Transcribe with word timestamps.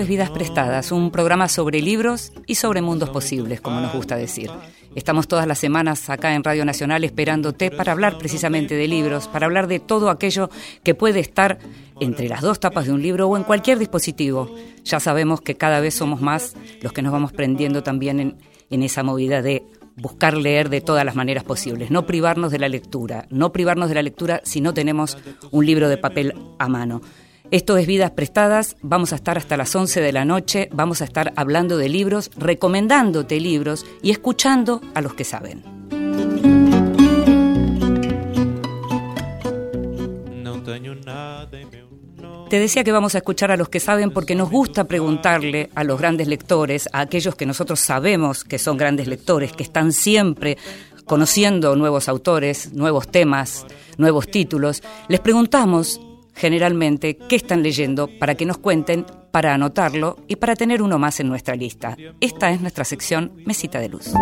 Es 0.00 0.08
Vidas 0.08 0.30
Prestadas, 0.30 0.90
un 0.90 1.12
programa 1.12 1.48
sobre 1.48 1.80
libros 1.80 2.32
y 2.48 2.56
sobre 2.56 2.82
mundos 2.82 3.10
posibles, 3.10 3.60
como 3.60 3.80
nos 3.80 3.92
gusta 3.92 4.16
decir. 4.16 4.50
Estamos 4.96 5.28
todas 5.28 5.46
las 5.46 5.58
semanas 5.58 6.10
acá 6.10 6.34
en 6.34 6.42
Radio 6.42 6.64
Nacional 6.64 7.04
esperándote 7.04 7.70
para 7.70 7.92
hablar 7.92 8.18
precisamente 8.18 8.74
de 8.74 8.88
libros, 8.88 9.28
para 9.28 9.46
hablar 9.46 9.68
de 9.68 9.78
todo 9.78 10.10
aquello 10.10 10.50
que 10.82 10.96
puede 10.96 11.20
estar 11.20 11.58
entre 12.00 12.28
las 12.28 12.40
dos 12.40 12.58
tapas 12.58 12.86
de 12.86 12.92
un 12.92 13.02
libro 13.02 13.28
o 13.28 13.36
en 13.36 13.44
cualquier 13.44 13.78
dispositivo. 13.78 14.52
Ya 14.84 14.98
sabemos 14.98 15.40
que 15.40 15.56
cada 15.56 15.78
vez 15.78 15.94
somos 15.94 16.20
más 16.20 16.56
los 16.80 16.92
que 16.92 17.02
nos 17.02 17.12
vamos 17.12 17.32
prendiendo 17.32 17.84
también 17.84 18.18
en, 18.18 18.36
en 18.70 18.82
esa 18.82 19.04
movida 19.04 19.42
de 19.42 19.62
buscar 19.96 20.36
leer 20.36 20.70
de 20.70 20.80
todas 20.80 21.04
las 21.04 21.14
maneras 21.14 21.44
posibles, 21.44 21.92
no 21.92 22.04
privarnos 22.04 22.50
de 22.50 22.58
la 22.58 22.68
lectura, 22.68 23.26
no 23.30 23.52
privarnos 23.52 23.88
de 23.90 23.94
la 23.94 24.02
lectura 24.02 24.40
si 24.42 24.60
no 24.60 24.74
tenemos 24.74 25.16
un 25.52 25.64
libro 25.64 25.88
de 25.88 25.98
papel 25.98 26.34
a 26.58 26.68
mano. 26.68 27.00
Esto 27.54 27.76
es 27.76 27.86
Vidas 27.86 28.10
Prestadas, 28.10 28.74
vamos 28.82 29.12
a 29.12 29.14
estar 29.14 29.38
hasta 29.38 29.56
las 29.56 29.76
11 29.76 30.00
de 30.00 30.10
la 30.10 30.24
noche, 30.24 30.68
vamos 30.72 31.02
a 31.02 31.04
estar 31.04 31.32
hablando 31.36 31.76
de 31.76 31.88
libros, 31.88 32.32
recomendándote 32.36 33.38
libros 33.38 33.86
y 34.02 34.10
escuchando 34.10 34.80
a 34.92 35.00
los 35.00 35.14
que 35.14 35.22
saben. 35.22 35.62
Te 42.50 42.58
decía 42.58 42.82
que 42.82 42.90
vamos 42.90 43.14
a 43.14 43.18
escuchar 43.18 43.52
a 43.52 43.56
los 43.56 43.68
que 43.68 43.78
saben 43.78 44.10
porque 44.10 44.34
nos 44.34 44.50
gusta 44.50 44.88
preguntarle 44.88 45.70
a 45.76 45.84
los 45.84 45.96
grandes 45.96 46.26
lectores, 46.26 46.88
a 46.92 47.02
aquellos 47.02 47.36
que 47.36 47.46
nosotros 47.46 47.78
sabemos 47.78 48.42
que 48.42 48.58
son 48.58 48.76
grandes 48.76 49.06
lectores, 49.06 49.52
que 49.52 49.62
están 49.62 49.92
siempre 49.92 50.58
conociendo 51.04 51.76
nuevos 51.76 52.08
autores, 52.08 52.72
nuevos 52.72 53.06
temas, 53.06 53.64
nuevos 53.96 54.28
títulos. 54.28 54.82
Les 55.06 55.20
preguntamos 55.20 56.00
generalmente 56.34 57.16
qué 57.16 57.36
están 57.36 57.62
leyendo 57.62 58.08
para 58.18 58.34
que 58.34 58.46
nos 58.46 58.58
cuenten, 58.58 59.06
para 59.30 59.54
anotarlo 59.54 60.16
y 60.28 60.36
para 60.36 60.56
tener 60.56 60.82
uno 60.82 60.98
más 60.98 61.20
en 61.20 61.28
nuestra 61.28 61.54
lista. 61.54 61.96
Esta 62.20 62.50
es 62.50 62.60
nuestra 62.60 62.84
sección 62.84 63.32
Mesita 63.44 63.80
de 63.80 63.88
Luz. 63.88 64.12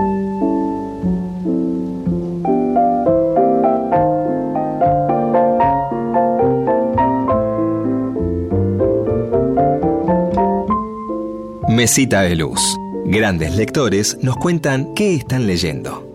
Mesita 11.68 12.22
de 12.22 12.36
Luz. 12.36 12.60
Grandes 13.06 13.56
lectores 13.56 14.18
nos 14.20 14.36
cuentan 14.36 14.94
qué 14.94 15.14
están 15.14 15.46
leyendo. 15.46 16.11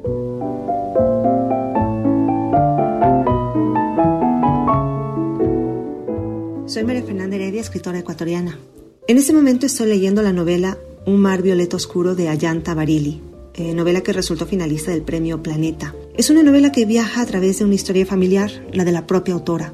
Soy 6.67 6.83
María 6.83 7.01
Fernanda 7.01 7.37
Heredia, 7.37 7.61
escritora 7.61 7.99
ecuatoriana. 7.99 8.59
En 9.07 9.17
este 9.17 9.31
momento 9.31 9.65
estoy 9.65 9.87
leyendo 9.87 10.21
la 10.21 10.33
novela 10.33 10.77
Un 11.05 11.21
mar 11.21 11.41
violeta 11.41 11.77
oscuro 11.77 12.13
de 12.13 12.27
Ayanta 12.27 12.73
Barili, 12.73 13.21
eh, 13.53 13.73
novela 13.73 14.01
que 14.01 14.11
resultó 14.11 14.45
finalista 14.45 14.91
del 14.91 15.01
premio 15.01 15.41
Planeta. 15.41 15.95
Es 16.17 16.29
una 16.29 16.43
novela 16.43 16.73
que 16.73 16.85
viaja 16.85 17.21
a 17.21 17.25
través 17.25 17.59
de 17.59 17.63
una 17.63 17.75
historia 17.75 18.05
familiar, 18.05 18.51
la 18.73 18.83
de 18.83 18.91
la 18.91 19.07
propia 19.07 19.33
autora, 19.33 19.73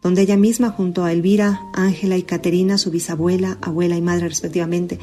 donde 0.00 0.22
ella 0.22 0.38
misma 0.38 0.70
junto 0.70 1.04
a 1.04 1.12
Elvira, 1.12 1.60
Ángela 1.74 2.16
y 2.16 2.22
Caterina, 2.22 2.78
su 2.78 2.90
bisabuela, 2.90 3.58
abuela 3.60 3.98
y 3.98 4.00
madre 4.00 4.30
respectivamente, 4.30 4.98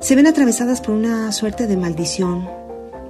se 0.00 0.16
ven 0.16 0.26
atravesadas 0.26 0.80
por 0.80 0.94
una 0.94 1.32
suerte 1.32 1.66
de 1.66 1.76
maldición, 1.76 2.48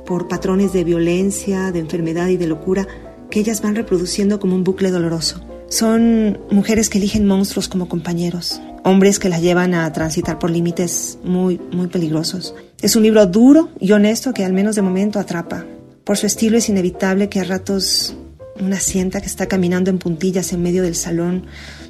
por 0.05 0.27
patrones 0.27 0.73
de 0.73 0.83
violencia, 0.83 1.71
de 1.71 1.79
enfermedad 1.79 2.27
y 2.27 2.39
de 2.39 2.49
locura 2.49 2.89
que 3.31 3.39
ellas 3.39 3.63
van 3.63 3.77
reproduciendo 3.77 4.41
como 4.41 4.57
un 4.57 4.65
bucle 4.65 4.91
doloroso. 4.91 5.46
Son 5.69 6.39
mujeres 6.51 6.89
que 6.89 6.99
eligen 6.99 7.27
monstruos 7.27 7.69
como 7.69 7.89
compañeros, 7.89 8.61
hombres 8.85 9.19
que 9.19 9.29
las 9.29 9.43
llevan 9.43 9.75
a 9.75 9.93
transitar 9.93 10.39
por 10.39 10.51
límites 10.51 11.19
muy, 11.25 11.61
muy 11.73 11.89
peligrosos. 11.89 12.55
Es 12.81 12.95
un 12.95 13.03
libro 13.03 13.27
duro 13.27 13.71
y 13.81 13.93
honesto 13.93 14.33
que 14.33 14.45
al 14.45 14.53
menos 14.53 14.77
de 14.77 14.83
momento 14.83 15.19
atrapa. 15.19 15.65
Por 16.05 16.17
su 16.17 16.27
estilo 16.27 16.57
es 16.57 16.69
inevitable 16.69 17.29
que 17.29 17.41
a 17.41 17.45
ratos 17.45 18.17
una 18.61 18.81
sienta 18.81 19.21
que 19.21 19.27
está 19.27 19.47
caminando 19.47 19.91
en 19.91 19.99
puntillas 19.99 20.53
en 20.53 20.63
medio 20.63 20.83
del 20.83 20.95
salón 20.95 21.47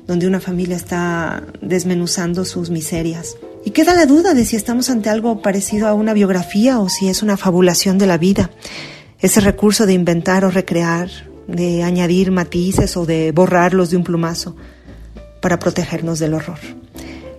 donde 0.07 0.27
una 0.27 0.41
familia 0.41 0.77
está 0.77 1.43
desmenuzando 1.61 2.45
sus 2.45 2.71
miserias. 2.71 3.37
Y 3.65 3.71
queda 3.71 3.95
la 3.95 4.07
duda 4.07 4.35
de 4.35 4.45
si 4.45 4.57
estamos 4.57 4.89
ante 4.91 5.11
algo 5.11 5.43
parecido 5.43 5.89
a 5.89 5.95
una 5.95 6.15
biografía 6.15 6.79
o 6.79 6.89
si 6.89 7.09
es 7.09 7.23
una 7.23 7.37
fabulación 7.37 7.99
de 7.99 8.07
la 8.07 8.17
vida. 8.17 8.51
Ese 9.19 9.41
recurso 9.41 9.87
de 9.87 9.95
inventar 9.95 10.45
o 10.45 10.51
recrear 10.51 11.11
de 11.47 11.83
añadir 11.83 12.31
matices 12.31 12.97
o 12.97 13.07
de 13.07 13.33
borrarlos 13.33 13.91
de 13.91 13.97
un 13.97 14.05
plumazo 14.05 14.57
para 15.41 15.59
protegernos 15.59 16.19
del 16.19 16.35
horror. 16.35 16.59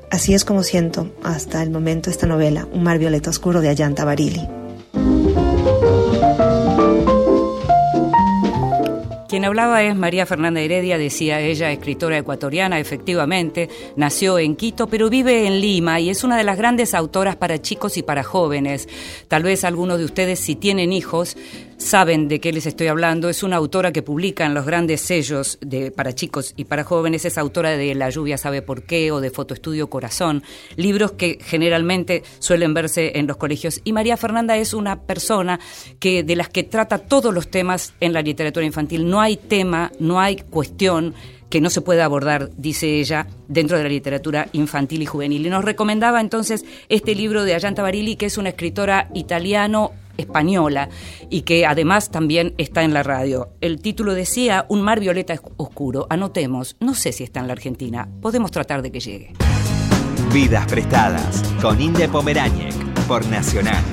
Así 0.09 0.34
es 0.34 0.45
como 0.45 0.63
siento 0.63 1.12
hasta 1.23 1.62
el 1.62 1.69
momento 1.69 2.09
esta 2.09 2.28
novela, 2.28 2.68
Un 2.72 2.84
mar 2.84 2.97
violeta 2.97 3.29
oscuro 3.29 3.62
de 3.62 3.69
Ayanta 3.69 4.06
Barili. 4.06 4.47
Quien 9.28 9.44
hablaba 9.44 9.84
es 9.84 9.94
María 9.94 10.25
Fernanda 10.25 10.62
Heredia, 10.62 10.97
decía 10.97 11.41
ella, 11.41 11.69
escritora 11.69 12.18
ecuatoriana, 12.18 12.79
efectivamente, 12.79 13.69
nació 13.97 14.39
en 14.39 14.56
Quito, 14.56 14.88
pero 14.88 15.09
vive 15.09 15.45
en 15.45 15.59
Lima 15.59 16.00
y 16.00 16.09
es 16.09 16.24
una 16.24 16.38
de 16.38 16.45
las 16.45 16.57
grandes 16.57 16.94
autoras 16.94 17.35
para 17.35 17.62
chicos 17.62 17.97
y 17.97 18.03
para 18.03 18.24
jóvenes. 18.24 18.88
Tal 19.28 19.44
vez 19.44 19.66
algunos 19.66 20.00
de 20.00 20.06
ustedes, 20.06 20.39
si 20.39 20.56
tienen 20.56 20.94
hijos, 20.94 21.35
saben 21.78 22.28
de 22.28 22.40
qué 22.40 22.52
les 22.52 22.66
estoy 22.66 22.88
hablando. 22.88 23.30
Es 23.30 23.44
una 23.44 23.56
autora 23.56 23.92
que 23.92 24.02
publica 24.02 24.46
en 24.46 24.54
los 24.54 24.66
grandes 24.66 25.02
sellos 25.02 25.58
de, 25.62 25.92
para 25.92 26.14
chicos 26.14 26.54
y 26.58 26.66
para 26.66 26.84
jóvenes. 26.84 27.26
Es 27.26 27.38
autora 27.38 27.72
de 27.72 27.96
La 27.96 28.10
lluvia 28.10 28.38
sabe 28.38 28.62
por 28.62 28.84
qué 28.84 29.12
o 29.12 29.22
de 29.22 29.32
Fotoestudio 29.32 29.90
Corazón, 29.90 30.44
libros 30.76 31.14
que 31.14 31.40
generalmente 31.42 32.24
suelen 32.40 32.74
verse 32.74 33.18
en 33.18 33.28
los 33.28 33.38
colegios. 33.38 33.82
Y 33.84 33.94
María 33.94 34.18
Fernanda 34.18 34.58
es 34.58 34.74
una 34.74 35.02
persona 35.02 35.60
que 36.00 36.24
de 36.24 36.36
las 36.36 36.50
que 36.50 36.64
trata 36.64 36.98
todos 36.98 37.34
los 37.34 37.50
temas 37.50 37.94
en 38.00 38.14
la 38.14 38.22
literatura 38.22 38.66
infantil. 38.66 39.08
No 39.08 39.22
hay 39.22 39.38
tema, 39.38 39.92
no 40.00 40.20
hay 40.20 40.38
cuestión 40.38 41.14
que 41.50 41.62
no 41.62 41.69
se 41.69 41.81
pueda 41.81 42.06
abordar, 42.06 42.50
dice 42.58 43.00
ella, 43.00 43.28
dentro 43.47 43.78
de 43.78 43.84
la 43.84 43.90
literatura 43.90 44.47
infantil 44.53 45.02
y 45.02 45.06
juvenil. 45.06 45.46
Y 45.46 45.50
nos 45.50 45.63
recomendaba 45.63 46.22
entonces 46.22 46.66
este 46.90 47.16
libro 47.16 47.44
de 47.44 47.56
Ayanta 47.56 47.81
Barili, 47.81 48.16
que 48.16 48.25
es 48.25 48.38
una 48.38 48.50
escritora 48.50 49.09
italiano 49.13 49.91
española 50.18 50.90
y 51.30 51.41
que 51.41 51.66
además 51.66 52.09
también 52.09 52.53
está 52.57 52.84
en 52.84 52.94
la 52.94 53.03
radio. 53.03 53.50
El 53.62 53.80
título 53.80 54.13
decía 54.13 54.66
Un 54.68 54.81
mar 54.81 55.00
violeta 55.00 55.36
oscuro. 55.57 56.07
Anotemos, 56.09 56.75
no 56.80 56.96
sé 56.96 57.12
si 57.12 57.24
está 57.24 57.40
en 57.40 57.47
la 57.47 57.53
Argentina, 57.53 58.09
podemos 58.22 58.52
tratar 58.52 58.81
de 58.81 58.91
que 58.91 59.00
llegue. 59.00 59.34
Vidas 60.34 60.66
prestadas 60.68 61.44
con 61.62 61.80
Inde 61.80 62.09
Pomeráñez 62.09 62.75
por 63.07 63.25
Nacional. 63.28 63.84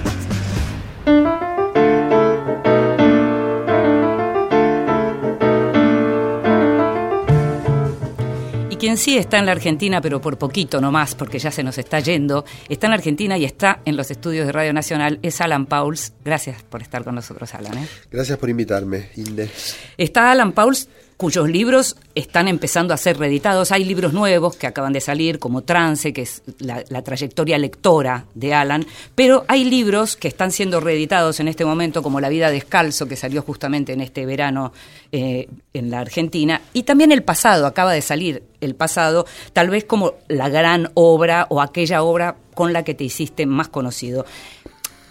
Quien 8.84 8.98
sí 8.98 9.16
está 9.16 9.38
en 9.38 9.46
la 9.46 9.52
Argentina, 9.52 10.02
pero 10.02 10.20
por 10.20 10.36
poquito 10.36 10.78
nomás, 10.78 11.14
porque 11.14 11.38
ya 11.38 11.50
se 11.50 11.62
nos 11.62 11.78
está 11.78 12.00
yendo, 12.00 12.44
está 12.68 12.86
en 12.86 12.90
la 12.90 12.96
Argentina 12.96 13.38
y 13.38 13.46
está 13.46 13.80
en 13.86 13.96
los 13.96 14.10
estudios 14.10 14.44
de 14.44 14.52
Radio 14.52 14.74
Nacional, 14.74 15.20
es 15.22 15.40
Alan 15.40 15.64
Pauls. 15.64 16.12
Gracias 16.22 16.62
por 16.64 16.82
estar 16.82 17.02
con 17.02 17.14
nosotros, 17.14 17.54
Alan. 17.54 17.78
¿eh? 17.78 17.88
Gracias 18.10 18.36
por 18.36 18.50
invitarme, 18.50 19.08
Inde. 19.16 19.48
Está 19.96 20.30
Alan 20.30 20.52
Pauls 20.52 20.90
cuyos 21.16 21.48
libros 21.48 21.96
están 22.14 22.48
empezando 22.48 22.94
a 22.94 22.96
ser 22.96 23.18
reeditados. 23.18 23.72
Hay 23.72 23.84
libros 23.84 24.12
nuevos 24.12 24.56
que 24.56 24.66
acaban 24.66 24.92
de 24.92 25.00
salir, 25.00 25.38
como 25.38 25.62
Trance, 25.62 26.12
que 26.12 26.22
es 26.22 26.42
la, 26.58 27.02
trayectoria 27.02 27.58
lectora 27.58 28.26
de 28.34 28.54
Alan, 28.54 28.86
pero 29.14 29.44
hay 29.48 29.64
libros 29.64 30.16
que 30.16 30.28
están 30.28 30.50
siendo 30.50 30.80
reeditados 30.80 31.40
en 31.40 31.48
este 31.48 31.64
momento, 31.64 32.02
como 32.02 32.20
La 32.20 32.28
vida 32.28 32.50
descalzo, 32.50 33.06
que 33.06 33.16
salió 33.16 33.42
justamente 33.42 33.92
en 33.92 34.00
este 34.00 34.26
verano 34.26 34.72
eh, 35.12 35.48
en 35.72 35.90
la 35.90 36.00
Argentina, 36.00 36.60
y 36.72 36.84
también 36.84 37.12
El 37.12 37.22
pasado, 37.22 37.66
acaba 37.66 37.92
de 37.92 38.02
salir 38.02 38.42
El 38.60 38.74
pasado, 38.74 39.26
tal 39.52 39.70
vez 39.70 39.84
como 39.84 40.14
la 40.28 40.48
gran 40.48 40.90
obra 40.94 41.46
o 41.50 41.60
aquella 41.60 42.02
obra 42.02 42.36
con 42.54 42.72
la 42.72 42.84
que 42.84 42.94
te 42.94 43.04
hiciste 43.04 43.46
más 43.46 43.68
conocido. 43.68 44.24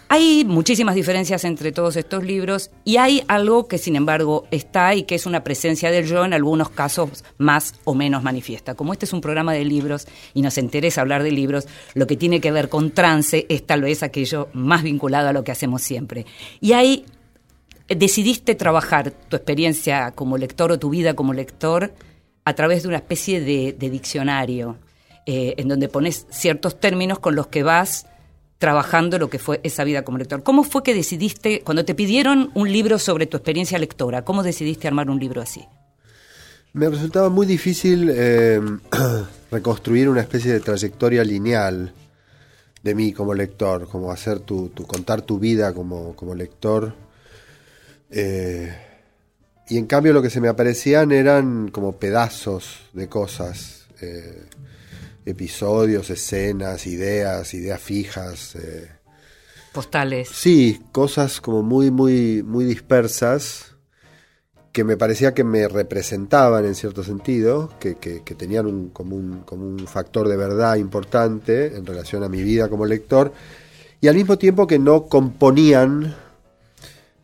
Hay 0.08 0.44
muchísimas 0.44 0.94
diferencias 0.94 1.44
entre 1.44 1.72
todos 1.72 1.96
estos 1.96 2.24
libros 2.24 2.70
y 2.84 2.98
hay 2.98 3.24
algo 3.26 3.66
que 3.66 3.78
sin 3.78 3.96
embargo 3.96 4.46
está 4.50 4.94
y 4.94 5.04
que 5.04 5.14
es 5.14 5.26
una 5.26 5.42
presencia 5.42 5.90
del 5.90 6.06
yo 6.06 6.24
en 6.24 6.34
algunos 6.34 6.68
casos 6.68 7.24
más 7.38 7.74
o 7.84 7.94
menos 7.94 8.22
manifiesta. 8.22 8.74
Como 8.74 8.92
este 8.92 9.06
es 9.06 9.12
un 9.12 9.22
programa 9.22 9.54
de 9.54 9.64
libros 9.64 10.06
y 10.34 10.42
nos 10.42 10.58
interesa 10.58 11.00
hablar 11.00 11.22
de 11.22 11.32
libros, 11.32 11.66
lo 11.94 12.06
que 12.06 12.16
tiene 12.16 12.40
que 12.40 12.52
ver 12.52 12.68
con 12.68 12.90
trance 12.90 13.46
es 13.48 13.66
tal 13.66 13.82
vez 13.82 14.02
aquello 14.02 14.48
más 14.52 14.82
vinculado 14.82 15.28
a 15.28 15.32
lo 15.32 15.42
que 15.42 15.52
hacemos 15.52 15.82
siempre. 15.82 16.26
Y 16.60 16.72
ahí 16.72 17.06
decidiste 17.88 18.54
trabajar 18.54 19.10
tu 19.10 19.36
experiencia 19.36 20.12
como 20.12 20.36
lector 20.36 20.70
o 20.70 20.78
tu 20.78 20.90
vida 20.90 21.14
como 21.14 21.32
lector 21.32 21.94
a 22.44 22.54
través 22.54 22.82
de 22.82 22.88
una 22.88 22.98
especie 22.98 23.40
de, 23.40 23.72
diccionario, 23.72 24.76
eh, 25.26 25.54
en 25.56 25.68
donde 25.68 25.88
pones 25.88 26.26
ciertos 26.30 26.78
términos 26.78 27.18
con 27.18 27.34
los 27.34 27.46
que 27.46 27.62
vas 27.62 28.06
trabajando 28.64 29.18
lo 29.18 29.28
que 29.28 29.38
fue 29.38 29.60
esa 29.62 29.84
vida 29.84 30.04
como 30.04 30.16
lector. 30.16 30.42
¿Cómo 30.42 30.64
fue 30.64 30.82
que 30.82 30.94
decidiste, 30.94 31.60
cuando 31.60 31.84
te 31.84 31.94
pidieron 31.94 32.50
un 32.54 32.72
libro 32.72 32.98
sobre 32.98 33.26
tu 33.26 33.36
experiencia 33.36 33.78
lectora, 33.78 34.24
cómo 34.24 34.42
decidiste 34.42 34.88
armar 34.88 35.10
un 35.10 35.20
libro 35.20 35.42
así? 35.42 35.66
Me 36.72 36.88
resultaba 36.88 37.28
muy 37.28 37.44
difícil 37.44 38.10
eh, 38.10 38.62
reconstruir 39.50 40.08
una 40.08 40.22
especie 40.22 40.50
de 40.50 40.60
trayectoria 40.60 41.22
lineal 41.22 41.92
de 42.82 42.94
mí 42.94 43.12
como 43.12 43.34
lector, 43.34 43.86
como 43.86 44.10
hacer 44.10 44.40
tu, 44.40 44.70
tu 44.70 44.86
contar 44.86 45.20
tu 45.20 45.38
vida 45.38 45.74
como, 45.74 46.16
como 46.16 46.34
lector. 46.34 46.94
Eh, 48.08 48.74
y 49.68 49.76
en 49.76 49.84
cambio 49.84 50.14
lo 50.14 50.22
que 50.22 50.30
se 50.30 50.40
me 50.40 50.48
aparecían 50.48 51.12
eran 51.12 51.68
como 51.68 51.98
pedazos 51.98 52.80
de 52.94 53.10
cosas, 53.10 53.88
eh, 54.00 54.46
episodios, 55.24 56.10
escenas, 56.10 56.86
ideas, 56.86 57.54
ideas 57.54 57.80
fijas. 57.80 58.56
Eh. 58.56 58.88
Postales. 59.72 60.28
Sí, 60.28 60.80
cosas 60.92 61.40
como 61.40 61.62
muy, 61.62 61.90
muy, 61.90 62.42
muy 62.42 62.64
dispersas 62.64 63.74
que 64.74 64.82
me 64.82 64.96
parecía 64.96 65.34
que 65.34 65.44
me 65.44 65.68
representaban 65.68 66.64
en 66.64 66.74
cierto 66.74 67.04
sentido, 67.04 67.70
que, 67.78 67.94
tenían 68.36 68.66
un, 68.66 68.88
como, 68.88 69.14
un, 69.14 69.42
como 69.42 69.64
un 69.64 69.86
factor 69.86 70.26
de 70.26 70.36
verdad 70.36 70.74
importante 70.74 71.76
en 71.76 71.86
relación 71.86 72.24
a 72.24 72.28
mi 72.28 72.42
vida 72.42 72.68
como 72.68 72.84
lector, 72.84 73.32
y 74.00 74.08
al 74.08 74.16
mismo 74.16 74.36
tiempo 74.36 74.66
que 74.66 74.80
no 74.80 75.04
componían 75.04 76.16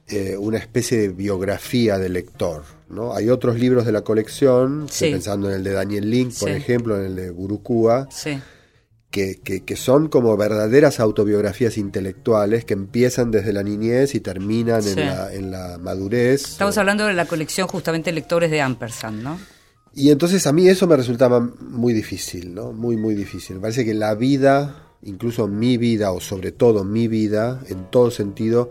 eh, 0.07 0.37
una 0.39 0.59
especie 0.59 0.99
de 0.99 1.09
biografía 1.09 1.99
del 1.99 2.13
lector. 2.13 2.63
¿No? 2.91 3.15
Hay 3.15 3.31
otros 3.31 3.59
libros 3.59 3.87
de 3.87 3.93
la 3.93 4.03
colección, 4.03 4.87
pensando 4.99 5.49
en 5.49 5.57
el 5.57 5.65
de 5.65 5.73
Daniel 5.73 6.11
Link, 6.11 6.35
por 6.39 6.51
ejemplo, 6.51 6.99
en 6.99 7.07
el 7.07 7.17
de 7.17 7.31
Burukua, 7.31 8.09
que, 9.11 9.41
que, 9.41 9.77
son 9.77 10.09
como 10.09 10.37
verdaderas 10.37 11.01
autobiografías 11.01 11.79
intelectuales 11.79 12.65
que 12.65 12.75
empiezan 12.75 13.33
desde 13.33 13.53
la 13.53 13.65
niñez 13.65 14.15
y 14.15 14.21
terminan 14.21 14.87
en, 14.87 14.97
la, 14.97 15.35
en 15.35 15.51
la 15.51 15.79
madurez. 15.79 16.45
Estamos 16.45 16.79
hablando 16.79 17.07
de 17.07 17.15
la 17.15 17.27
colección 17.27 17.67
justamente 17.67 18.13
Lectores 18.13 18.51
de 18.51 18.61
Ampersand, 18.61 19.23
¿no? 19.23 19.39
Y 19.93 20.11
entonces 20.11 20.47
a 20.47 20.53
mí 20.53 20.69
eso 20.69 20.87
me 20.87 20.97
resultaba 20.97 21.41
muy 21.41 21.93
difícil, 21.93 22.55
¿no? 22.55 22.73
Muy, 22.73 22.97
muy 22.97 23.15
difícil. 23.15 23.57
Me 23.57 23.63
parece 23.63 23.85
que 23.85 23.95
la 23.95 24.15
vida, 24.15 24.95
incluso 25.03 25.49
mi 25.49 25.77
vida, 25.77 26.13
o 26.13 26.21
sobre 26.21 26.53
todo 26.53 26.85
mi 26.85 27.09
vida, 27.09 27.61
en 27.69 27.91
todo 27.91 28.13
sentido, 28.13 28.71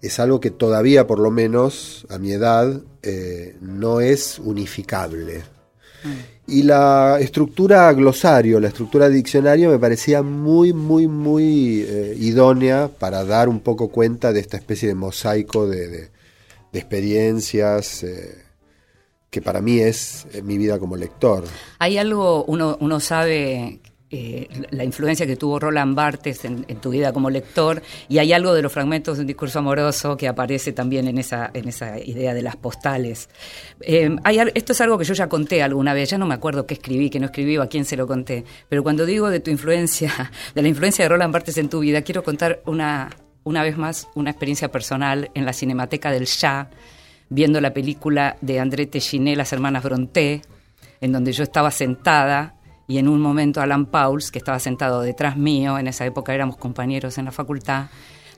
es 0.00 0.20
algo 0.20 0.40
que 0.40 0.50
todavía, 0.50 1.06
por 1.06 1.18
lo 1.18 1.30
menos 1.30 2.06
a 2.08 2.18
mi 2.18 2.32
edad, 2.32 2.80
eh, 3.02 3.56
no 3.60 4.00
es 4.00 4.38
unificable. 4.38 5.42
Mm. 6.04 6.50
Y 6.50 6.62
la 6.62 7.18
estructura 7.20 7.92
glosario, 7.92 8.60
la 8.60 8.68
estructura 8.68 9.08
diccionario 9.08 9.70
me 9.70 9.78
parecía 9.78 10.22
muy, 10.22 10.72
muy, 10.72 11.06
muy 11.08 11.84
eh, 11.86 12.16
idónea 12.18 12.88
para 12.88 13.24
dar 13.24 13.48
un 13.48 13.60
poco 13.60 13.88
cuenta 13.88 14.32
de 14.32 14.40
esta 14.40 14.56
especie 14.56 14.88
de 14.88 14.94
mosaico 14.94 15.66
de, 15.66 16.10
experiencias 16.72 18.04
eh, 18.04 18.44
que 19.30 19.42
para 19.42 19.60
mí 19.60 19.80
es 19.80 20.26
mi 20.44 20.56
vida 20.58 20.78
como 20.78 20.96
lector. 20.96 21.44
Hay 21.80 21.98
algo, 21.98 22.44
uno, 22.44 22.76
uno 22.80 23.00
sabe 23.00 23.80
eh, 24.10 24.48
la 24.70 24.84
influencia 24.84 25.26
que 25.26 25.36
tuvo 25.36 25.58
Roland 25.58 25.94
Barthes 25.94 26.46
en, 26.46 26.64
tu 26.80 26.88
vida 26.88 27.12
como 27.12 27.28
lector 27.28 27.82
y 28.08 28.16
hay 28.16 28.32
algo 28.32 28.54
de 28.54 28.62
los 28.62 28.72
fragmentos 28.72 29.18
de 29.18 29.20
un 29.20 29.26
discurso 29.26 29.58
amoroso 29.58 30.16
que 30.16 30.26
aparece 30.28 30.72
también 30.72 31.08
en 31.08 31.18
esa, 31.18 31.50
en 31.52 31.68
esa 31.68 31.98
idea 31.98 32.32
de 32.32 32.40
las 32.40 32.56
postales. 32.56 33.28
Hay, 34.24 34.38
esto 34.54 34.72
es 34.72 34.80
algo 34.80 34.96
que 34.96 35.04
yo 35.04 35.12
ya 35.12 35.28
conté 35.28 35.62
alguna 35.62 35.92
vez, 35.92 36.08
ya 36.08 36.16
no 36.16 36.26
me 36.26 36.32
acuerdo 36.32 36.66
qué 36.66 36.72
escribí, 36.74 37.10
qué 37.10 37.20
no 37.20 37.26
escribí 37.26 37.58
o 37.58 37.62
a 37.62 37.68
quién 37.68 37.84
se 37.84 37.98
lo 37.98 38.06
conté, 38.06 38.44
pero 38.70 38.82
cuando 38.82 39.04
digo 39.04 39.28
de 39.28 39.40
tu 39.40 39.50
influencia, 39.50 40.10
de 40.54 40.62
la 40.62 40.68
influencia 40.68 41.04
de 41.04 41.10
Roland 41.10 41.32
Barthes 41.32 41.58
en 41.58 41.68
tu 41.68 41.80
vida, 41.80 42.00
quiero 42.00 42.22
contar 42.22 42.62
una, 42.64 43.10
una 43.44 43.62
vez 43.62 43.76
más 43.76 44.08
una 44.14 44.30
experiencia 44.30 44.70
personal 44.70 45.30
en 45.34 45.44
la 45.44 45.52
Cinemateca 45.52 46.10
del 46.10 46.24
Ya, 46.24 46.70
viendo 47.28 47.60
la 47.60 47.74
película 47.74 48.38
de 48.40 48.58
André 48.58 48.86
Téchiné, 48.86 49.36
Las 49.36 49.52
Hermanas 49.52 49.84
Bronté, 49.84 50.40
en 51.00 51.12
donde 51.12 51.32
yo 51.32 51.42
estaba 51.42 51.70
sentada 51.70 52.57
y 52.88 52.96
en 52.96 53.06
un 53.06 53.20
momento 53.20 53.60
Alan 53.60 53.84
Pauls, 53.84 54.32
que 54.32 54.38
estaba 54.38 54.58
sentado 54.58 55.02
detrás 55.02 55.36
mío, 55.36 55.78
en 55.78 55.86
esa 55.88 56.06
época 56.06 56.34
éramos 56.34 56.56
compañeros 56.56 57.18
en 57.18 57.26
la 57.26 57.32
facultad, 57.32 57.88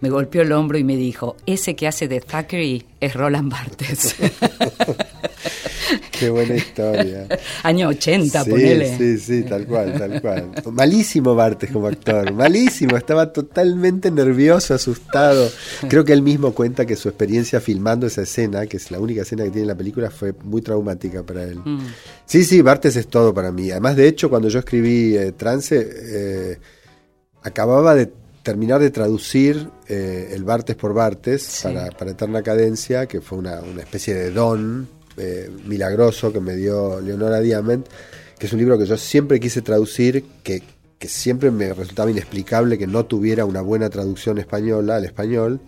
me 0.00 0.10
golpeó 0.10 0.42
el 0.42 0.52
hombro 0.52 0.78
y 0.78 0.84
me 0.84 0.96
dijo, 0.96 1.36
ese 1.46 1.76
que 1.76 1.86
hace 1.86 2.08
de 2.08 2.20
Thackeray 2.20 2.84
es 3.00 3.14
Roland 3.14 3.50
Barthes. 3.50 4.16
Qué 6.12 6.28
buena 6.28 6.54
historia. 6.54 7.26
Año 7.62 7.88
80, 7.88 8.44
sí, 8.44 8.50
ponele. 8.50 8.96
Sí, 8.96 9.18
sí, 9.18 9.42
tal 9.42 9.66
cual, 9.66 9.94
tal 9.98 10.20
cual. 10.20 10.50
Malísimo 10.70 11.34
Bartes 11.34 11.70
como 11.70 11.86
actor, 11.86 12.32
malísimo. 12.32 12.96
Estaba 12.96 13.32
totalmente 13.32 14.10
nervioso, 14.10 14.74
asustado. 14.74 15.50
Creo 15.88 16.04
que 16.04 16.12
él 16.12 16.22
mismo 16.22 16.52
cuenta 16.52 16.84
que 16.84 16.96
su 16.96 17.08
experiencia 17.08 17.60
filmando 17.60 18.06
esa 18.06 18.22
escena, 18.22 18.66
que 18.66 18.76
es 18.76 18.90
la 18.90 19.00
única 19.00 19.22
escena 19.22 19.44
que 19.44 19.50
tiene 19.50 19.62
en 19.62 19.68
la 19.68 19.76
película, 19.76 20.10
fue 20.10 20.34
muy 20.44 20.62
traumática 20.62 21.22
para 21.22 21.44
él. 21.44 21.58
Mm. 21.64 21.86
Sí, 22.26 22.44
sí, 22.44 22.60
Bartes 22.60 22.96
es 22.96 23.08
todo 23.08 23.32
para 23.32 23.50
mí. 23.50 23.70
Además, 23.70 23.96
de 23.96 24.06
hecho, 24.06 24.28
cuando 24.28 24.48
yo 24.48 24.58
escribí 24.58 25.16
eh, 25.16 25.32
Trance, 25.32 25.88
eh, 25.90 26.58
acababa 27.42 27.94
de 27.94 28.12
terminar 28.42 28.80
de 28.80 28.90
traducir 28.90 29.70
eh, 29.88 30.30
el 30.32 30.44
Bartes 30.44 30.76
por 30.76 30.94
Bartes 30.94 31.60
para, 31.62 31.90
para, 31.90 32.12
Eterna 32.12 32.42
Cadencia, 32.42 33.06
que 33.06 33.20
fue 33.20 33.38
una, 33.38 33.60
una 33.60 33.82
especie 33.82 34.14
de 34.14 34.30
don 34.30 34.88
eh, 35.16 35.50
milagroso 35.66 36.32
que 36.32 36.40
me 36.40 36.56
dio 36.56 37.00
Leonora 37.00 37.40
Diamant, 37.40 37.86
que 38.38 38.46
es 38.46 38.52
un 38.52 38.58
libro 38.58 38.78
que 38.78 38.86
yo 38.86 38.96
siempre 38.96 39.38
quise 39.38 39.60
traducir, 39.60 40.24
que, 40.42 40.62
siempre 41.02 41.50
me 41.50 41.72
resultaba 41.74 42.10
inexplicable 42.10 42.78
que 42.78 42.86
no 42.86 43.06
tuviera 43.06 43.44
una 43.44 43.60
buena 43.60 43.90
traducción 43.90 44.38
española 44.38 44.96
al 44.96 45.04
español. 45.04 45.60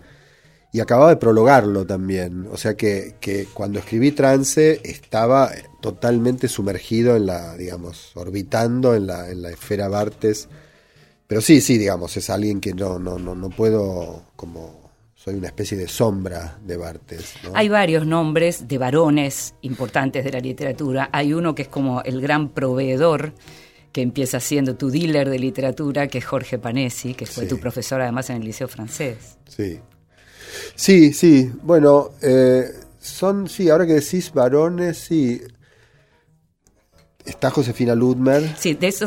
Y 0.71 0.79
acababa 0.79 1.09
de 1.09 1.17
prologarlo 1.17 1.85
también. 1.85 2.47
O 2.51 2.57
sea 2.57 2.75
que, 2.75 3.15
cuando 3.53 3.79
escribí 3.79 4.11
Trance 4.11 4.81
estaba 4.83 5.51
totalmente 5.81 6.47
sumergido 6.47 7.15
en 7.15 7.27
la, 7.27 7.55
digamos, 7.55 8.11
orbitando 8.15 8.95
en 8.95 9.05
la, 9.05 9.29
en 9.29 9.43
la 9.43 9.51
esfera 9.51 9.87
Bartes. 9.87 10.47
Pero 11.27 11.41
sí, 11.41 11.61
sí, 11.61 11.77
digamos, 11.77 12.15
es 12.17 12.29
alguien 12.29 12.59
que 12.59 12.73
no, 12.73 12.99
no, 12.99 13.17
no, 13.17 13.33
no 13.35 13.49
puedo 13.49 14.23
como 14.35 14.83
soy 15.23 15.35
una 15.35 15.47
especie 15.47 15.77
de 15.77 15.87
sombra 15.87 16.59
de 16.65 16.75
Bartes. 16.75 17.35
Hay 17.53 17.69
varios 17.69 18.05
nombres 18.05 18.67
de 18.67 18.77
varones 18.77 19.55
importantes 19.61 20.25
de 20.25 20.31
la 20.33 20.39
literatura. 20.39 21.09
Hay 21.13 21.33
uno 21.33 21.55
que 21.55 21.61
es 21.61 21.67
como 21.69 22.01
el 22.01 22.19
gran 22.19 22.49
proveedor 22.49 23.33
que 23.93 24.01
empieza 24.01 24.41
siendo 24.41 24.75
tu 24.75 24.89
dealer 24.89 25.29
de 25.29 25.39
literatura, 25.39 26.07
que 26.07 26.17
es 26.17 26.25
Jorge 26.25 26.57
Panesi, 26.57 27.13
que 27.13 27.25
fue 27.25 27.45
tu 27.45 27.57
profesor 27.57 28.01
además 28.01 28.29
en 28.31 28.37
el 28.37 28.43
Liceo 28.43 28.67
Francés. 28.67 29.37
Sí. 29.47 29.79
Sí, 30.75 31.13
sí. 31.13 31.49
Bueno, 31.61 32.09
eh, 32.21 32.65
son, 32.99 33.47
sí, 33.47 33.69
ahora 33.69 33.85
que 33.85 33.93
decís 33.93 34.33
varones, 34.33 34.97
sí. 34.97 35.41
Está 37.25 37.49
Josefina 37.49 37.95
Ludmer, 37.95 38.43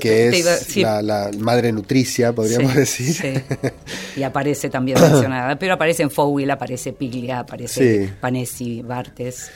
que 0.01 0.29
es 0.29 0.77
la, 0.79 1.31
madre 1.39 1.71
nutricia, 1.73 2.33
podríamos 2.33 2.75
decir. 2.75 3.43
Y 4.17 4.23
aparece 4.23 4.71
también 4.71 4.99
mencionada, 5.01 5.59
pero 5.59 5.75
aparece 5.75 6.03
en 6.03 6.11
Fowell, 6.11 6.51
aparece 6.51 6.95
Piglia, 6.95 7.41
aparece 7.41 8.15
Panesi, 8.19 8.81
Bartes. 8.81 9.51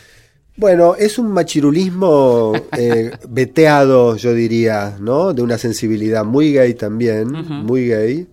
Bueno, 0.57 0.95
es 0.95 1.19
un 1.19 1.33
machirulismo 1.33 2.53
eh, 2.77 3.11
veteado, 3.29 4.17
yo 4.17 4.35
diría, 4.35 4.99
¿no? 5.01 5.33
De 5.33 5.41
una 5.41 5.57
sensibilidad 5.57 6.25
muy 6.25 6.53
gay 6.53 6.75
también, 6.75 7.31
muy 7.65 7.89
gay, 7.89 8.29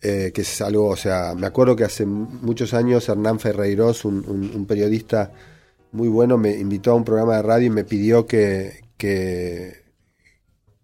eh, 0.00 0.30
que 0.32 0.42
es 0.42 0.60
algo, 0.60 0.86
o 0.86 0.96
sea, 0.96 1.34
me 1.36 1.48
acuerdo 1.48 1.74
que 1.74 1.82
hace 1.82 2.06
muchos 2.06 2.72
años 2.72 3.08
Hernán 3.08 3.40
Ferreiros, 3.40 4.04
un 4.04 4.64
periodista 4.68 5.32
muy 5.92 6.08
bueno, 6.08 6.38
me 6.38 6.56
invitó 6.56 6.92
a 6.92 6.94
un 6.94 7.04
programa 7.04 7.36
de 7.36 7.42
radio 7.42 7.66
y 7.66 7.70
me 7.70 7.84
pidió 7.84 8.26
que, 8.26 8.80
que, 9.00 9.82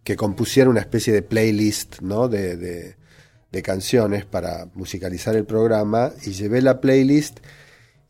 que 0.03 0.17
compusiera 0.17 0.71
una 0.71 0.81
especie 0.81 1.13
de 1.13 1.21
playlist 1.21 2.01
¿no? 2.01 2.29
de, 2.29 2.57
de, 2.57 3.63
canciones 3.63 4.27
para 4.27 4.69
musicalizar 4.75 5.35
el 5.35 5.47
programa 5.47 6.13
y 6.27 6.33
llevé 6.33 6.61
la 6.61 6.79
playlist 6.79 7.39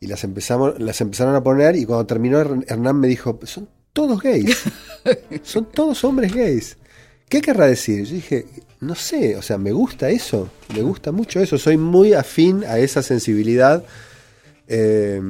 y 0.01 0.07
las, 0.07 0.25
empezamos, 0.25 0.77
las 0.77 0.99
empezaron 0.99 1.35
a 1.35 1.41
poner 1.41 1.77
y 1.77 1.85
cuando 1.85 2.05
terminó 2.05 2.39
Hernán 2.39 2.99
me 2.99 3.07
dijo, 3.07 3.39
son 3.43 3.69
todos 3.93 4.21
gays, 4.21 4.63
son 5.43 5.71
todos 5.71 6.03
hombres 6.03 6.33
gays. 6.33 6.77
¿Qué 7.29 7.39
querrá 7.41 7.67
decir? 7.67 8.03
Yo 8.03 8.15
dije, 8.15 8.45
no 8.81 8.93
sé, 8.93 9.37
o 9.37 9.41
sea, 9.41 9.57
me 9.57 9.71
gusta 9.71 10.09
eso, 10.09 10.49
me 10.75 10.81
gusta 10.81 11.13
mucho 11.13 11.39
eso, 11.39 11.57
soy 11.57 11.77
muy 11.77 12.13
afín 12.13 12.65
a 12.65 12.77
esa 12.79 13.01
sensibilidad. 13.01 13.85
Eh, 14.67 15.21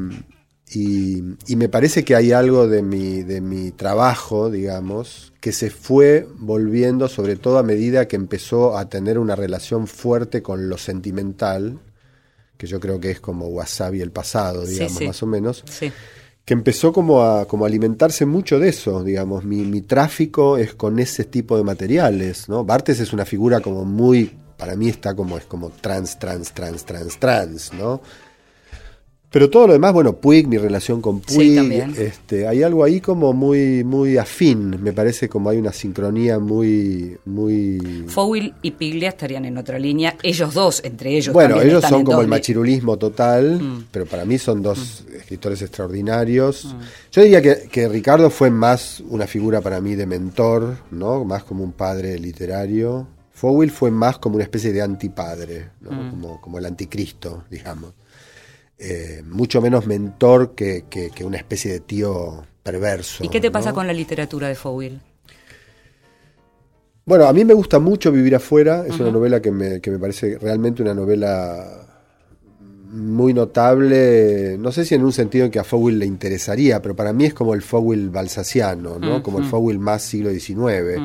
y, 0.70 1.24
me 1.56 1.70
parece 1.70 2.04
que 2.04 2.16
hay 2.16 2.34
algo 2.34 2.68
de 2.68 2.82
mi, 2.82 3.24
de 3.24 3.40
mi 3.40 3.72
trabajo, 3.72 4.50
digamos, 4.50 5.32
que 5.40 5.54
se 5.54 5.70
fue 5.70 6.28
volviendo, 6.40 7.08
sobre 7.08 7.38
todo 7.38 7.58
a 7.58 7.64
medida 7.64 8.08
que 8.08 8.18
empezó 8.18 8.78
a 8.78 8.90
tener 8.90 9.18
una 9.18 9.36
relación 9.36 9.88
fuerte 9.88 10.42
con 10.42 10.68
lo 10.68 10.78
sentimental, 10.78 11.80
que 12.58 12.68
yo 12.68 12.82
creo 12.82 13.00
que 13.00 13.12
es 13.12 13.22
como 13.22 13.48
Wasabi 13.48 14.02
el 14.02 14.12
pasado, 14.12 14.66
digamos, 14.66 15.02
más 15.02 15.24
o 15.24 15.28
menos, 15.28 15.64
que 16.44 16.54
empezó 16.54 16.92
como 16.92 17.24
a, 17.24 17.48
como 17.48 17.66
alimentarse 17.66 18.26
mucho 18.26 18.60
de 18.60 18.70
eso, 18.70 19.06
digamos, 19.06 19.46
mi, 19.46 19.62
mi 19.62 19.82
tráfico 19.82 20.58
es 20.58 20.74
con 20.74 21.00
ese 21.00 21.24
tipo 21.24 21.56
de 21.56 21.64
materiales, 21.64 22.50
¿no? 22.50 22.66
Bartes 22.66 23.00
es 23.00 23.14
una 23.14 23.24
figura 23.24 23.62
como 23.62 23.86
muy, 23.86 24.38
para 24.58 24.76
mí 24.76 24.90
está 24.90 25.16
como, 25.16 25.38
es 25.38 25.46
como 25.46 25.70
trans, 25.70 26.20
trans, 26.20 26.54
trans, 26.54 26.86
trans, 26.86 27.18
trans, 27.20 27.74
¿no? 27.74 28.02
Pero 29.30 29.50
todo 29.50 29.68
lo 29.68 29.74
demás, 29.74 29.92
bueno, 29.92 30.14
Puig, 30.14 30.48
mi 30.48 30.58
relación 30.58 31.02
con 31.02 31.20
Puig, 31.20 31.60
este, 31.98 32.48
hay 32.48 32.64
algo 32.64 32.86
ahí 32.86 33.02
como 33.02 33.34
muy, 33.34 33.84
muy 33.84 34.18
afín, 34.18 34.82
me 34.82 34.94
parece 34.94 35.28
como 35.28 35.50
hay 35.50 35.58
una 35.58 35.74
sincronía 35.74 36.40
muy, 36.40 37.18
muy... 37.26 38.06
Fowell 38.08 38.54
y 38.62 38.72
Piglia 38.72 39.10
estarían 39.10 39.44
en 39.44 39.58
otra 39.58 39.78
línea. 39.80 40.16
Ellos 40.24 40.54
dos, 40.54 40.82
entre 40.86 41.18
ellos. 41.18 41.34
Bueno, 41.34 41.62
ellos 41.62 41.84
son 41.84 42.06
como 42.06 42.22
el 42.22 42.28
li- 42.28 42.32
machirulismo 42.32 42.98
total, 42.98 43.62
Mm. 43.62 43.86
pero 43.92 44.06
para 44.06 44.24
mí 44.24 44.38
son 44.38 44.62
dos 44.64 45.04
escritores 45.14 45.62
extraordinarios. 45.62 46.74
Yo 47.12 47.22
diría 47.22 47.42
que, 47.42 47.68
que 47.70 47.90
Ricardo 47.90 48.30
fue 48.30 48.50
más 48.50 49.02
una 49.10 49.28
figura 49.28 49.60
para 49.60 49.82
mí 49.82 49.96
de 49.96 50.06
mentor, 50.06 50.78
¿no? 50.92 51.26
Más 51.26 51.44
como 51.44 51.66
un 51.66 51.74
padre 51.74 52.18
literario. 52.18 53.08
Fowell 53.34 53.72
fue 53.72 53.92
más 53.92 54.18
como 54.20 54.36
una 54.36 54.44
especie 54.46 54.72
de 54.72 54.82
antipadre, 54.82 55.70
¿no? 55.82 55.92
Mm. 55.92 56.10
como, 56.12 56.42
como 56.42 56.58
el 56.60 56.66
anticristo, 56.66 57.44
digamos. 57.52 57.92
Eh, 58.80 59.24
mucho 59.26 59.62
menos 59.62 59.88
mentor 59.88 60.54
que, 60.54 60.86
que- 60.90 61.10
que 61.10 61.26
una 61.26 61.38
especie 61.38 61.72
de 61.72 61.80
tío 61.80 62.44
perverso. 62.62 63.24
¿Y 63.24 63.30
qué 63.30 63.42
te 63.42 63.50
pasa 63.50 63.74
con 63.74 63.88
la 63.88 63.94
literatura 63.94 64.48
de 64.48 64.56
Fowell? 64.56 65.00
Bueno, 67.06 67.26
a 67.26 67.34
mí 67.34 67.46
me 67.46 67.54
gusta 67.54 67.80
mucho 67.80 68.12
Vivir 68.12 68.36
afuera, 68.36 68.86
es 68.86 69.00
una 69.00 69.12
novela 69.12 69.42
que 69.42 69.50
me, 69.52 69.80
que 69.80 69.90
me 69.90 69.98
parece 69.98 70.38
realmente 70.38 70.82
una 70.82 70.94
novela 70.94 71.86
muy 72.92 73.34
notable, 73.34 74.58
no 74.60 74.72
sé 74.72 74.84
si 74.86 74.96
en 74.96 75.04
un 75.06 75.12
sentido 75.14 75.46
en 75.46 75.52
que 75.52 75.60
a 75.60 75.64
Fowell 75.64 76.00
le 76.00 76.06
interesaría, 76.06 76.82
pero 76.82 76.96
para 76.96 77.14
mí 77.14 77.26
es 77.26 77.34
como 77.34 77.54
el 77.54 77.62
Fowell 77.62 78.10
balsaciano, 78.10 79.00
¿no? 79.00 79.24
como 79.24 79.40
el 79.40 79.46
Fowell 79.46 79.80
más 79.80 80.02
siglo 80.04 80.30
XIX. 80.32 81.02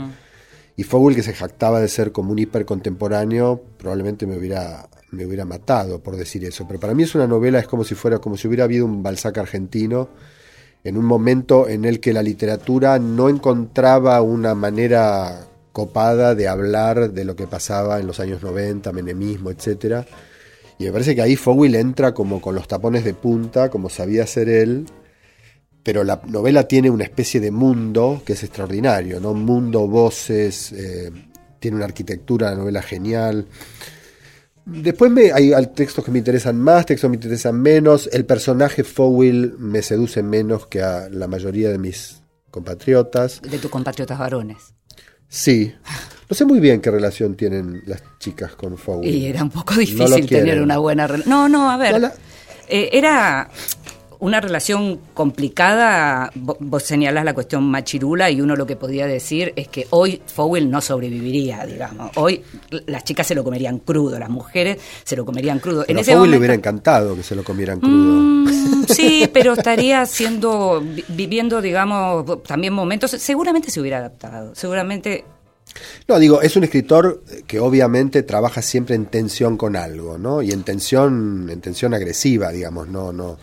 Y 0.76 0.82
Fowell 0.84 1.14
que 1.14 1.22
se 1.22 1.34
jactaba 1.34 1.80
de 1.80 1.88
ser 1.88 2.10
como 2.12 2.32
un 2.32 2.38
hipercontemporáneo, 2.38 3.62
probablemente 3.78 4.26
me 4.26 4.36
hubiera, 4.38 4.88
me 5.12 5.26
hubiera 5.26 5.44
matado 5.44 6.02
por 6.02 6.16
decir 6.16 6.44
eso. 6.44 6.66
Pero 6.66 6.80
para 6.80 6.94
mí 6.94 7.04
es 7.04 7.14
una 7.14 7.26
novela, 7.26 7.58
es 7.58 7.68
como 7.68 7.84
si 7.84 7.94
fuera, 7.94 8.18
como 8.18 8.36
si 8.36 8.48
hubiera 8.48 8.64
habido 8.64 8.84
un 8.84 9.02
Balzac 9.02 9.38
argentino, 9.38 10.08
en 10.84 10.96
un 10.96 11.04
momento 11.04 11.68
en 11.68 11.84
el 11.84 12.00
que 12.00 12.12
la 12.12 12.22
literatura 12.22 12.98
no 12.98 13.28
encontraba 13.28 14.20
una 14.20 14.54
manera 14.54 15.46
copada 15.70 16.34
de 16.34 16.48
hablar 16.48 17.12
de 17.12 17.24
lo 17.24 17.36
que 17.36 17.46
pasaba 17.46 18.00
en 18.00 18.06
los 18.06 18.20
años 18.20 18.42
90, 18.42 18.92
menemismo, 18.92 19.50
etcétera. 19.50 20.04
Y 20.78 20.84
me 20.84 20.92
parece 20.92 21.14
que 21.14 21.22
ahí 21.22 21.36
Fowell 21.36 21.76
entra 21.76 22.12
como 22.12 22.40
con 22.40 22.54
los 22.54 22.66
tapones 22.66 23.04
de 23.04 23.14
punta, 23.14 23.70
como 23.70 23.88
sabía 23.88 24.24
hacer 24.24 24.48
él, 24.48 24.86
pero 25.82 26.04
la 26.04 26.20
novela 26.26 26.66
tiene 26.66 26.90
una 26.90 27.04
especie 27.04 27.40
de 27.40 27.50
mundo 27.50 28.22
que 28.24 28.32
es 28.32 28.42
extraordinario, 28.42 29.20
¿no? 29.20 29.34
Mundo, 29.34 29.86
voces, 29.86 30.72
eh, 30.72 31.10
tiene 31.58 31.76
una 31.76 31.86
arquitectura, 31.86 32.50
la 32.50 32.56
novela 32.56 32.82
genial. 32.82 33.46
Después 34.64 35.10
me, 35.10 35.32
hay, 35.32 35.52
hay 35.52 35.66
textos 35.68 36.04
que 36.04 36.10
me 36.10 36.18
interesan 36.18 36.56
más, 36.56 36.86
textos 36.86 37.08
que 37.08 37.10
me 37.10 37.16
interesan 37.16 37.60
menos. 37.60 38.08
El 38.12 38.24
personaje 38.24 38.84
Fowell 38.84 39.54
me 39.58 39.82
seduce 39.82 40.22
menos 40.22 40.66
que 40.68 40.82
a 40.82 41.08
la 41.10 41.26
mayoría 41.26 41.68
de 41.70 41.78
mis 41.78 42.22
compatriotas. 42.50 43.40
De 43.42 43.58
tus 43.58 43.70
compatriotas 43.70 44.18
varones. 44.18 44.58
Sí. 45.28 45.74
No 46.28 46.36
sé 46.36 46.44
muy 46.44 46.60
bien 46.60 46.80
qué 46.80 46.90
relación 46.90 47.34
tienen 47.34 47.82
las 47.86 48.02
chicas 48.18 48.52
con 48.54 48.78
Fowell. 48.78 49.08
Y 49.08 49.26
era 49.26 49.42
un 49.42 49.50
poco 49.50 49.74
difícil 49.74 50.26
tener 50.26 50.62
una 50.62 50.78
buena 50.78 51.06
relación. 51.06 51.30
No, 51.30 51.48
no, 51.48 51.70
a 51.70 51.76
ver. 51.76 51.92
No 51.92 51.98
la- 51.98 52.14
Eh, 52.68 52.90
era 52.92 53.50
una 54.22 54.40
relación 54.40 55.00
complicada. 55.14 56.30
Vo- 56.34 56.56
Vos 56.60 56.84
señalás 56.84 57.24
la 57.24 57.34
cuestión 57.34 57.64
machirula 57.64 58.30
y 58.30 58.40
uno 58.40 58.54
lo 58.54 58.66
que 58.66 58.76
podía 58.76 59.06
decir 59.06 59.52
es 59.56 59.66
que 59.66 59.86
hoy 59.90 60.22
Fowell 60.32 60.70
no 60.70 60.80
sobreviviría, 60.80 61.66
digamos. 61.66 62.12
Hoy 62.16 62.42
las 62.86 63.02
chicas 63.04 63.26
se 63.26 63.34
lo 63.34 63.42
comerían 63.42 63.78
crudo, 63.80 64.18
las 64.20 64.30
mujeres 64.30 64.78
se 65.04 65.16
lo 65.16 65.24
comerían 65.24 65.58
crudo. 65.58 65.80
Pero 65.86 65.90
en 65.92 65.98
a 65.98 66.00
ese 66.02 66.14
Fowell 66.14 66.30
le 66.30 66.38
hubiera 66.38 66.54
encantado 66.54 67.16
que 67.16 67.22
se 67.24 67.34
lo 67.34 67.42
comieran 67.42 67.80
crudo. 67.80 68.20
Mm, 68.22 68.84
sí, 68.88 69.28
pero 69.34 69.54
estaría 69.54 70.06
siendo, 70.06 70.80
vi- 70.80 71.04
viviendo, 71.08 71.60
digamos, 71.60 72.42
también 72.44 72.72
momentos. 72.72 73.10
Seguramente 73.10 73.70
se 73.72 73.80
hubiera 73.80 73.98
adaptado. 73.98 74.54
Seguramente 74.54 75.24
No, 76.06 76.18
digo, 76.20 76.42
es 76.42 76.54
un 76.54 76.62
escritor 76.62 77.24
que 77.46 77.58
obviamente 77.58 78.22
trabaja 78.22 78.62
siempre 78.62 78.94
en 78.94 79.06
tensión 79.06 79.56
con 79.56 79.74
algo, 79.74 80.16
¿no? 80.16 80.42
Y 80.42 80.52
en 80.52 80.62
tensión, 80.62 81.48
en 81.50 81.60
tensión 81.60 81.92
agresiva, 81.92 82.50
digamos, 82.52 82.86
no, 82.88 83.12
no, 83.12 83.36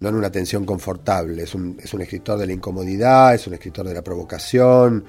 no 0.00 0.08
en 0.08 0.14
una 0.14 0.30
tensión 0.30 0.64
confortable. 0.64 1.42
Es 1.42 1.54
un, 1.54 1.78
es 1.82 1.92
un 1.94 2.02
escritor 2.02 2.38
de 2.38 2.46
la 2.46 2.52
incomodidad, 2.52 3.34
es 3.34 3.46
un 3.46 3.54
escritor 3.54 3.86
de 3.88 3.94
la 3.94 4.02
provocación. 4.02 5.04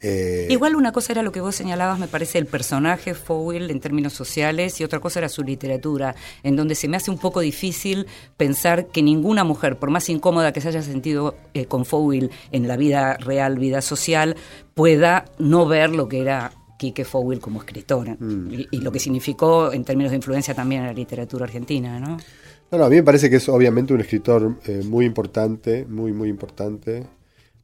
eh, 0.00 0.46
Igual 0.50 0.76
una 0.76 0.92
cosa 0.92 1.12
era 1.12 1.22
lo 1.22 1.32
que 1.32 1.40
vos 1.40 1.56
señalabas, 1.56 1.98
me 1.98 2.08
parece, 2.08 2.38
el 2.38 2.46
personaje 2.46 3.14
Fowell 3.14 3.70
en 3.70 3.80
términos 3.80 4.12
sociales 4.12 4.80
y 4.80 4.84
otra 4.84 5.00
cosa 5.00 5.20
era 5.20 5.28
su 5.28 5.42
literatura, 5.42 6.14
en 6.42 6.56
donde 6.56 6.74
se 6.74 6.88
me 6.88 6.96
hace 6.96 7.10
un 7.10 7.18
poco 7.18 7.40
difícil 7.40 8.06
pensar 8.36 8.86
que 8.88 9.02
ninguna 9.02 9.44
mujer, 9.44 9.78
por 9.78 9.90
más 9.90 10.08
incómoda 10.08 10.52
que 10.52 10.60
se 10.60 10.68
haya 10.68 10.82
sentido 10.82 11.34
eh, 11.54 11.64
con 11.66 11.84
Fowell 11.84 12.30
en 12.52 12.68
la 12.68 12.76
vida 12.76 13.16
real, 13.16 13.58
vida 13.58 13.80
social, 13.80 14.36
pueda 14.74 15.24
no 15.38 15.66
ver 15.66 15.90
lo 15.90 16.06
que 16.06 16.20
era 16.20 16.52
Quique 16.78 17.04
Fowell 17.04 17.40
como 17.40 17.58
escritor 17.58 18.16
y, 18.20 18.68
y 18.70 18.80
lo 18.82 18.92
que 18.92 19.00
significó 19.00 19.72
en 19.72 19.84
términos 19.84 20.12
de 20.12 20.16
influencia 20.16 20.54
también 20.54 20.82
en 20.82 20.86
la 20.86 20.92
literatura 20.92 21.44
argentina, 21.44 21.98
¿no? 21.98 22.18
No, 22.70 22.78
no, 22.78 22.84
a 22.84 22.90
mí 22.90 22.96
me 22.96 23.02
parece 23.02 23.30
que 23.30 23.36
es 23.36 23.48
obviamente 23.48 23.94
un 23.94 24.00
escritor 24.00 24.58
eh, 24.66 24.82
muy 24.84 25.06
importante, 25.06 25.86
muy, 25.86 26.12
muy 26.12 26.28
importante. 26.28 27.06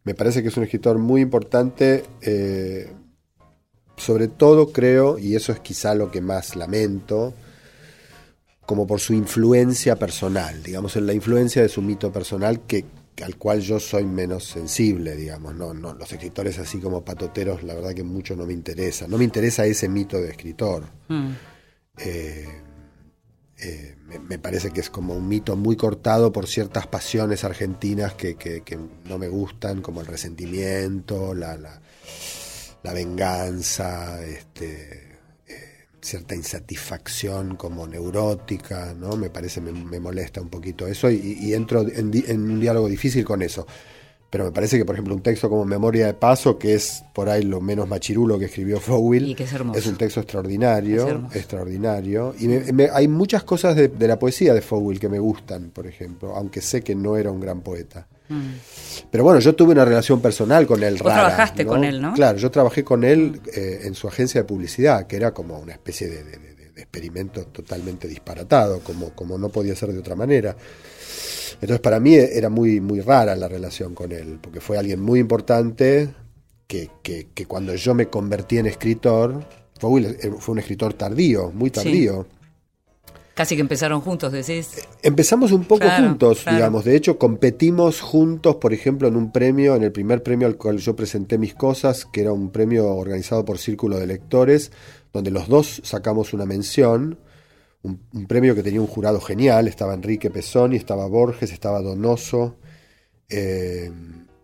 Me 0.05 0.15
parece 0.15 0.43
que 0.43 0.49
es 0.49 0.57
un 0.57 0.65
escritor 0.65 0.99
muy 0.99 1.21
importante, 1.21 2.05
eh, 2.23 2.91
sobre 3.97 4.29
todo 4.29 4.73
creo, 4.73 5.19
y 5.19 5.37
eso 5.37 5.53
es 5.53 5.61
quizá 5.61 5.95
lo 5.95 6.11
que 6.11 6.21
más 6.21 6.57
lamento, 6.57 7.35
como 8.67 8.87
por 8.87 9.01
su 9.01 9.13
influencia 9.13 9.97
personal, 9.97 10.63
digamos, 10.63 10.97
en 10.97 11.07
la 11.07 11.13
influencia 11.13 11.63
de 11.63 11.69
su 11.69 11.83
mito 11.83 12.11
personal 12.11 12.61
que 12.67 12.85
al 13.23 13.37
cual 13.37 13.61
yo 13.61 13.79
soy 13.79 14.05
menos 14.05 14.45
sensible, 14.45 15.15
digamos, 15.15 15.55
no, 15.55 15.73
no, 15.73 15.95
los 15.95 16.11
escritores 16.13 16.59
así 16.59 16.79
como 16.79 17.05
patoteros, 17.05 17.63
la 17.63 17.75
verdad 17.75 17.95
que 17.95 18.03
mucho 18.03 18.35
no 18.35 18.45
me 18.47 18.53
interesa, 18.53 19.07
no 19.07 19.19
me 19.19 19.25
interesa 19.25 19.65
ese 19.67 19.89
mito 19.89 20.21
de 20.21 20.31
escritor. 20.31 20.85
Mm. 21.09 21.31
Eh, 21.99 22.63
eh, 23.59 23.94
me, 24.09 24.19
me 24.19 24.39
parece 24.39 24.71
que 24.71 24.81
es 24.81 24.91
como 24.91 25.15
un 25.15 25.29
mito 25.29 25.57
muy 25.57 25.77
cortado 25.77 26.33
por 26.33 26.47
ciertas 26.47 26.87
pasiones 26.87 27.45
argentinas 27.45 28.15
que, 28.15 28.37
que- 28.37 28.63
no 29.05 29.19
me 29.19 29.29
gustan, 29.29 29.83
como 29.83 30.01
el 30.01 30.07
resentimiento, 30.07 31.35
la, 31.35 31.57
la, 31.57 31.81
la 32.83 32.93
venganza, 32.93 34.23
este, 34.25 35.19
eh, 35.47 35.87
cierta 36.01 36.35
insatisfacción 36.35 37.57
como 37.57 37.87
neurótica, 37.87 38.95
¿no? 38.95 39.17
Me 39.17 39.31
parece, 39.31 39.61
me, 39.61 39.73
me 39.73 40.01
molesta 40.01 40.41
un 40.41 40.51
poquito 40.51 40.87
eso 40.87 41.11
y, 41.11 41.39
y 41.41 41.55
entro 41.55 41.83
en, 41.83 42.11
en 42.27 42.51
un 42.51 42.61
diálogo 42.61 42.89
difícil 42.89 43.25
con 43.25 43.43
eso. 43.43 43.67
Pero 44.35 44.47
me 44.47 44.50
parece 44.50 44.76
que, 44.76 44.85
por 44.85 44.97
ejemplo, 44.97 45.14
un 45.14 45.23
texto 45.23 45.49
como 45.49 45.64
Memoria 45.64 46.07
de 46.07 46.14
Paso, 46.14 46.59
que 46.59 46.75
es 46.75 47.05
por 47.14 47.29
ahí 47.29 47.45
lo 47.45 47.61
menos 47.61 47.87
machirulo 47.87 48.37
que 48.37 48.47
escribió 48.47 48.81
Fowell, 48.81 49.29
Y 49.29 49.35
que 49.37 49.45
es 49.45 49.53
hermoso. 49.53 49.88
un 49.88 49.97
texto 49.97 50.19
extraordinario, 50.19 51.29
Es 51.31 51.37
extraordinario. 51.37 52.35
Y 52.41 52.49
me- 52.49 52.73
me- 52.73 52.91
hay 52.93 53.07
muchas 53.07 53.45
cosas 53.45 53.76
de, 53.76 53.87
de 53.87 54.09
la 54.09 54.19
poesía 54.19 54.53
de 54.53 54.61
Fowell 54.61 54.99
que 54.99 55.09
me 55.09 55.21
gustan, 55.21 55.71
por 55.71 55.87
ejemplo, 55.87 56.35
aunque 56.35 56.61
sé 56.62 56.83
que 56.83 56.97
no 56.97 57.17
era 57.17 57.31
un 57.31 57.38
gran 57.38 57.61
poeta. 57.61 58.09
Pero 59.09 59.23
bueno, 59.23 59.38
yo 59.38 59.55
tuve 59.55 59.71
una 59.71 59.85
relación 59.85 60.21
personal 60.21 60.67
con 60.67 60.83
él. 60.83 60.95
Mm. 60.95 60.99
Vos 60.99 61.07
rara, 61.07 61.21
trabajaste 61.29 61.64
con 61.64 61.85
él, 61.85 62.03
¿no? 62.03 62.14
Claro, 62.14 62.37
yo 62.37 62.50
trabajé 62.50 62.83
con 62.83 63.05
él 63.05 63.41
eh, 63.55 63.83
en 63.85 63.95
su 63.95 64.09
agencia 64.09 64.41
de 64.41 64.49
publicidad, 64.49 65.07
que 65.07 65.14
era 65.14 65.33
como 65.33 65.61
una 65.61 65.75
especie 65.75 66.09
de- 66.09 66.25
de 66.25 66.81
experimento 66.83 67.45
totalmente 67.47 68.09
disparatado, 68.09 68.81
como, 68.81 69.11
como 69.11 69.38
no 69.38 69.49
podía 69.50 69.76
ser 69.76 69.93
de 69.93 70.00
otra 70.00 70.17
manera. 70.17 70.57
Entonces 71.64 71.80
para 71.80 71.99
mí 71.99 72.14
era 72.14 72.50
muy, 72.50 72.78
muy 72.83 73.00
rara 73.00 73.35
la 73.35 73.49
relación 73.49 73.94
con 73.94 74.12
él, 74.12 74.38
porque 74.38 74.61
fue 74.61 74.76
alguien 74.76 75.00
muy 75.00 75.18
importante 75.18 76.11
que, 76.66 76.90
que- 77.02 77.28
que 77.33 77.47
cuando 77.47 77.75
yo 77.75 77.94
me 77.94 78.09
convertí 78.09 78.59
en 78.59 78.66
escritor, 78.66 79.42
Fowell 79.80 80.04
eh, 80.21 80.30
fue 80.38 80.52
un 80.52 80.59
escritor 80.59 80.92
tardío, 80.92 81.50
muy 81.54 81.71
tardío. 81.71 82.26
Casi 83.33 83.54
que 83.54 83.62
empezaron 83.62 84.02
juntos, 84.02 84.30
decís. 84.30 84.73
Empezamos 85.02 85.52
un 85.52 85.64
poco 85.64 85.80
Claro, 85.87 86.06
juntos, 86.06 86.42
claro. 86.42 86.59
digamos. 86.59 86.85
De 86.85 86.97
hecho, 86.97 87.16
competimos 87.18 88.02
juntos, 88.02 88.56
por 88.56 88.75
ejemplo, 88.75 89.09
en 89.09 89.16
un 89.16 89.33
premio, 89.33 89.75
en 89.75 89.85
el 89.85 89.90
primer 89.90 90.23
premio 90.23 90.47
al 90.47 90.56
cual 90.59 90.76
yo 90.76 90.94
presenté 90.94 91.38
mis 91.38 91.54
cosas, 91.54 92.04
que 92.04 92.21
era 92.21 92.33
un 92.35 92.50
premio 92.50 92.88
organizado 92.94 93.42
por 93.42 93.56
Círculo 93.56 93.99
de 93.99 94.06
Lectores, 94.06 94.71
donde 95.14 95.30
los 95.30 95.49
dos 95.49 95.80
sacamos 95.83 96.35
una 96.35 96.44
mención. 96.44 97.18
Un, 97.85 98.00
un 98.12 98.26
premio 98.26 98.55
que 98.55 98.62
tenía 98.62 98.81
un 98.81 98.87
jurado 98.88 99.21
genial. 99.21 99.69
Estaba 99.69 99.95
Enrique 99.95 100.31
Pesoni, 100.31 100.76
estaba 100.76 101.07
Borges, 101.07 101.53
estaba 101.53 101.81
Donoso. 101.81 102.57
eh, 103.29 103.91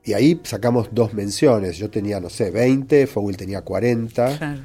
y 0.02 0.12
ahí 0.14 0.40
sacamos 0.44 0.88
dos 0.92 1.12
menciones. 1.12 1.76
Yo 1.76 1.90
tenía, 1.90 2.20
no 2.20 2.30
sé, 2.30 2.50
20, 2.50 3.06
Fowell 3.06 3.37
tenía 3.37 3.61
40. 3.62 4.38
Claro. 4.38 4.62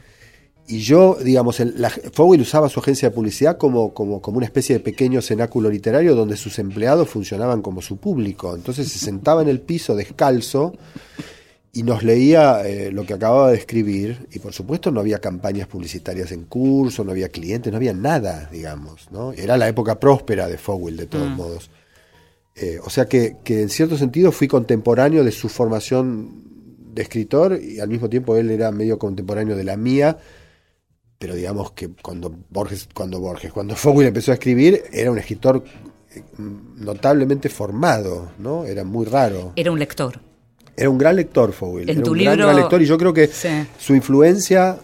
Y 0.68 0.80
yo, 0.80 1.18
digamos, 1.24 1.60
el- 1.60 1.80
la, 1.80 1.92
usaba 2.18 2.70
su 2.70 2.80
agencia 2.80 3.10
de 3.10 3.16
publicidad 3.16 3.58
como, 3.58 3.94
como, 3.94 4.22
como 4.22 4.38
una 4.38 4.46
especie 4.48 4.78
de 4.78 4.80
pequeño 4.80 5.22
cenáculo 5.22 5.70
literario 5.70 6.16
donde 6.16 6.38
sus 6.38 6.58
empleados 6.58 7.10
funcionaban 7.10 7.62
como 7.62 7.82
su 7.82 7.98
público. 7.98 8.56
Entonces 8.56 8.88
se 8.92 8.98
sentaba 8.98 9.42
en 9.44 9.50
el 9.50 9.62
piso 9.62 9.94
descalzo 9.96 10.74
y 11.76 11.84
nos 11.84 12.04
leía 12.04 12.66
eh, 12.66 12.90
lo 12.90 13.06
que 13.06 13.14
acababa 13.14 13.52
de 13.52 13.58
escribir 13.58 14.30
y 14.32 14.40
por 14.40 14.54
supuesto 14.54 14.92
no 14.92 15.02
había 15.02 15.20
campañas 15.20 15.68
publicitarias 15.68 16.32
en 16.32 16.46
curso, 16.46 17.04
no 17.04 17.12
había 17.12 17.28
clientes, 17.28 17.70
no 17.70 17.76
había 17.76 17.94
nada, 17.94 18.50
digamos, 18.50 19.12
¿no? 19.12 19.34
Era 19.34 19.58
la 19.58 19.68
época 19.68 20.00
próspera 20.00 20.48
de 20.48 20.58
Fowell 20.58 20.96
de 20.96 21.06
todos 21.08 21.30
mm. 21.30 21.36
modos. 21.36 21.70
Eh, 22.56 22.80
o 22.82 22.90
sea 22.90 23.08
que, 23.08 23.36
que, 23.44 23.62
en 23.62 23.68
cierto 23.68 23.98
sentido 23.98 24.32
fui 24.32 24.48
contemporáneo 24.48 25.26
de 25.26 25.34
su 25.34 25.50
formación 25.50 26.46
de 26.94 27.02
escritor 27.02 27.60
y 27.62 27.82
al 27.82 27.90
mismo 27.90 28.10
tiempo 28.10 28.38
él 28.38 28.52
era 28.52 28.72
medio 28.72 28.98
contemporáneo 28.98 29.58
de 29.58 29.66
la 29.66 29.76
mía, 29.76 30.18
pero 31.20 31.36
digamos 31.36 31.74
que 31.74 31.90
cuando 31.90 32.34
Borges, 32.52 32.88
cuando 32.94 33.20
Borges, 33.20 33.52
cuando 33.52 33.76
Fowell 33.76 34.08
empezó 34.08 34.32
a 34.32 34.36
escribir, 34.36 34.82
era 34.94 35.12
un 35.12 35.20
escritor 35.20 35.62
eh, 36.16 36.24
notablemente 36.78 37.50
formado, 37.50 38.32
¿no? 38.40 38.64
Era 38.64 38.86
muy 38.86 39.06
raro. 39.06 39.52
Era 39.58 39.74
un 39.74 39.80
lector. 39.80 40.22
Era 40.78 40.90
un 40.90 40.98
gran 40.98 41.16
lector 41.16 41.54
Fowell. 41.54 41.90
En 41.90 41.98
era 41.98 42.04
tu 42.04 42.12
un 42.12 42.18
libro... 42.18 42.36
gran, 42.36 42.56
lector 42.56 42.82
y 42.82 42.86
yo 42.86 42.98
creo 42.98 43.14
que 43.14 43.30
su 43.78 43.96
influencia 43.96 44.78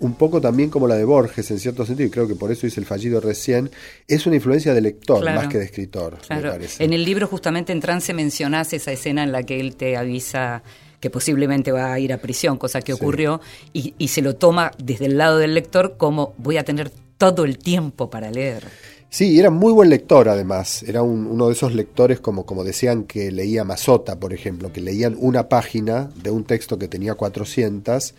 un 0.00 0.14
poco 0.14 0.40
también 0.40 0.70
como 0.70 0.86
la 0.86 0.94
de 0.94 1.04
Borges 1.04 1.50
en 1.50 1.58
cierto 1.58 1.84
sentido, 1.84 2.06
y 2.06 2.10
creo 2.10 2.28
que 2.28 2.34
por 2.34 2.52
eso 2.52 2.66
hice 2.66 2.78
el 2.80 2.86
fallido 2.86 3.20
recién, 3.20 3.70
es 4.06 4.26
una 4.26 4.36
influencia 4.36 4.72
de 4.72 4.80
lector 4.80 5.24
más 5.24 5.48
que 5.48 5.58
de 5.58 5.64
escritor, 5.64 6.18
parece. 6.28 6.84
En 6.84 6.92
el 6.92 7.04
libro 7.04 7.26
justamente 7.26 7.72
en 7.72 7.80
trance 7.80 8.14
mencionás 8.14 8.72
esa 8.72 8.92
escena 8.92 9.24
en 9.24 9.32
la 9.32 9.42
que 9.42 9.58
él 9.58 9.76
te 9.76 9.96
avisa 9.96 10.62
que 11.00 11.10
posiblemente 11.10 11.72
va 11.72 11.92
a 11.92 12.00
ir 12.00 12.12
a 12.12 12.18
prisión, 12.18 12.58
cosa 12.58 12.80
que 12.80 12.92
ocurrió, 12.92 13.40
y, 13.72 13.94
y 13.98 14.08
se 14.08 14.22
lo 14.22 14.36
toma 14.36 14.72
desde 14.78 15.06
el 15.06 15.18
lado 15.18 15.38
del 15.38 15.54
lector 15.54 15.96
como 15.96 16.34
voy 16.38 16.58
a 16.58 16.64
tener 16.64 16.90
todo 17.18 17.44
el 17.44 17.58
tiempo 17.58 18.10
para 18.10 18.30
leer. 18.30 18.64
Sí, 19.10 19.38
era 19.38 19.50
muy 19.50 19.72
buen 19.72 19.88
lector 19.88 20.28
además. 20.28 20.82
Era 20.82 21.02
uno 21.02 21.46
de 21.46 21.52
esos 21.54 21.74
lectores 21.74 22.20
como, 22.20 22.44
como 22.44 22.62
decían 22.62 23.04
que 23.04 23.32
leía 23.32 23.64
Mazota, 23.64 24.20
por 24.20 24.34
ejemplo, 24.34 24.72
que 24.72 24.82
leían 24.82 25.16
una 25.18 25.48
página 25.48 26.10
de 26.22 26.30
un 26.30 26.44
texto 26.44 26.78
que 26.78 26.88
tenía 26.88 27.14
400 27.14 28.14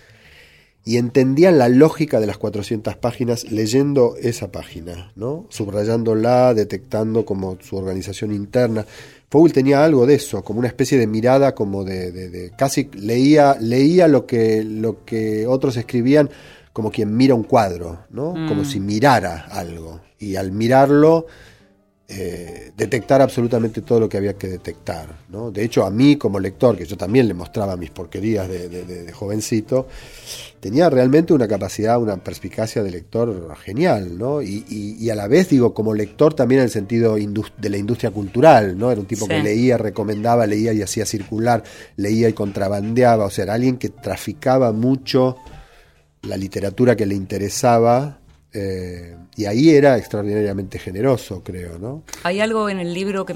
y 0.86 0.98
entendían 0.98 1.60
la 1.60 1.70
lógica 1.70 2.20
de 2.20 2.26
las 2.26 2.40
400 2.40 2.96
páginas 2.96 3.52
leyendo 3.52 4.16
esa 4.20 4.52
página, 4.52 5.12
¿no? 5.16 5.46
subrayándola, 5.50 6.56
detectando 6.56 7.26
como 7.26 7.60
su 7.62 7.78
organización 7.78 8.34
interna. 8.34 8.86
Fowell 9.30 9.54
tenía 9.54 9.84
algo 9.84 10.08
de 10.08 10.16
eso, 10.16 10.44
como 10.44 10.58
una 10.58 10.70
especie 10.70 10.98
de 10.98 11.06
mirada, 11.06 11.54
como 11.54 11.84
de, 11.84 12.12
de 12.12 12.52
casi 12.58 12.90
leía, 12.96 13.56
leía 13.60 14.08
lo 14.08 14.26
que, 14.26 14.64
lo 14.64 15.06
que 15.06 15.46
otros 15.46 15.78
escribían 15.78 16.32
como 16.74 16.92
quien 16.92 17.16
mira 17.16 17.36
un 17.36 17.44
cuadro, 17.44 18.06
¿no? 18.10 18.34
Como 18.48 18.62
mm. 18.62 18.66
si 18.66 18.80
mirara 18.80 19.48
algo. 19.52 20.02
Y 20.20 20.36
al 20.36 20.52
mirarlo, 20.52 21.26
eh, 22.12 22.72
detectar 22.76 23.22
absolutamente 23.22 23.84
todo 23.84 24.00
lo 24.00 24.10
que 24.10 24.18
había 24.18 24.34
que 24.34 24.48
detectar. 24.48 25.16
¿no? 25.30 25.52
De 25.52 25.64
hecho, 25.64 25.86
a 25.86 25.92
mí 25.92 26.16
como 26.16 26.40
lector, 26.40 26.76
que 26.76 26.84
yo 26.84 26.98
también 26.98 27.28
le 27.28 27.36
mostraba 27.36 27.78
mis 27.78 27.92
porquerías 27.92 28.50
de, 28.50 29.12
jovencito, 29.14 29.86
tenía 30.60 30.90
realmente 30.90 31.34
una 31.34 31.48
capacidad, 31.48 32.02
una 32.02 32.18
perspicacia 32.18 32.82
de 32.82 32.90
lector 32.90 33.56
genial, 33.58 34.18
¿no? 34.18 34.42
Y, 34.42 35.08
a 35.12 35.14
la 35.14 35.28
vez, 35.28 35.50
digo, 35.50 35.76
como 35.76 35.94
lector 35.94 36.34
también 36.34 36.62
en 36.62 36.66
el 36.66 36.72
sentido 36.72 37.16
de 37.16 37.70
la 37.70 37.78
industria 37.78 38.10
cultural, 38.10 38.76
¿no? 38.76 38.92
Era 38.92 39.02
un 39.02 39.06
tipo 39.06 39.28
que 39.28 39.44
leía, 39.44 39.78
recomendaba, 39.78 40.48
leía 40.48 40.74
y 40.74 40.82
hacía 40.82 41.06
circular, 41.06 41.62
leía 41.96 42.28
y 42.28 42.34
contrabandeaba, 42.34 43.26
o 43.26 43.30
sea, 43.30 43.44
era 43.44 43.54
alguien 43.54 43.78
que 43.78 43.90
traficaba 43.90 44.72
mucho 44.72 45.38
la 46.24 46.38
literatura 46.38 46.96
que 46.96 47.06
le 47.06 47.16
interesaba. 47.16 48.20
Eh, 48.52 49.16
y 49.36 49.46
ahí 49.46 49.70
era 49.70 49.98
extraordinariamente 49.98 50.80
generoso, 50.80 51.44
creo, 51.44 51.78
¿no? 51.78 52.04
Hay 52.24 52.40
algo 52.40 52.68
en 52.68 52.80
el 52.80 52.96
libro, 52.96 53.24
que 53.24 53.36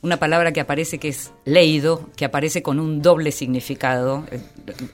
una 0.00 0.18
palabra 0.18 0.52
que 0.52 0.60
aparece 0.60 0.98
que 0.98 1.08
es 1.08 1.32
leído, 1.44 2.08
que 2.16 2.24
aparece 2.24 2.62
con 2.62 2.80
un 2.80 3.02
doble 3.02 3.30
significado, 3.30 4.24
eh, 4.30 4.40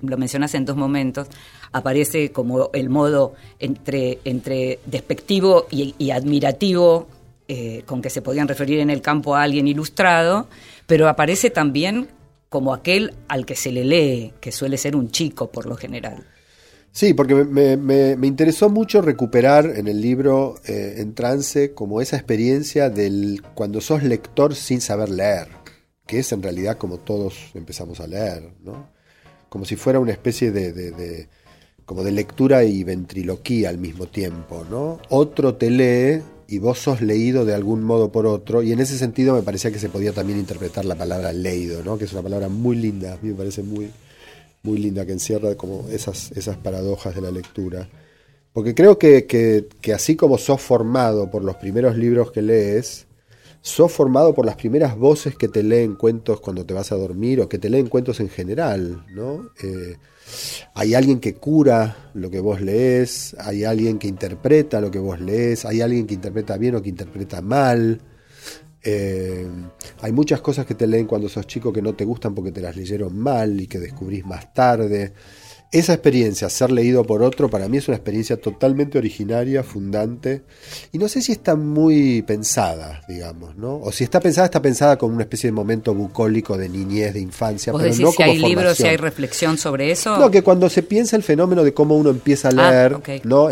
lo 0.02 0.16
mencionas 0.18 0.54
en 0.54 0.64
dos 0.64 0.76
momentos, 0.76 1.28
aparece 1.72 2.32
como 2.32 2.70
el 2.72 2.90
modo 2.90 3.34
entre, 3.60 4.18
entre 4.24 4.80
despectivo 4.86 5.66
y, 5.70 6.10
admirativo 6.10 7.06
eh, 7.46 7.82
con 7.86 8.02
que 8.02 8.10
se 8.10 8.22
podían 8.22 8.48
referir 8.48 8.80
en 8.80 8.90
el 8.90 9.02
campo 9.02 9.36
a 9.36 9.42
alguien 9.42 9.68
ilustrado, 9.68 10.48
pero 10.86 11.08
aparece 11.08 11.50
también 11.50 12.08
como 12.48 12.74
aquel 12.74 13.14
al 13.28 13.46
que 13.46 13.54
se 13.54 13.70
le 13.70 13.84
lee, 13.84 14.32
que 14.40 14.50
suele 14.50 14.76
ser 14.76 14.96
un 14.96 15.10
chico 15.10 15.50
por 15.50 15.66
lo 15.66 15.76
general. 15.76 16.26
Sí, 16.92 17.14
porque 17.14 17.34
me, 17.34 18.26
interesó 18.26 18.68
mucho 18.68 19.00
recuperar 19.00 19.76
en 19.76 19.86
el 19.86 20.00
libro 20.00 20.56
eh, 20.66 20.96
En 20.98 21.14
trance 21.14 21.72
como 21.72 22.00
esa 22.00 22.16
experiencia 22.16 22.90
del 22.90 23.42
cuando 23.54 23.80
sos 23.80 24.02
lector 24.02 24.54
sin 24.56 24.80
saber 24.80 25.08
leer, 25.08 25.48
que 26.06 26.18
es 26.18 26.32
en 26.32 26.42
realidad 26.42 26.78
como 26.78 26.98
todos 26.98 27.52
empezamos 27.54 28.00
a 28.00 28.08
leer, 28.08 28.54
¿no? 28.64 28.90
Como 29.48 29.64
si 29.64 29.76
fuera 29.76 30.00
una 30.00 30.12
especie 30.12 30.50
de, 30.50 31.28
como 31.86 32.02
de 32.02 32.12
lectura 32.12 32.64
y 32.64 32.82
ventriloquía 32.82 33.68
al 33.68 33.78
mismo 33.78 34.06
tiempo, 34.06 34.66
¿no? 34.68 34.98
Otro 35.10 35.54
te 35.54 35.70
lee 35.70 36.22
y 36.48 36.58
vos 36.58 36.80
sos 36.80 37.00
leído 37.00 37.44
de 37.44 37.54
algún 37.54 37.84
modo 37.84 38.10
por 38.10 38.26
otro, 38.26 38.62
y 38.64 38.72
en 38.72 38.80
ese 38.80 38.98
sentido 38.98 39.34
me 39.34 39.42
parecía 39.42 39.70
que 39.70 39.78
se 39.78 39.88
podía 39.88 40.12
también 40.12 40.40
interpretar 40.40 40.84
la 40.84 40.96
palabra 40.96 41.32
leído, 41.32 41.84
¿no? 41.84 41.96
Que 41.96 42.04
es 42.06 42.12
una 42.12 42.22
palabra 42.22 42.48
muy 42.48 42.74
linda, 42.74 43.14
a 43.14 43.16
mí 43.22 43.30
me 43.30 43.34
parece 43.36 43.62
muy 43.62 43.90
muy 44.62 44.78
linda 44.78 45.06
que 45.06 45.12
encierra 45.12 45.54
como 45.56 45.88
esas, 45.90 46.32
esas 46.32 46.56
paradojas 46.56 47.14
de 47.14 47.22
la 47.22 47.30
lectura. 47.30 47.88
Porque 48.52 48.74
creo 48.74 48.98
que, 48.98 49.26
que, 49.26 49.92
así 49.94 50.16
como 50.16 50.36
sos 50.36 50.60
formado 50.60 51.30
por 51.30 51.44
los 51.44 51.56
primeros 51.56 51.96
libros 51.96 52.32
que 52.32 52.42
lees, 52.42 53.06
sos 53.62 53.92
formado 53.92 54.34
por 54.34 54.44
las 54.44 54.56
primeras 54.56 54.96
voces 54.96 55.36
que 55.36 55.48
te 55.48 55.62
leen 55.62 55.94
cuentos 55.94 56.40
cuando 56.40 56.66
te 56.66 56.74
vas 56.74 56.90
a 56.90 56.96
dormir 56.96 57.40
o 57.40 57.48
que 57.48 57.58
te 57.58 57.70
leen 57.70 57.86
cuentos 57.86 58.18
en 58.20 58.28
general, 58.28 59.06
¿no? 59.14 59.50
Eh, 59.62 59.96
hay 60.74 60.94
alguien 60.94 61.20
que 61.20 61.34
cura 61.34 62.10
lo 62.14 62.30
que 62.30 62.40
vos 62.40 62.60
lees, 62.60 63.36
hay 63.38 63.64
alguien 63.64 63.98
que 63.98 64.08
interpreta 64.08 64.80
lo 64.80 64.90
que 64.90 64.98
vos 64.98 65.20
lees, 65.20 65.64
hay 65.64 65.80
alguien 65.80 66.06
que 66.06 66.14
interpreta 66.14 66.56
bien 66.56 66.74
o 66.74 66.82
que 66.82 66.88
interpreta 66.88 67.40
mal. 67.42 68.00
Eh, 68.82 69.46
hay 70.00 70.12
muchas 70.12 70.40
cosas 70.40 70.66
que 70.66 70.74
te 70.74 70.86
leen 70.86 71.06
cuando 71.06 71.28
sos 71.28 71.46
chico 71.46 71.72
que 71.72 71.82
no 71.82 71.94
te 71.94 72.04
gustan 72.04 72.34
porque 72.34 72.52
te 72.52 72.60
las 72.60 72.76
leyeron 72.76 73.18
mal 73.18 73.60
y 73.60 73.66
que 73.66 73.78
descubrís 73.78 74.24
más 74.24 74.52
tarde. 74.54 75.12
Esa 75.72 75.92
experiencia, 75.92 76.50
ser 76.50 76.72
leído 76.72 77.04
por 77.04 77.22
otro, 77.22 77.48
para 77.48 77.68
mí 77.68 77.76
es 77.76 77.86
una 77.86 77.96
experiencia 77.96 78.40
totalmente 78.40 78.98
originaria, 78.98 79.62
fundante, 79.62 80.42
y 80.90 80.98
no 80.98 81.06
sé 81.06 81.22
si 81.22 81.30
está 81.30 81.54
muy 81.54 82.22
pensada, 82.22 83.02
digamos, 83.06 83.54
¿no? 83.54 83.76
O 83.76 83.92
si 83.92 84.02
está 84.02 84.18
pensada, 84.18 84.46
está 84.46 84.60
pensada 84.60 84.98
como 84.98 85.14
una 85.14 85.22
especie 85.22 85.46
de 85.46 85.52
momento 85.52 85.94
bucólico 85.94 86.58
de 86.58 86.68
niñez, 86.68 87.14
de 87.14 87.20
infancia, 87.20 87.72
pero 87.72 87.94
no 87.94 88.10
si 88.10 88.22
hay 88.22 88.38
libros, 88.38 88.78
si 88.78 88.84
hay 88.88 88.96
reflexión 88.96 89.58
sobre 89.58 89.92
eso? 89.92 90.18
No, 90.18 90.28
que 90.28 90.42
cuando 90.42 90.68
se 90.68 90.82
piensa 90.82 91.14
el 91.14 91.22
fenómeno 91.22 91.62
de 91.62 91.72
cómo 91.72 91.96
uno 91.96 92.10
empieza 92.10 92.48
a 92.48 92.50
ah, 92.50 92.70
leer, 92.72 93.22
¿no? 93.22 93.48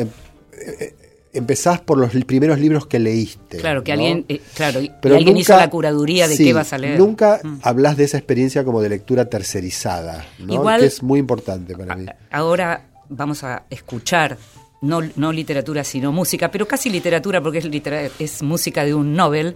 Empezás 1.33 1.81
por 1.81 1.99
los 1.99 2.13
primeros 2.25 2.59
libros 2.59 2.87
que 2.87 2.99
leíste. 2.99 3.59
Claro, 3.59 3.85
que 3.85 3.93
alguien, 3.93 4.25
eh, 4.29 4.41
claro, 4.55 4.81
Pero 5.03 5.17
alguien 5.17 5.37
hizo 5.37 5.57
la 5.57 5.69
curaduría 5.69 6.27
de 6.27 6.37
qué 6.37 6.53
vas 6.53 6.73
a 6.73 6.79
leer. 6.79 6.99
Nunca 6.99 7.41
mm. 7.43 7.59
hablas 7.63 7.97
de 7.97 8.05
esa 8.05 8.19
experiencia 8.19 8.65
como 8.65 8.81
de 8.81 8.89
lectura 8.89 9.27
tercerizada, 9.27 10.27
que 10.39 10.87
es 10.87 11.03
muy 11.03 11.19
importante 11.19 11.77
para 11.77 11.97
mí. 11.97 12.07
Ahora 12.31 12.89
vamos 13.09 13.45
a 13.45 13.65
escuchar 13.71 14.39
no, 14.81 15.01
no 15.17 15.33
literatura, 15.33 15.85
sino 15.85 16.13
música, 16.13 16.51
pero 16.51 16.67
casi 16.67 16.91
literatura 16.91 17.41
porque 17.43 17.59
es, 17.59 18.13
es 18.19 18.43
música 18.43 18.85
de 18.85 18.95
un 18.95 19.15
Nobel. 19.15 19.55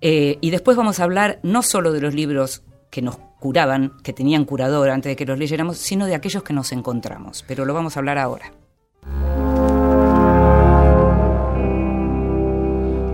Eh, 0.00 0.38
y 0.40 0.50
después 0.50 0.76
vamos 0.76 0.98
a 0.98 1.04
hablar 1.04 1.38
no 1.42 1.62
solo 1.62 1.92
de 1.92 2.00
los 2.00 2.14
libros 2.14 2.62
que 2.90 3.02
nos 3.02 3.18
curaban, 3.38 3.92
que 4.02 4.12
tenían 4.12 4.44
curador 4.44 4.90
antes 4.90 5.10
de 5.10 5.16
que 5.16 5.24
los 5.24 5.38
leyéramos, 5.38 5.78
sino 5.78 6.06
de 6.06 6.14
aquellos 6.14 6.42
que 6.42 6.52
nos 6.52 6.72
encontramos. 6.72 7.44
Pero 7.46 7.64
lo 7.64 7.74
vamos 7.74 7.96
a 7.96 8.00
hablar 8.00 8.18
ahora. 8.18 8.52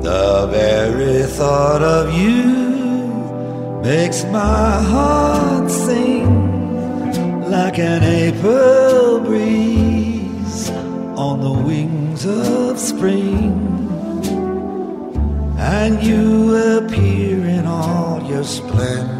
The 0.02 0.46
very 0.50 1.24
thought 1.24 1.82
of 1.82 2.12
you 2.14 3.80
makes 3.82 4.24
my 4.24 4.82
heart 4.82 5.70
sing 5.70 7.50
like 7.50 7.78
an 7.78 8.02
April 8.04 9.20
breeze 9.20 10.70
on 11.16 11.40
the 11.40 11.52
wings 11.52 12.24
of 12.24 12.78
spring. 12.78 13.52
And 15.58 16.02
you 16.02 16.56
appear 16.78 17.46
in 17.46 17.66
all 17.66 18.22
your 18.22 18.44
splendor, 18.44 19.18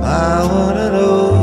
one 0.00 0.76
and 0.76 0.96
only 0.96 1.41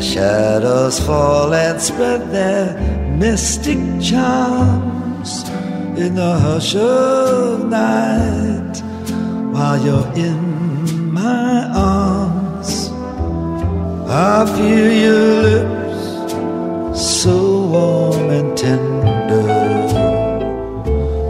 shadows 0.00 0.98
fall 1.00 1.52
and 1.52 1.80
spread 1.80 2.30
their 2.30 2.78
mystic 3.16 3.78
charms 4.00 5.48
in 5.98 6.14
the 6.14 6.38
hush 6.38 6.74
of 6.74 7.68
night 7.68 8.82
while 9.52 9.78
you're 9.84 10.12
in 10.14 11.12
my 11.12 11.70
arms. 11.74 12.90
I 14.08 14.46
feel 14.56 14.92
your 15.06 15.42
lips 15.42 15.74
so 17.00 17.66
warm 17.66 18.30
and 18.30 18.56
tender. 18.56 19.42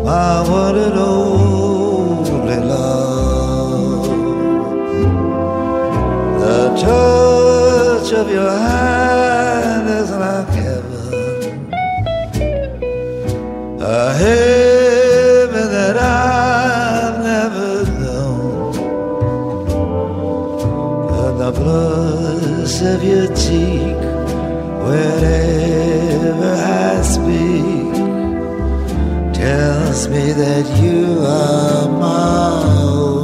My 0.04 0.40
what 0.42 0.74
wanted 0.74 0.96
only 0.96 2.60
love. 2.60 4.06
The 6.40 6.58
touch 6.80 7.73
of 8.12 8.30
your 8.30 8.50
hand 8.50 9.88
is 9.88 10.10
like 10.10 10.48
heaven, 10.48 11.72
a 13.80 14.14
heaven 14.14 15.66
that 15.76 15.96
I've 15.96 17.18
never 17.32 17.84
known. 18.00 18.74
And 21.18 21.40
the 21.40 21.52
blush 21.58 22.82
of 22.82 23.02
your 23.02 23.28
cheek 23.34 23.96
whenever 24.86 26.54
I 26.56 27.02
speak 27.02 27.94
tells 29.34 30.08
me 30.08 30.32
that 30.32 30.66
you 30.82 31.20
are 31.20 31.88
own. 31.88 33.23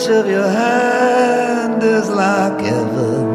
touch 0.00 0.10
of 0.10 0.26
your 0.26 0.48
hand 0.48 1.82
is 1.82 2.08
like 2.08 2.60
heaven, 2.60 3.26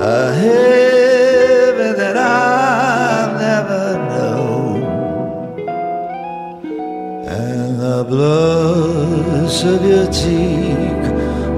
a 0.00 0.32
heaven 0.34 1.96
that 1.96 2.16
I've 2.16 3.40
never 3.40 3.98
known 4.10 4.82
and 7.28 7.80
the 7.80 8.04
blush 8.04 9.64
of 9.64 9.84
your 9.84 10.06
cheek 10.06 11.02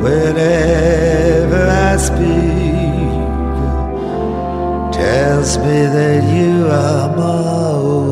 whenever 0.03 1.63
I 1.69 1.97
speak 1.97 3.03
tells 4.93 5.59
me 5.59 5.87
that 5.97 6.23
you 6.37 6.67
are 6.67 7.17
my 7.17 7.71
own. 7.71 8.12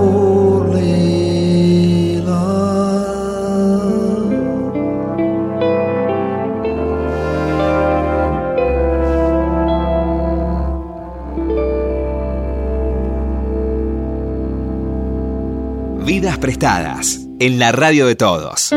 prestadas 16.41 17.19
en 17.39 17.59
la 17.59 17.71
radio 17.71 18.07
de 18.07 18.15
todos. 18.15 18.69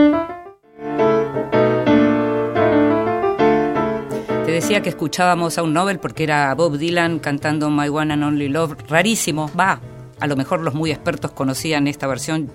Te 4.44 4.53
decía 4.53 4.83
que 4.83 4.90
escuchábamos 4.90 5.57
a 5.57 5.62
un 5.62 5.72
Nobel 5.72 5.98
porque 5.98 6.24
era 6.24 6.55
Bob 6.55 6.77
Dylan 6.77 7.18
cantando 7.18 7.70
My 7.70 7.88
One 7.88 8.12
and 8.12 8.22
Only 8.22 8.48
Love. 8.48 8.77
Rarísimo, 8.87 9.50
va. 9.59 9.81
A 10.20 10.27
lo 10.27 10.37
mejor 10.37 10.61
los 10.61 10.74
muy 10.74 10.92
expertos 10.92 11.33
conocían 11.33 11.88
esta 11.88 12.07
versión, 12.07 12.53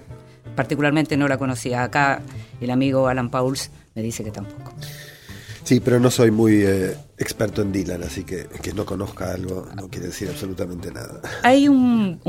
particularmente 0.56 1.17
no 1.17 1.28
la 1.28 1.39
conocía. 1.39 1.84
Acá 1.84 2.22
el 2.62 2.69
amigo 2.69 3.08
Alan 3.08 3.32
Pauls 3.32 3.72
me 3.95 4.04
dice 4.04 4.24
que 4.24 4.32
tampoco. 4.32 4.74
Sí, 5.63 5.80
pero 5.80 6.00
no 6.00 6.12
soy 6.12 6.30
muy 6.30 6.62
eh, 6.63 6.95
experto 7.19 7.62
en 7.62 7.71
Dylan, 7.71 8.01
así 8.03 8.23
que 8.23 8.47
que 8.62 8.73
no 8.73 8.86
conozca 8.86 9.32
algo 9.34 9.67
no 9.75 9.89
quiere 9.89 10.08
decir 10.08 10.29
absolutamente 10.29 10.91
nada. 10.91 11.21
Hay 11.43 11.67
un, 11.67 12.19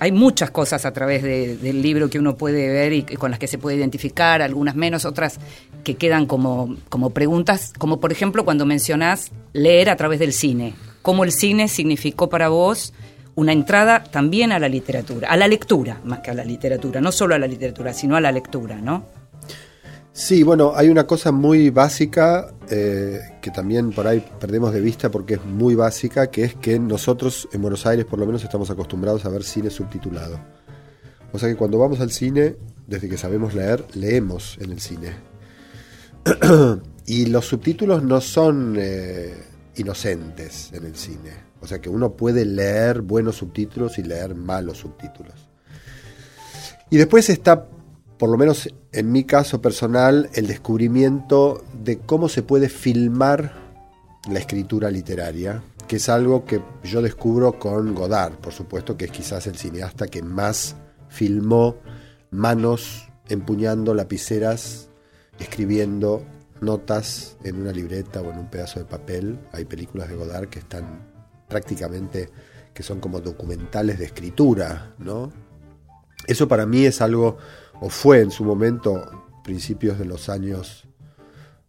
hay 0.00 0.12
muchas 0.12 0.50
cosas 0.50 0.84
a 0.84 0.92
través 0.92 1.22
de- 1.22 1.56
del 1.56 1.80
libro 1.82 2.10
que 2.10 2.18
uno 2.18 2.36
puede 2.36 2.68
ver 2.70 2.92
y 2.92 3.02
con 3.04 3.30
las 3.30 3.40
que 3.40 3.46
se 3.46 3.58
puede 3.58 3.76
identificar, 3.76 4.42
algunas 4.42 4.74
menos, 4.76 5.04
otras 5.04 5.38
que 5.82 5.94
quedan 5.96 6.26
como, 6.26 6.76
como 6.88 7.10
preguntas, 7.10 7.72
como 7.78 8.00
por 8.00 8.12
ejemplo 8.12 8.44
cuando 8.44 8.66
mencionás 8.66 9.32
leer 9.52 9.88
a 9.90 9.96
través 9.96 10.18
del 10.20 10.32
cine. 10.32 10.74
¿Cómo 11.02 11.24
el 11.24 11.32
cine 11.32 11.68
significó 11.68 12.28
para 12.28 12.48
vos 12.48 12.92
una 13.36 13.52
entrada 13.52 14.04
también 14.04 14.52
a 14.52 14.58
la 14.58 14.68
literatura, 14.68 15.28
a 15.28 15.36
la 15.36 15.48
lectura, 15.48 16.00
más 16.04 16.20
que 16.20 16.30
a 16.30 16.34
la 16.34 16.44
literatura, 16.44 17.00
no 17.00 17.10
solo 17.12 17.34
a 17.34 17.38
la 17.38 17.46
literatura, 17.46 17.92
sino 17.92 18.14
a 18.16 18.20
la 18.20 18.30
lectura, 18.30 18.76
¿no? 18.76 19.04
Sí, 20.16 20.44
bueno, 20.44 20.74
hay 20.76 20.90
una 20.90 21.08
cosa 21.08 21.32
muy 21.32 21.70
básica 21.70 22.54
eh, 22.70 23.18
que 23.42 23.50
también 23.50 23.90
por 23.90 24.06
ahí 24.06 24.24
perdemos 24.38 24.72
de 24.72 24.80
vista 24.80 25.10
porque 25.10 25.34
es 25.34 25.44
muy 25.44 25.74
básica, 25.74 26.28
que 26.28 26.44
es 26.44 26.54
que 26.54 26.78
nosotros 26.78 27.48
en 27.52 27.60
Buenos 27.62 27.84
Aires 27.84 28.04
por 28.04 28.20
lo 28.20 28.24
menos 28.24 28.44
estamos 28.44 28.70
acostumbrados 28.70 29.24
a 29.24 29.28
ver 29.28 29.42
cine 29.42 29.70
subtitulado. 29.70 30.38
O 31.32 31.38
sea 31.40 31.48
que 31.48 31.56
cuando 31.56 31.80
vamos 31.80 31.98
al 31.98 32.12
cine, 32.12 32.54
desde 32.86 33.08
que 33.08 33.18
sabemos 33.18 33.54
leer, 33.54 33.84
leemos 33.94 34.56
en 34.60 34.70
el 34.70 34.80
cine. 34.80 35.14
y 37.06 37.26
los 37.26 37.46
subtítulos 37.46 38.04
no 38.04 38.20
son 38.20 38.76
eh, 38.78 39.34
inocentes 39.74 40.72
en 40.74 40.86
el 40.86 40.94
cine. 40.94 41.32
O 41.60 41.66
sea 41.66 41.80
que 41.80 41.88
uno 41.88 42.12
puede 42.12 42.44
leer 42.44 43.00
buenos 43.00 43.34
subtítulos 43.34 43.98
y 43.98 44.04
leer 44.04 44.36
malos 44.36 44.78
subtítulos. 44.78 45.50
Y 46.88 46.98
después 46.98 47.28
está, 47.30 47.66
por 48.16 48.30
lo 48.30 48.38
menos 48.38 48.68
en 48.94 49.10
mi 49.10 49.24
caso 49.24 49.60
personal, 49.60 50.30
el 50.34 50.46
descubrimiento 50.46 51.64
de 51.82 51.98
cómo 51.98 52.28
se 52.28 52.42
puede 52.42 52.68
filmar 52.68 53.52
la 54.30 54.38
escritura 54.38 54.90
literaria, 54.90 55.62
que 55.88 55.96
es 55.96 56.08
algo 56.08 56.44
que 56.44 56.62
yo 56.84 57.02
descubro 57.02 57.58
con 57.58 57.94
Godard, 57.94 58.34
por 58.34 58.52
supuesto, 58.52 58.96
que 58.96 59.06
es 59.06 59.10
quizás 59.10 59.46
el 59.48 59.56
cineasta 59.56 60.06
que 60.06 60.22
más 60.22 60.76
filmó 61.08 61.76
manos 62.30 63.08
empuñando 63.28 63.94
lapiceras, 63.94 64.88
escribiendo 65.40 66.24
notas 66.60 67.36
en 67.42 67.60
una 67.60 67.72
libreta 67.72 68.20
o 68.20 68.30
en 68.30 68.38
un 68.38 68.48
pedazo 68.48 68.78
de 68.78 68.86
papel. 68.86 69.38
Hay 69.52 69.64
películas 69.64 70.08
de 70.08 70.14
Godard 70.14 70.48
que 70.48 70.60
están 70.60 71.00
prácticamente, 71.48 72.30
que 72.72 72.84
son 72.84 73.00
como 73.00 73.20
documentales 73.20 73.98
de 73.98 74.04
escritura, 74.04 74.94
¿no? 74.98 75.32
Eso 76.26 76.48
para 76.48 76.64
mí 76.64 76.86
es 76.86 77.00
algo, 77.00 77.36
o 77.84 77.90
fue 77.90 78.20
en 78.20 78.30
su 78.30 78.44
momento, 78.44 79.04
principios 79.42 79.98
de 79.98 80.06
los 80.06 80.30
años, 80.30 80.84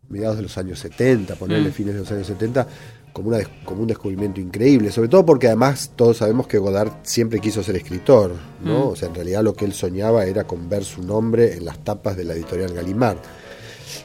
mediados 0.08 0.38
de 0.38 0.43
los 0.43 0.58
años 0.58 0.80
70, 0.80 1.36
ponerle 1.36 1.69
Mm. 1.69 1.73
fines 1.73 1.93
de 1.93 1.99
los 1.99 2.12
años 2.12 2.28
70, 2.28 2.67
como, 3.12 3.30
una, 3.30 3.39
como 3.65 3.82
un 3.82 3.88
descubrimiento 3.88 4.39
increíble, 4.39 4.91
sobre 4.91 5.10
todo 5.10 5.25
porque 5.25 5.47
además 5.47 5.91
todos 5.93 6.17
sabemos 6.17 6.47
que 6.47 6.58
Godard 6.58 6.91
siempre 7.04 7.41
quiso 7.41 7.62
ser 7.63 7.75
escritor, 7.75 8.32
¿no? 8.63 8.86
Mm. 8.86 8.88
O 8.89 8.95
sea, 8.95 9.10
en 9.10 9.15
realidad 9.15 9.43
lo 9.43 9.54
que 9.54 9.65
él 9.65 9.73
soñaba 9.73 10.25
era 10.25 10.45
con 10.45 10.69
ver 10.69 10.86
su 10.86 11.04
nombre 11.04 11.58
en 11.58 11.65
las 11.65 11.84
tapas 11.84 12.15
de 12.15 12.23
la 12.23 12.34
editorial 12.34 12.73
Gallimard. 12.73 13.17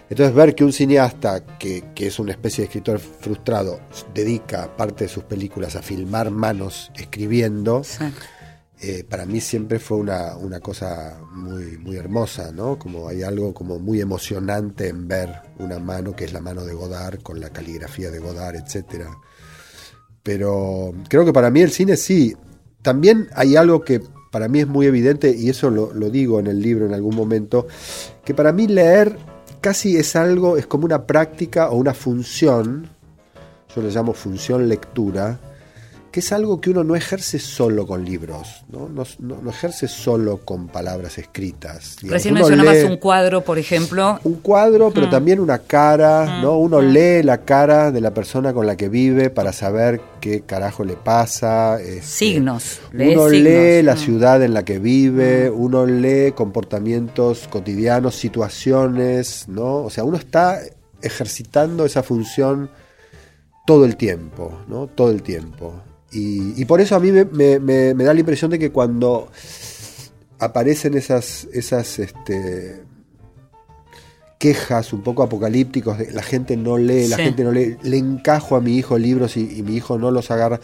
Entonces 0.09 0.35
ver 0.35 0.57
que 0.57 0.65
un 0.65 0.73
cineasta 0.73 1.45
que, 1.59 1.85
que 1.95 2.09
es 2.09 2.19
una 2.19 2.33
especie 2.33 2.63
de 2.63 2.67
escritor 2.67 2.99
frustrado 2.99 3.79
dedica 4.13 4.77
parte 4.77 5.05
de 5.05 5.09
sus 5.09 5.23
películas 5.23 5.77
a 5.77 5.83
filmar 5.83 6.33
manos 6.33 6.91
escribiendo, 6.97 7.83
eh, 8.83 9.05
para 9.05 9.27
mí 9.27 9.41
siempre 9.41 9.79
fue 9.79 9.99
una, 9.99 10.37
una 10.37 10.61
cosa 10.61 11.21
muy, 11.33 11.77
muy 11.77 11.97
hermosa, 11.97 12.51
¿no? 12.51 12.79
Como 12.79 13.09
hay 13.09 13.23
algo 13.23 13.53
como 13.53 13.79
muy 13.79 14.01
emocionante 14.01 14.89
en 14.89 15.07
ver 15.07 15.31
una 15.59 15.79
mano 15.79 16.17
que 16.17 16.25
es 16.25 16.33
la 16.33 16.41
mano 16.41 16.65
de 16.65 16.73
Godard, 16.73 17.21
con 17.23 17.41
la 17.41 17.51
caligrafía 17.51 18.11
de 18.11 18.19
Godard, 18.19 18.57
etcétera. 18.57 19.11
Pero 20.23 20.95
creo 21.09 21.27
que 21.27 21.33
para 21.33 21.51
mí 21.51 21.61
el 21.61 21.71
cine 21.71 21.97
sí. 21.97 22.35
También 22.81 23.29
hay 23.35 23.57
algo 23.57 23.83
que 23.83 24.01
para 24.31 24.49
mí 24.49 24.61
es 24.61 24.67
muy 24.67 24.87
evidente, 24.87 25.35
y 25.37 25.51
eso 25.51 25.69
lo, 25.69 25.93
lo 25.93 26.09
digo 26.09 26.41
en 26.41 26.47
el 26.47 26.63
libro 26.63 26.87
en 26.87 26.95
algún 26.95 27.15
momento, 27.15 27.67
que 28.25 28.33
para 28.33 28.53
mí 28.53 28.67
leer 28.67 29.19
casi 29.61 29.97
es 29.99 30.17
algo, 30.17 30.57
es 30.57 30.67
como 30.67 30.87
una 30.87 31.07
práctica 31.07 31.69
o 31.69 31.77
una 31.77 31.93
función, 31.93 32.89
yo 33.75 33.83
le 33.83 33.91
llamo 33.91 34.15
función 34.15 34.69
lectura, 34.69 35.39
que 36.11 36.21
es 36.21 36.33
algo 36.33 36.61
que 36.61 36.71
uno 36.71 36.83
no 36.83 36.97
ejerce 36.97 37.39
solo 37.39 37.87
con 37.87 38.05
libros, 38.05 38.65
no, 38.73 38.89
no, 38.89 39.05
no- 39.21 39.41
no 39.43 39.51
ejerce 39.51 39.87
solo 39.87 40.39
con 40.45 40.67
palabras 40.69 41.19
escritas. 41.19 41.97
Digamos, 42.01 42.15
Recién 42.15 42.35
uno 42.35 42.41
mencionabas 42.49 42.79
lee 42.83 42.85
un 42.91 42.97
cuadro, 42.97 43.43
por 43.45 43.59
ejemplo. 43.59 44.19
un 44.25 44.35
cuadro, 44.41 44.91
pero 44.93 45.09
también 45.09 45.39
una 45.41 45.59
cara, 45.61 46.41
¿no? 46.43 46.59
Uno 46.59 46.81
lee 46.81 47.23
la 47.23 47.39
cara 47.45 47.91
de 47.93 48.01
la 48.01 48.13
persona 48.13 48.53
con 48.53 48.67
la 48.67 48.77
que 48.77 48.89
vive 48.89 49.31
para 49.31 49.53
saber 49.53 50.01
qué 50.21 50.41
carajo 50.43 50.85
le 50.85 50.95
pasa. 50.97 51.81
este, 51.81 52.03
Signos, 52.03 52.81
lee 52.93 53.13
Uno 53.15 53.29
signos. 53.29 53.33
lee 53.33 53.83
la 53.83 53.95
Mm. 53.95 53.99
ciudad 53.99 54.43
en 54.43 54.53
la 54.55 54.65
que 54.65 54.79
vive, 54.79 55.49
uno 55.51 55.87
lee 55.87 56.33
comportamientos 56.33 57.47
cotidianos, 57.49 58.17
situaciones, 58.17 59.47
¿no? 59.49 59.77
O 59.85 59.91
sea, 59.91 60.05
uno 60.05 60.17
está 60.17 60.59
ejercitando 61.03 61.85
esa 61.85 62.03
función 62.03 62.71
todo 63.67 63.85
el 63.85 63.97
tiempo, 63.97 64.53
¿no? 64.69 64.87
Todo 64.89 65.11
el 65.11 65.23
tiempo. 65.23 65.75
Y, 66.13 66.61
y 66.61 66.65
por 66.65 66.81
eso 66.81 66.97
a 66.97 67.01
mí 67.01 67.13
me, 67.13 67.25
me- 67.25 67.59
me- 67.61 67.95
me 67.95 68.05
da 68.05 68.13
la 68.15 68.21
impresión 68.21 68.51
de 68.51 68.59
que 68.59 68.71
cuando 68.71 69.29
aparecen 70.39 70.95
esas, 70.95 71.47
esas 71.53 71.99
este, 71.99 72.83
quejas 74.39 74.93
un 74.93 75.03
poco 75.03 75.23
apocalípticos 75.23 75.99
de 75.99 76.13
la 76.13 76.23
gente 76.23 76.57
no 76.57 76.79
lee, 76.79 77.09
la 77.09 77.17
Sí. 77.17 77.23
gente 77.25 77.45
no 77.45 77.53
lee, 77.53 77.77
le 77.83 77.99
encajo 77.99 78.57
a 78.57 78.61
mi 78.61 78.77
hijo 78.77 78.97
libros 78.99 79.37
y, 79.37 79.59
y 79.59 79.63
mi 79.63 79.77
hijo 79.77 79.99
no 79.99 80.11
los 80.11 80.31
agarra. 80.31 80.61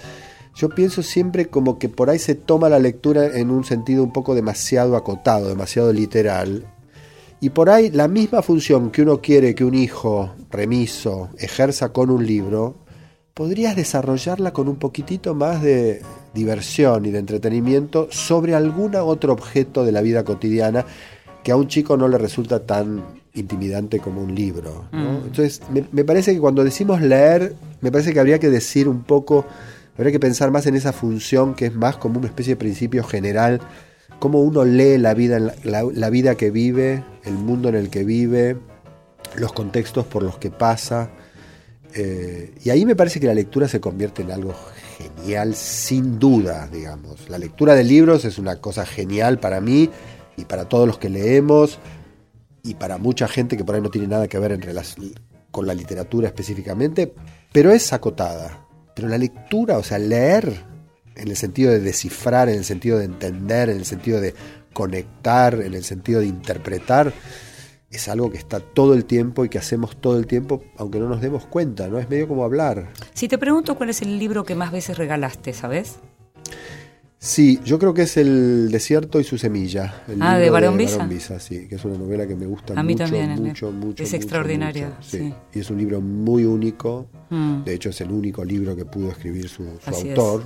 Yo 0.54 0.70
pienso 0.70 1.02
siempre 1.02 1.46
como 1.48 1.78
que 1.78 1.90
por 1.90 2.08
ahí 2.08 2.18
se 2.18 2.34
toma 2.34 2.70
la 2.70 2.78
lectura 2.78 3.26
en 3.38 3.50
un 3.50 3.64
sentido 3.64 4.02
un 4.02 4.12
poco 4.12 4.34
demasiado 4.34 4.96
acotado, 4.96 5.48
demasiado 5.48 5.92
literal. 5.92 6.64
Y 7.38 7.50
por 7.50 7.68
ahí 7.68 7.90
la 7.90 8.08
misma 8.08 8.40
función 8.40 8.90
que 8.90 9.02
uno 9.02 9.20
quiere 9.20 9.54
que 9.54 9.64
un 9.64 9.74
hijo 9.74 10.34
remiso 10.50 11.28
ejerza 11.38 11.90
con 11.92 12.08
un 12.08 12.26
libro, 12.26 12.85
podrías 13.36 13.76
desarrollarla 13.76 14.54
con 14.54 14.66
un 14.66 14.76
poquitito 14.76 15.34
más 15.34 15.60
de 15.60 16.00
diversión 16.32 17.04
y 17.04 17.10
de 17.10 17.18
entretenimiento 17.18 18.08
sobre 18.10 18.54
algún 18.54 18.96
otro 18.96 19.34
objeto 19.34 19.84
de 19.84 19.92
la 19.92 20.00
vida 20.00 20.24
cotidiana 20.24 20.86
que 21.44 21.52
a 21.52 21.56
un 21.56 21.68
chico 21.68 21.98
no 21.98 22.08
le 22.08 22.16
resulta 22.16 22.60
tan 22.60 23.04
intimidante 23.34 24.00
como 24.00 24.22
un 24.22 24.34
libro. 24.34 24.86
¿no? 24.90 25.18
Entonces, 25.18 25.60
me, 25.70 25.84
me 25.92 26.02
parece 26.02 26.32
que 26.32 26.40
cuando 26.40 26.64
decimos 26.64 27.02
leer, 27.02 27.54
me 27.82 27.92
parece 27.92 28.14
que 28.14 28.20
habría 28.20 28.38
que 28.38 28.48
decir 28.48 28.88
un 28.88 29.02
poco, 29.02 29.44
habría 29.98 30.12
que 30.12 30.20
pensar 30.20 30.50
más 30.50 30.66
en 30.66 30.74
esa 30.74 30.94
función 30.94 31.54
que 31.54 31.66
es 31.66 31.74
más 31.74 31.98
como 31.98 32.18
una 32.18 32.28
especie 32.28 32.54
de 32.54 32.56
principio 32.56 33.04
general, 33.04 33.60
cómo 34.18 34.40
uno 34.40 34.64
lee 34.64 34.96
la 34.96 35.12
vida, 35.12 35.38
la 35.62 36.10
vida 36.10 36.36
que 36.36 36.50
vive, 36.50 37.04
el 37.24 37.34
mundo 37.34 37.68
en 37.68 37.74
el 37.74 37.90
que 37.90 38.02
vive, 38.02 38.56
los 39.34 39.52
contextos 39.52 40.06
por 40.06 40.22
los 40.22 40.38
que 40.38 40.50
pasa. 40.50 41.10
Eh, 41.98 42.52
y 42.62 42.68
ahí 42.68 42.84
me 42.84 42.94
parece 42.94 43.18
que 43.18 43.26
la 43.26 43.32
lectura 43.32 43.68
se 43.68 43.80
convierte 43.80 44.20
en 44.20 44.30
algo 44.30 44.54
genial, 44.98 45.54
sin 45.54 46.18
duda, 46.18 46.68
digamos. 46.70 47.30
La 47.30 47.38
lectura 47.38 47.74
de 47.74 47.84
libros 47.84 48.26
es 48.26 48.36
una 48.38 48.56
cosa 48.56 48.84
genial 48.84 49.40
para 49.40 49.62
mí 49.62 49.88
y 50.36 50.44
para 50.44 50.68
todos 50.68 50.86
los 50.86 50.98
que 50.98 51.08
leemos 51.08 51.78
y 52.62 52.74
para 52.74 52.98
mucha 52.98 53.28
gente 53.28 53.56
que 53.56 53.64
por 53.64 53.76
ahí 53.76 53.80
no 53.80 53.88
tiene 53.88 54.08
nada 54.08 54.28
que 54.28 54.38
ver 54.38 54.52
en 54.52 54.60
con 55.50 55.66
la 55.66 55.72
literatura 55.72 56.28
específicamente, 56.28 57.14
pero 57.50 57.70
es 57.70 57.90
acotada. 57.94 58.66
Pero 58.94 59.08
la 59.08 59.16
lectura, 59.16 59.78
o 59.78 59.82
sea, 59.82 59.98
leer 59.98 60.64
en 61.14 61.28
el 61.28 61.36
sentido 61.36 61.72
de 61.72 61.80
descifrar, 61.80 62.50
en 62.50 62.56
el 62.56 62.64
sentido 62.64 62.98
de 62.98 63.06
entender, 63.06 63.70
en 63.70 63.78
el 63.78 63.86
sentido 63.86 64.20
de 64.20 64.34
conectar, 64.74 65.54
en 65.62 65.72
el 65.72 65.82
sentido 65.82 66.20
de 66.20 66.26
interpretar, 66.26 67.14
es 67.96 68.08
algo 68.08 68.30
que 68.30 68.38
está 68.38 68.60
todo 68.60 68.94
el 68.94 69.04
tiempo 69.04 69.44
y 69.44 69.48
que 69.48 69.58
hacemos 69.58 69.96
todo 70.00 70.16
el 70.18 70.26
tiempo, 70.26 70.62
aunque 70.78 70.98
no 70.98 71.08
nos 71.08 71.20
demos 71.20 71.46
cuenta, 71.46 71.88
¿no? 71.88 71.98
Es 71.98 72.08
medio 72.08 72.28
como 72.28 72.44
hablar. 72.44 72.90
Si 73.14 73.28
te 73.28 73.38
pregunto 73.38 73.74
cuál 73.76 73.90
es 73.90 74.02
el 74.02 74.18
libro 74.18 74.44
que 74.44 74.54
más 74.54 74.70
veces 74.72 74.96
regalaste, 74.98 75.52
¿sabes? 75.52 75.96
Sí, 77.18 77.58
yo 77.64 77.78
creo 77.78 77.92
que 77.94 78.02
es 78.02 78.16
El 78.18 78.70
desierto 78.70 79.18
y 79.18 79.24
su 79.24 79.36
semilla. 79.38 80.02
el 80.06 80.20
Ah, 80.22 80.32
libro 80.34 80.44
de 80.44 80.50
Barón 80.50 80.76
Visa. 80.76 81.06
Visa, 81.06 81.40
sí, 81.40 81.66
que 81.66 81.74
es 81.76 81.84
una 81.84 81.96
novela 81.98 82.26
que 82.26 82.36
me 82.36 82.46
gusta 82.46 82.74
A 82.78 82.82
mí 82.82 82.92
mucho, 82.92 83.04
también, 83.04 83.30
es- 83.32 83.40
mucho, 83.40 83.72
mucho. 83.72 84.02
es 84.04 84.10
mucho, 84.10 84.16
extraordinaria, 84.16 84.88
mucho, 84.90 85.02
sí. 85.02 85.34
Y 85.54 85.58
es 85.60 85.70
un 85.70 85.78
libro 85.78 86.00
muy 86.00 86.44
único. 86.44 87.06
Mm. 87.30 87.64
De 87.64 87.74
hecho, 87.74 87.88
es 87.88 88.00
el 88.02 88.12
único 88.12 88.44
libro 88.44 88.76
que 88.76 88.84
pudo 88.84 89.10
escribir 89.10 89.48
su, 89.48 89.64
su 89.64 89.90
Así 89.90 90.10
es. 90.10 90.18
autor. 90.18 90.44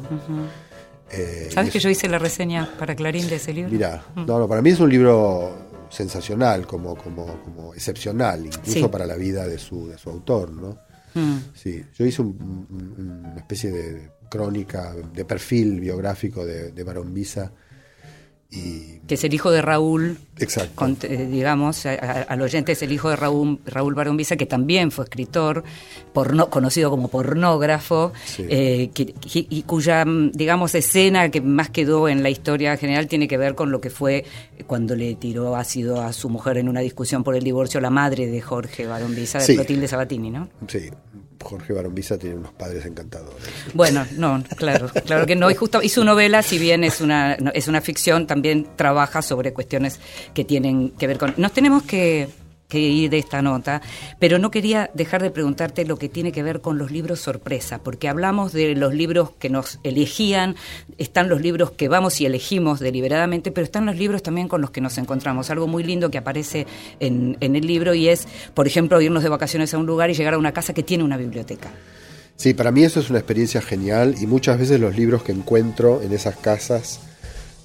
Eh, 1.12 1.48
¿Sabes 1.52 1.68
es- 1.68 1.72
que 1.74 1.78
yo 1.80 1.90
hice 1.90 2.08
la 2.08 2.18
reseña 2.20 2.70
para 2.78 2.94
Clarín 2.94 3.28
de 3.28 3.36
ese 3.36 3.52
libro? 3.52 3.70
Mira, 3.70 4.04
no, 4.14 4.38
no, 4.38 4.46
para 4.48 4.62
mí 4.62 4.70
es 4.70 4.78
un 4.80 4.88
libro 4.90 5.52
sensacional, 5.90 6.66
como, 6.66 6.94
como, 6.96 7.42
como 7.42 7.74
excepcional, 7.74 8.46
incluso 8.46 8.72
Sí. 8.72 8.88
para 8.88 9.06
la 9.06 9.16
vida 9.16 9.46
de 9.46 9.58
su, 9.58 9.88
de 9.88 9.98
su 9.98 10.08
autor, 10.10 10.50
¿no? 10.52 10.78
Mm. 11.14 11.38
Sí, 11.54 11.84
yo 11.98 12.06
hice 12.06 12.22
un- 12.22 12.66
un- 12.70 13.24
una 13.26 13.36
especie 13.36 13.70
de 13.72 14.10
crónica, 14.30 14.94
de 15.12 15.24
perfil 15.24 15.80
biográfico 15.80 16.46
de, 16.46 16.70
de 16.70 16.84
Barón 16.84 17.12
Visa 17.12 17.52
y... 18.50 18.98
Que 19.10 19.14
es 19.14 19.24
el 19.24 19.34
hijo 19.34 19.50
de 19.50 19.60
Raúl, 19.60 20.18
Exacto. 20.38 20.72
con- 20.76 20.96
eh, 21.02 21.26
digamos, 21.28 21.84
a- 21.86 21.94
a- 21.94 22.22
al 22.22 22.42
oyente 22.42 22.72
es 22.72 22.82
el 22.82 22.92
hijo 22.92 23.10
de 23.10 23.16
Raúl, 23.16 23.58
Raúl 23.66 23.94
Barón 23.94 24.16
Visa, 24.16 24.36
que 24.36 24.46
también 24.46 24.92
fue 24.92 25.04
escritor, 25.04 25.64
porno- 26.12 26.48
conocido 26.48 26.90
como 26.90 27.08
pornógrafo, 27.08 28.12
Sí. 28.24 28.44
eh, 28.48 28.90
que- 28.94 29.06
que- 29.14 29.46
y 29.50 29.62
cuya, 29.64 30.04
mm, 30.04 30.30
digamos, 30.32 30.74
escena 30.76 31.28
que 31.30 31.40
más 31.40 31.70
quedó 31.70 32.08
en 32.08 32.22
la 32.22 32.30
historia 32.30 32.76
general 32.76 33.08
tiene 33.08 33.26
que 33.26 33.36
ver 33.36 33.56
con 33.56 33.72
lo 33.72 33.80
que 33.80 33.90
fue 33.90 34.24
cuando 34.68 34.94
le 34.94 35.14
tiró 35.16 35.56
ácido 35.56 36.00
a 36.00 36.12
su 36.12 36.28
mujer 36.28 36.58
en 36.58 36.68
una 36.68 36.80
discusión 36.80 37.24
por 37.24 37.34
el 37.34 37.42
divorcio, 37.42 37.80
la 37.80 37.90
madre 37.90 38.28
de 38.28 38.40
Jorge 38.40 38.86
Barón 38.86 39.14
Visa, 39.16 39.38
de 39.38 39.44
Sí. 39.44 39.54
Clotilde 39.56 39.88
Sabatini, 39.88 40.30
¿no? 40.30 40.48
Sí, 40.68 40.88
Jorge 41.42 41.72
Barón 41.72 41.94
Visa 41.94 42.18
tiene 42.18 42.36
unos 42.36 42.52
padres 42.52 42.84
encantadores. 42.86 43.48
Bueno, 43.74 44.06
no, 44.16 44.42
claro, 44.56 44.90
claro 45.06 45.26
que 45.26 45.36
no. 45.36 45.50
Y 45.50 45.54
justo 45.54 45.82
y 45.82 45.88
su 45.88 46.04
novela, 46.04 46.42
si 46.42 46.58
bien 46.58 46.84
es 46.84 47.00
una 47.00 47.34
es 47.54 47.68
una 47.68 47.80
ficción, 47.80 48.26
también 48.26 48.66
trabaja 48.76 49.22
sobre 49.22 49.52
cuestiones 49.52 50.00
que 50.34 50.44
tienen 50.44 50.90
que 50.90 51.06
ver 51.06 51.18
con. 51.18 51.34
Nos 51.36 51.52
tenemos 51.52 51.82
que, 51.82 52.28
que 52.70 52.78
ir 52.78 53.10
de 53.10 53.18
esta 53.18 53.42
nota, 53.42 53.82
pero 54.18 54.38
no 54.38 54.50
quería 54.50 54.90
dejar 54.94 55.22
de 55.22 55.30
preguntarte 55.30 55.84
lo 55.84 55.98
que 55.98 56.08
tiene 56.08 56.32
que 56.32 56.42
ver 56.42 56.62
con 56.62 56.78
los 56.78 56.90
libros 56.90 57.20
sorpresa, 57.20 57.80
porque 57.82 58.08
hablamos 58.08 58.52
de 58.52 58.74
los 58.74 58.94
libros 58.94 59.32
que 59.38 59.50
nos 59.50 59.78
elegían, 59.82 60.56
están 60.96 61.28
los 61.28 61.42
libros 61.42 61.72
que 61.72 61.88
vamos 61.88 62.18
y 62.22 62.26
elegimos 62.26 62.80
deliberadamente, 62.80 63.52
pero 63.52 63.66
están 63.66 63.84
los 63.84 63.96
libros 63.96 64.22
también 64.22 64.48
con 64.48 64.62
los 64.62 64.70
que 64.70 64.80
nos 64.80 64.96
encontramos. 64.96 65.50
Algo 65.50 65.66
muy 65.66 65.82
lindo 65.82 66.10
que 66.10 66.16
aparece 66.16 66.66
en, 67.00 67.36
el 67.40 67.66
libro 67.66 67.92
y 67.92 68.08
es, 68.08 68.26
por 68.54 68.66
ejemplo, 68.66 69.00
irnos 69.00 69.22
de 69.22 69.28
vacaciones 69.28 69.74
a 69.74 69.78
un 69.78 69.86
lugar 69.86 70.08
y 70.08 70.14
llegar 70.14 70.34
a 70.34 70.38
una 70.38 70.52
casa 70.52 70.72
que 70.72 70.82
tiene 70.82 71.04
una 71.04 71.16
biblioteca. 71.16 71.70
Sí, 72.36 72.54
para 72.54 72.70
mí 72.70 72.84
eso 72.84 73.00
es 73.00 73.10
una 73.10 73.18
experiencia 73.18 73.60
genial 73.60 74.14
y 74.18 74.26
muchas 74.26 74.58
veces 74.58 74.80
los 74.80 74.96
libros 74.96 75.22
que 75.22 75.32
encuentro 75.32 76.00
en 76.00 76.12
esas 76.12 76.36
casas 76.36 77.00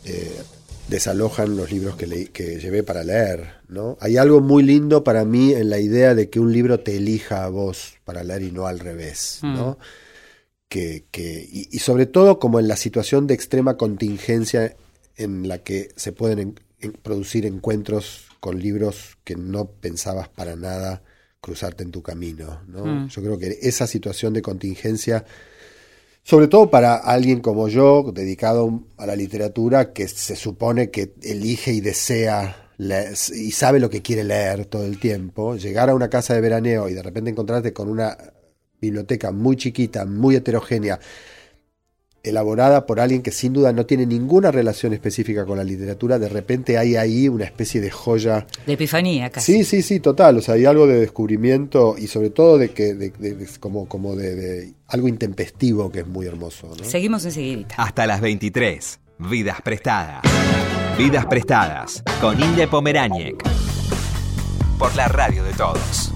eh, 0.04 0.42
desalojan 0.90 1.56
los 1.58 1.72
libros 1.72 1.96
que, 1.96 2.08
leí- 2.08 2.30
que 2.32 2.60
llevé 2.60 2.84
para 2.84 3.04
leer. 3.04 3.56
¿no? 3.68 3.98
Hay 4.00 4.18
algo 4.18 4.42
muy 4.42 4.64
lindo 4.64 5.04
para 5.04 5.26
mí 5.26 5.54
en 5.54 5.70
la 5.70 5.80
idea 5.80 6.14
de 6.16 6.30
que 6.30 6.40
un 6.40 6.52
libro 6.54 6.80
te 6.80 6.98
elija 6.98 7.44
a 7.44 7.50
vos 7.50 7.96
para 8.04 8.24
leer 8.24 8.44
y 8.44 8.52
no 8.52 8.68
al 8.68 8.80
revés. 8.80 9.40
¿no? 9.42 9.78
Que, 10.70 11.06
que- 11.12 11.48
y, 11.52 11.70
y 11.72 11.80
sobre 11.80 12.06
todo 12.06 12.40
como 12.40 12.60
en 12.60 12.68
la 12.68 12.76
situación 12.76 13.28
de 13.28 13.34
extrema 13.34 13.78
contingencia 13.78 14.76
en 15.16 15.48
la 15.48 15.60
que 15.60 15.90
se 15.96 16.12
pueden 16.12 16.40
en- 16.40 16.60
en- 16.80 16.94
producir 16.94 17.46
encuentros 17.46 18.26
con 18.40 18.60
libros 18.60 19.18
que 19.24 19.36
no 19.36 19.66
pensabas 19.72 20.30
para 20.30 20.56
nada 20.56 21.02
cruzarte 21.42 21.84
en 21.84 21.92
tu 21.92 22.02
camino. 22.04 22.62
¿no? 22.68 22.86
Mm. 22.86 23.08
Yo 23.10 23.22
creo 23.22 23.38
que 23.40 23.58
esa 23.62 23.88
situación 23.88 24.34
de 24.34 24.42
contingencia, 24.42 25.26
sobre 26.26 26.48
todo 26.48 26.72
para 26.72 26.96
alguien 26.96 27.40
como 27.40 27.68
yo, 27.68 28.12
dedicado 28.12 28.84
a 28.98 29.06
la 29.06 29.16
literatura, 29.16 29.94
que 29.94 30.08
se 30.08 30.36
supone 30.36 30.90
que 30.90 31.14
elige 31.22 31.72
y 31.72 31.82
desea 31.82 32.72
le- 32.78 33.12
y 33.12 33.52
sabe 33.52 33.80
lo 33.80 33.92
que 33.92 34.02
quiere 34.02 34.24
leer 34.24 34.66
todo 34.66 34.86
el 34.86 35.00
tiempo, 35.00 35.56
llegar 35.56 35.88
a 35.92 35.94
una 35.94 36.10
casa 36.10 36.34
de 36.34 36.42
veraneo 36.42 36.90
y 36.90 36.96
de 36.96 37.04
repente 37.04 37.30
encontrarte 37.30 37.74
con 37.74 37.90
una 37.90 38.18
biblioteca 38.82 39.32
muy 39.32 39.56
chiquita, 39.56 40.06
muy 40.06 40.36
heterogénea, 40.36 41.00
elaborada 42.26 42.86
por 42.86 43.00
alguien 43.00 43.22
que 43.22 43.32
sin 43.32 43.54
duda 43.54 43.72
no 43.74 43.86
tiene 43.86 44.06
ninguna 44.06 44.52
relación 44.52 44.94
específica 44.94 45.46
con 45.46 45.58
la 45.58 45.64
literatura, 45.64 46.20
de 46.20 46.28
repente 46.30 46.78
hay 46.78 46.96
ahí 46.96 47.30
una 47.30 47.46
especie 47.46 47.80
de 47.82 47.92
joya 47.92 48.46
De 48.66 48.74
epifanía, 48.74 49.30
casi. 49.30 49.54
Sí, 49.54 49.64
sí, 49.64 49.82
sí, 49.82 50.00
total. 50.00 50.38
O 50.38 50.42
sea, 50.42 50.56
hay 50.56 50.66
algo 50.66 50.88
de 50.88 51.00
descubrimiento 51.00 51.96
y 51.98 52.08
sobre 52.08 52.30
todo 52.32 52.58
de 52.58 52.70
que, 52.72 52.94
de, 52.94 53.12
de- 53.12 53.36
de- 53.36 53.48
como, 53.60 53.88
como 53.88 54.16
de, 54.16 54.36
de 54.36 54.74
algo 54.88 55.08
intempestivo 55.08 55.92
que 55.92 56.00
es 56.02 56.08
muy 56.08 56.26
hermoso. 56.26 56.68
¿no? 56.78 56.84
Seguimos 56.84 57.24
enseguida. 57.26 57.68
Hasta 57.78 58.06
las 58.08 58.22
23. 58.22 59.00
Vidas 59.20 59.62
prestadas. 59.62 60.22
Vidas 60.98 61.26
prestadas 61.26 62.04
con 62.20 62.42
Inde 62.42 62.68
Pomeráñez. 62.68 63.36
Por 64.80 64.96
la 64.96 65.08
radio 65.08 65.44
de 65.44 65.54
todos. 65.54 66.12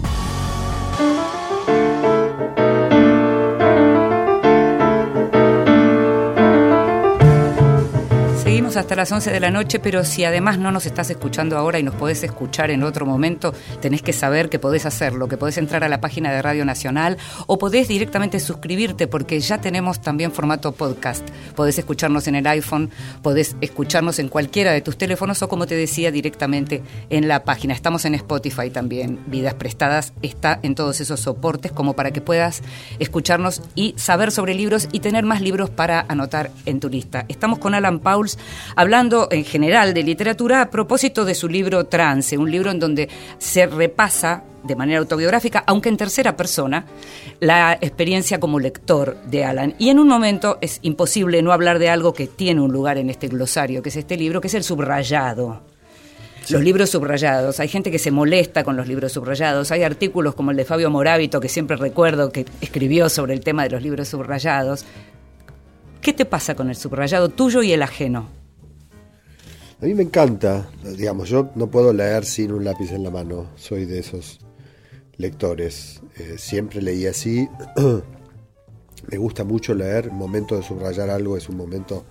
Hasta 8.79 8.95
las 8.95 9.11
11 9.11 9.31
de 9.31 9.39
la 9.39 9.51
noche, 9.51 9.79
pero 9.79 10.05
si 10.05 10.23
además 10.23 10.57
no 10.57 10.71
nos 10.71 10.85
estás 10.85 11.09
escuchando 11.09 11.57
ahora 11.57 11.79
y 11.79 11.83
nos 11.83 11.95
podés 11.95 12.23
escuchar 12.23 12.71
en 12.71 12.83
otro 12.83 13.05
momento, 13.05 13.53
tenés 13.81 14.01
que 14.01 14.13
saber 14.13 14.49
que 14.49 14.57
podés 14.57 14.85
hacerlo, 14.85 15.27
que 15.27 15.37
podés 15.37 15.57
entrar 15.57 15.83
a 15.83 15.89
la 15.89 15.99
página 15.99 16.31
de 16.31 16.41
Radio 16.41 16.63
Nacional 16.63 17.17
o 17.45 17.57
podés 17.57 17.87
directamente 17.89 18.39
suscribirte 18.39 19.07
porque 19.07 19.39
ya 19.41 19.59
tenemos 19.59 20.01
también 20.01 20.31
formato 20.31 20.71
podcast. 20.71 21.27
Podés 21.55 21.77
escucharnos 21.77 22.27
en 22.27 22.35
el 22.35 22.47
iPhone, 22.47 22.89
podés 23.21 23.57
escucharnos 23.59 24.17
en 24.19 24.29
cualquiera 24.29 24.71
de 24.71 24.81
tus 24.81 24.97
teléfonos 24.97 25.41
o 25.41 25.49
como 25.49 25.67
te 25.67 25.75
decía 25.75 26.11
directamente 26.11 26.81
en 27.09 27.27
la 27.27 27.43
página. 27.43 27.73
Estamos 27.73 28.05
en 28.05 28.15
Spotify 28.15 28.69
también. 28.69 29.19
Vidas 29.27 29.55
Prestadas 29.55 30.13
está 30.21 30.59
en 30.63 30.75
todos 30.75 31.01
esos 31.01 31.19
soportes 31.19 31.73
como 31.73 31.93
para 31.93 32.11
que 32.11 32.21
puedas 32.21 32.63
escucharnos 32.99 33.61
y 33.75 33.93
saber 33.97 34.31
sobre 34.31 34.53
libros 34.53 34.87
y 34.91 35.01
tener 35.01 35.25
más 35.25 35.41
libros 35.41 35.69
para 35.69 36.05
anotar 36.07 36.49
en 36.65 36.79
tu 36.79 36.89
lista. 36.89 37.25
Estamos 37.27 37.59
con 37.59 37.73
Alan 37.73 37.99
Pauls 37.99 38.37
hablando 38.75 39.27
en 39.31 39.45
general 39.45 39.93
de 39.93 40.03
literatura 40.03 40.61
a 40.61 40.69
propósito 40.69 41.25
de 41.25 41.35
su 41.35 41.47
libro 41.47 41.85
Trance, 41.85 42.37
un 42.37 42.51
libro 42.51 42.71
en 42.71 42.79
donde 42.79 43.09
se 43.37 43.65
repasa 43.65 44.43
de 44.63 44.75
manera 44.75 44.99
autobiográfica, 44.99 45.63
aunque 45.67 45.89
en 45.89 45.97
tercera 45.97 46.35
persona, 46.35 46.85
la 47.39 47.77
experiencia 47.79 48.39
como 48.39 48.59
lector 48.59 49.17
de 49.25 49.45
Alan. 49.45 49.75
Y 49.79 49.89
en 49.89 49.99
un 49.99 50.07
momento 50.07 50.57
es 50.61 50.79
imposible 50.81 51.41
no 51.41 51.51
hablar 51.51 51.79
de 51.79 51.89
algo 51.89 52.13
que 52.13 52.27
tiene 52.27 52.61
un 52.61 52.71
lugar 52.71 52.97
en 52.97 53.09
este 53.09 53.27
glosario, 53.27 53.81
que 53.81 53.89
es 53.89 53.95
este 53.95 54.17
libro, 54.17 54.41
que 54.41 54.47
es 54.47 54.53
el 54.53 54.63
subrayado. 54.63 55.61
Los 56.49 56.63
libros 56.63 56.89
subrayados. 56.89 57.59
Hay 57.59 57.67
gente 57.67 57.91
que 57.91 57.99
se 57.99 58.09
molesta 58.09 58.63
con 58.63 58.75
los 58.75 58.87
libros 58.87 59.11
subrayados. 59.11 59.71
Hay 59.71 59.83
artículos 59.83 60.33
como 60.33 60.49
el 60.49 60.57
de 60.57 60.65
Fabio 60.65 60.89
Morábito, 60.89 61.39
que 61.39 61.47
siempre 61.47 61.77
recuerdo 61.77 62.31
que 62.31 62.45
escribió 62.59 63.07
sobre 63.07 63.35
el 63.35 63.41
tema 63.41 63.63
de 63.63 63.69
los 63.69 63.83
libros 63.83 64.07
subrayados. 64.07 64.83
¿Qué 66.01 66.11
te 66.11 66.25
pasa 66.25 66.55
con 66.55 66.69
el 66.69 66.75
subrayado 66.75 67.29
tuyo 67.29 67.61
y 67.61 67.71
el 67.71 67.83
ajeno? 67.83 68.38
A 69.81 69.85
mí 69.85 69.93
me 69.93 70.03
encanta, 70.03 70.69
digamos, 70.83 71.29
yo 71.29 71.51
no 71.55 71.67
puedo 71.67 71.93
leer 71.93 72.25
sin 72.25 72.51
un 72.51 72.65
lápiz 72.65 72.91
en 72.91 73.01
la 73.01 73.11
mano, 73.11 73.47
soy 73.55 73.85
de 73.85 73.99
esos 73.99 74.39
lectores, 75.15 76.01
eh, 76.17 76.35
siempre 76.37 76.81
leí 76.81 77.05
así, 77.05 77.47
me 79.11 79.17
gusta 79.17 79.45
mucho 79.45 79.73
leer, 79.73 80.05
el 80.05 80.11
momento 80.11 80.57
de 80.57 80.63
subrayar 80.63 81.09
algo 81.09 81.37
es 81.37 81.47
un 81.47 81.55
momento 81.55 82.03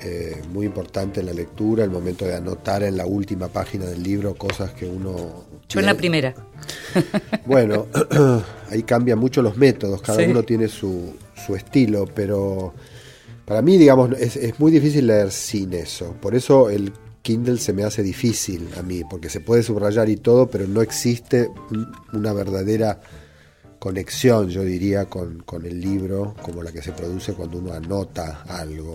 eh, 0.00 0.42
muy 0.52 0.66
importante 0.66 1.20
en 1.20 1.26
la 1.26 1.32
lectura, 1.32 1.82
el 1.84 1.90
momento 1.90 2.24
de 2.24 2.34
anotar 2.34 2.82
en 2.82 2.96
la 2.96 3.06
última 3.06 3.48
página 3.48 3.84
del 3.84 4.02
libro 4.02 4.34
cosas 4.34 4.72
que 4.72 4.86
uno... 4.86 5.44
Yo 5.68 5.80
en 5.80 5.86
la 5.86 5.96
primera. 5.96 6.34
Bueno, 7.46 7.86
ahí 8.70 8.82
cambian 8.82 9.18
mucho 9.18 9.42
los 9.42 9.56
métodos, 9.56 10.02
cada 10.02 10.22
uno 10.24 10.42
tiene 10.42 10.68
su, 10.68 11.14
su, 11.46 11.56
estilo, 11.56 12.04
pero 12.14 12.74
para 13.48 13.62
mí, 13.62 13.78
digamos, 13.78 14.10
es, 14.20 14.60
muy 14.60 14.70
difícil 14.70 15.06
leer 15.06 15.30
sin 15.30 15.72
eso. 15.72 16.14
Por 16.20 16.34
eso 16.34 16.68
el 16.68 16.92
Kindle 17.22 17.56
se 17.56 17.72
me 17.72 17.82
hace 17.82 18.02
difícil 18.02 18.68
a 18.78 18.82
mí, 18.82 19.04
porque 19.08 19.30
se 19.30 19.40
puede 19.40 19.62
subrayar 19.62 20.10
y 20.10 20.16
todo, 20.16 20.50
pero 20.50 20.68
no 20.68 20.82
existe 20.82 21.48
una 22.12 22.34
verdadera 22.34 23.00
conexión, 23.78 24.50
yo 24.50 24.62
diría, 24.62 25.06
con, 25.06 25.42
el 25.64 25.80
libro, 25.80 26.34
como 26.42 26.62
la 26.62 26.72
que 26.72 26.82
se 26.82 26.92
produce 26.92 27.32
cuando 27.32 27.56
uno 27.56 27.72
anota 27.72 28.42
algo. 28.46 28.92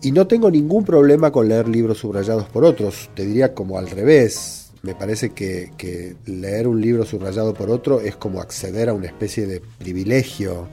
Y 0.00 0.10
no 0.10 0.26
tengo 0.26 0.50
ningún 0.50 0.82
problema 0.82 1.30
con 1.30 1.46
leer 1.46 1.68
libros 1.68 1.98
subrayados 1.98 2.46
por 2.46 2.64
otros, 2.64 3.10
te 3.14 3.26
diría 3.26 3.52
como 3.52 3.76
al 3.76 3.90
revés. 3.90 4.70
Me 4.80 4.94
parece 4.94 5.34
que 5.34 6.16
leer 6.24 6.66
un 6.66 6.80
libro 6.80 7.04
subrayado 7.04 7.52
por 7.52 7.68
otro 7.68 8.00
es 8.00 8.16
como 8.16 8.40
acceder 8.40 8.88
a 8.88 8.94
una 8.94 9.06
especie 9.06 9.46
de 9.46 9.60
privilegio. 9.60 10.66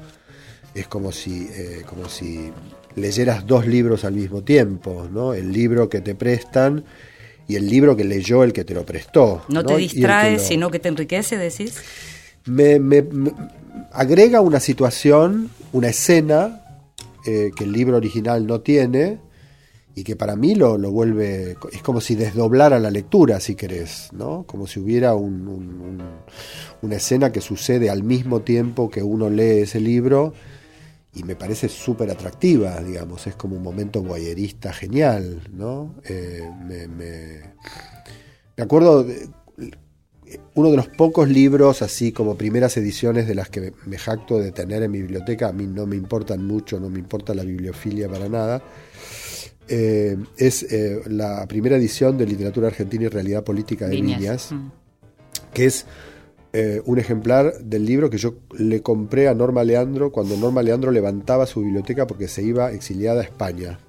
Es 0.74 0.88
como 0.88 1.12
si, 1.12 1.50
eh, 1.52 1.84
como 1.86 2.08
si 2.08 2.52
leyeras 2.96 3.46
dos 3.46 3.68
libros 3.68 4.06
al 4.06 4.14
mismo 4.14 4.42
tiempo, 4.42 5.08
¿no? 5.12 5.34
El 5.34 5.52
libro 5.52 5.90
que 5.90 6.02
te 6.02 6.16
prestan 6.16 6.86
y 7.48 7.56
el 7.56 7.68
libro 7.70 7.96
que 7.96 8.04
leyó 8.04 8.44
el 8.44 8.54
que 8.54 8.64
te 8.64 8.74
lo 8.74 8.86
prestó. 8.86 9.44
¿No, 9.50 9.64
te 9.64 9.76
distrae, 9.76 10.40
sino 10.40 10.70
que 10.72 10.80
te 10.80 10.88
enriquece, 10.90 11.38
decís? 11.38 11.76
Me, 12.46 12.80
me, 12.80 13.02
me, 13.02 13.32
agrega 13.92 14.42
una 14.42 14.60
situación, 14.60 15.50
una 15.74 15.90
escena 15.90 16.62
eh, 17.26 17.52
que 17.56 17.66
el 17.66 17.72
libro 17.72 17.98
original 17.98 18.48
no 18.48 18.62
tiene 18.62 19.20
y 19.94 20.04
que 20.04 20.16
para 20.16 20.36
mí 20.36 20.56
lo, 20.56 20.78
lo, 20.78 20.92
vuelve, 20.92 21.58
es 21.72 21.82
como 21.84 22.00
si 22.00 22.16
desdoblara 22.16 22.80
la 22.80 22.90
lectura, 22.90 23.40
si 23.40 23.56
querés, 23.56 24.10
¿no? 24.14 24.44
Como 24.48 24.66
si 24.66 24.80
hubiera 24.80 25.16
un, 25.16 25.48
un, 25.48 26.02
una 26.82 26.96
escena 26.96 27.32
que 27.32 27.42
sucede 27.42 27.90
al 27.90 28.04
mismo 28.04 28.42
tiempo 28.42 28.90
que 28.90 29.04
uno 29.04 29.30
lee 29.30 29.60
ese 29.64 29.82
libro 29.82 30.34
y 31.14 31.24
me 31.24 31.36
parece 31.36 31.68
súper 31.68 32.10
atractiva, 32.10 32.82
digamos, 32.82 33.28
es 33.28 33.36
como 33.36 33.58
un 33.58 33.64
momento 33.64 34.02
guayerista 34.02 34.72
genial, 34.72 35.42
¿no? 35.52 35.96
Eh, 36.06 36.50
me, 36.66 36.88
me, 36.88 37.42
me, 38.56 38.64
acuerdo, 38.64 39.04
de, 39.04 39.28
uno 40.56 40.72
de 40.72 40.78
los 40.78 40.88
pocos 40.88 41.28
libros, 41.28 41.82
así 41.82 42.14
como 42.14 42.36
primeras 42.36 42.78
ediciones 42.78 43.28
de 43.28 43.36
las 43.36 43.50
que 43.50 43.74
me 43.86 43.98
jacto 43.98 44.40
de 44.40 44.52
tener 44.52 44.84
en 44.84 44.92
mi 44.92 45.02
biblioteca, 45.02 45.50
a 45.50 45.52
mí 45.52 45.68
no 45.68 45.86
me 45.86 45.98
importan 45.98 46.46
mucho, 46.46 46.80
no 46.80 46.90
me 46.90 47.00
importa 47.00 47.34
la 47.34 47.44
bibliofilia 47.44 48.08
para 48.08 48.30
nada, 48.30 48.64
eh, 49.68 50.18
es 50.38 50.64
eh, 50.64 51.02
la 51.08 51.46
primera 51.48 51.76
edición 51.76 52.18
de 52.18 52.26
Literatura 52.26 52.68
Argentina 52.68 53.06
y 53.06 53.08
Realidad 53.10 53.44
Política 53.44 53.88
de 53.88 53.96
Viñas, 53.96 54.20
Viñas 54.20 54.52
mm. 54.52 54.72
que 55.54 55.66
es 55.66 55.86
eh, 56.54 56.82
un 56.86 57.00
ejemplar 57.00 57.60
del 57.60 57.86
libro 57.86 58.10
que 58.10 58.18
yo 58.18 58.36
le 58.58 58.82
compré 58.82 59.28
a 59.30 59.34
Norma 59.34 59.64
Leandro 59.64 60.12
cuando 60.12 60.36
Norma 60.36 60.62
Leandro 60.62 60.92
levantaba 60.92 61.46
su 61.46 61.62
biblioteca 61.62 62.08
porque 62.08 62.28
se 62.28 62.44
iba 62.44 62.72
exiliada 62.72 63.22
a 63.22 63.24
España. 63.24 63.80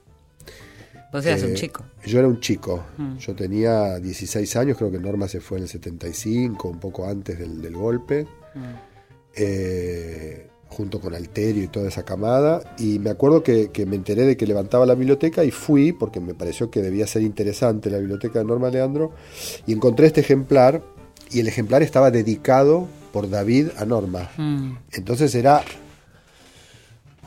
Vos 1.13 1.27
eras 1.27 1.43
eh, 1.43 1.47
un 1.47 1.55
chico. 1.55 1.85
Yo 2.07 2.19
era 2.21 2.29
un 2.29 2.41
chico. 2.41 2.85
Mm. 2.97 3.17
Yo 3.19 3.35
tenía 3.35 3.99
16 3.99 4.57
años, 4.57 4.79
creo 4.79 4.91
que 4.91 4.99
Norma 4.99 5.29
se 5.29 5.41
fue 5.41 5.59
en 5.59 5.65
el 5.65 5.69
75, 5.69 6.69
un 6.69 6.79
poco 6.79 7.07
antes 7.07 7.39
del, 7.39 7.61
del 7.61 7.75
golpe. 7.75 8.27
Mm. 8.55 8.93
Eh, 9.35 10.47
junto 10.69 11.01
con 11.01 11.15
Alterio 11.15 11.65
y 11.65 11.69
toda 11.69 11.89
esa 11.89 12.05
camada. 12.05 12.75
Y 12.79 12.99
me 12.99 13.11
acuerdo 13.11 13.43
que, 13.43 13.71
que, 13.71 13.87
me 13.87 13.97
enteré 13.97 14.23
de 14.23 14.37
que 14.37 14.47
levantaba 14.47 14.87
la 14.87 14.95
biblioteca 14.95 15.45
y 15.45 15.51
fui, 15.51 15.93
porque 15.93 16.19
me 16.21 16.35
pareció 16.35 16.71
que 16.71 16.81
debía 16.81 17.07
ser 17.07 17.23
interesante 17.23 17.91
la 17.91 17.99
biblioteca 17.99 18.39
de 18.39 18.47
Norma 18.47 18.71
Leandro, 18.71 19.13
y 19.67 19.73
encontré 19.73 20.07
este 20.07 20.21
ejemplar 20.21 20.83
y 21.33 21.41
el 21.41 21.49
ejemplar 21.49 21.83
estaba 21.83 22.11
dedicado 22.11 22.89
por 23.13 23.29
David 23.29 23.69
a 23.77 23.85
Norma. 23.85 24.31
Mm. 24.37 24.73
Entonces 24.93 25.35
era 25.35 25.63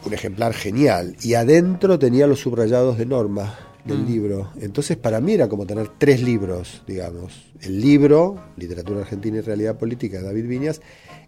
un 0.05 0.13
ejemplar 0.13 0.53
genial. 0.53 1.15
Y 1.21 1.33
adentro 1.33 1.99
tenía 1.99 2.27
los 2.27 2.39
subrayados 2.39 2.97
de 2.97 3.05
Norma 3.05 3.57
del 3.85 3.99
mm. 3.99 4.07
libro. 4.07 4.51
Entonces 4.59 4.97
para 4.97 5.21
mí 5.21 5.33
era 5.33 5.47
como 5.47 5.65
tener 5.65 5.89
tres 5.97 6.21
libros, 6.21 6.83
digamos. 6.87 7.45
El 7.61 7.81
libro, 7.81 8.39
Literatura 8.57 9.01
Argentina 9.01 9.37
y 9.37 9.41
Realidad 9.41 9.77
Política, 9.77 10.17
de 10.17 10.23
David 10.23 10.47
Viñas. 10.47 10.81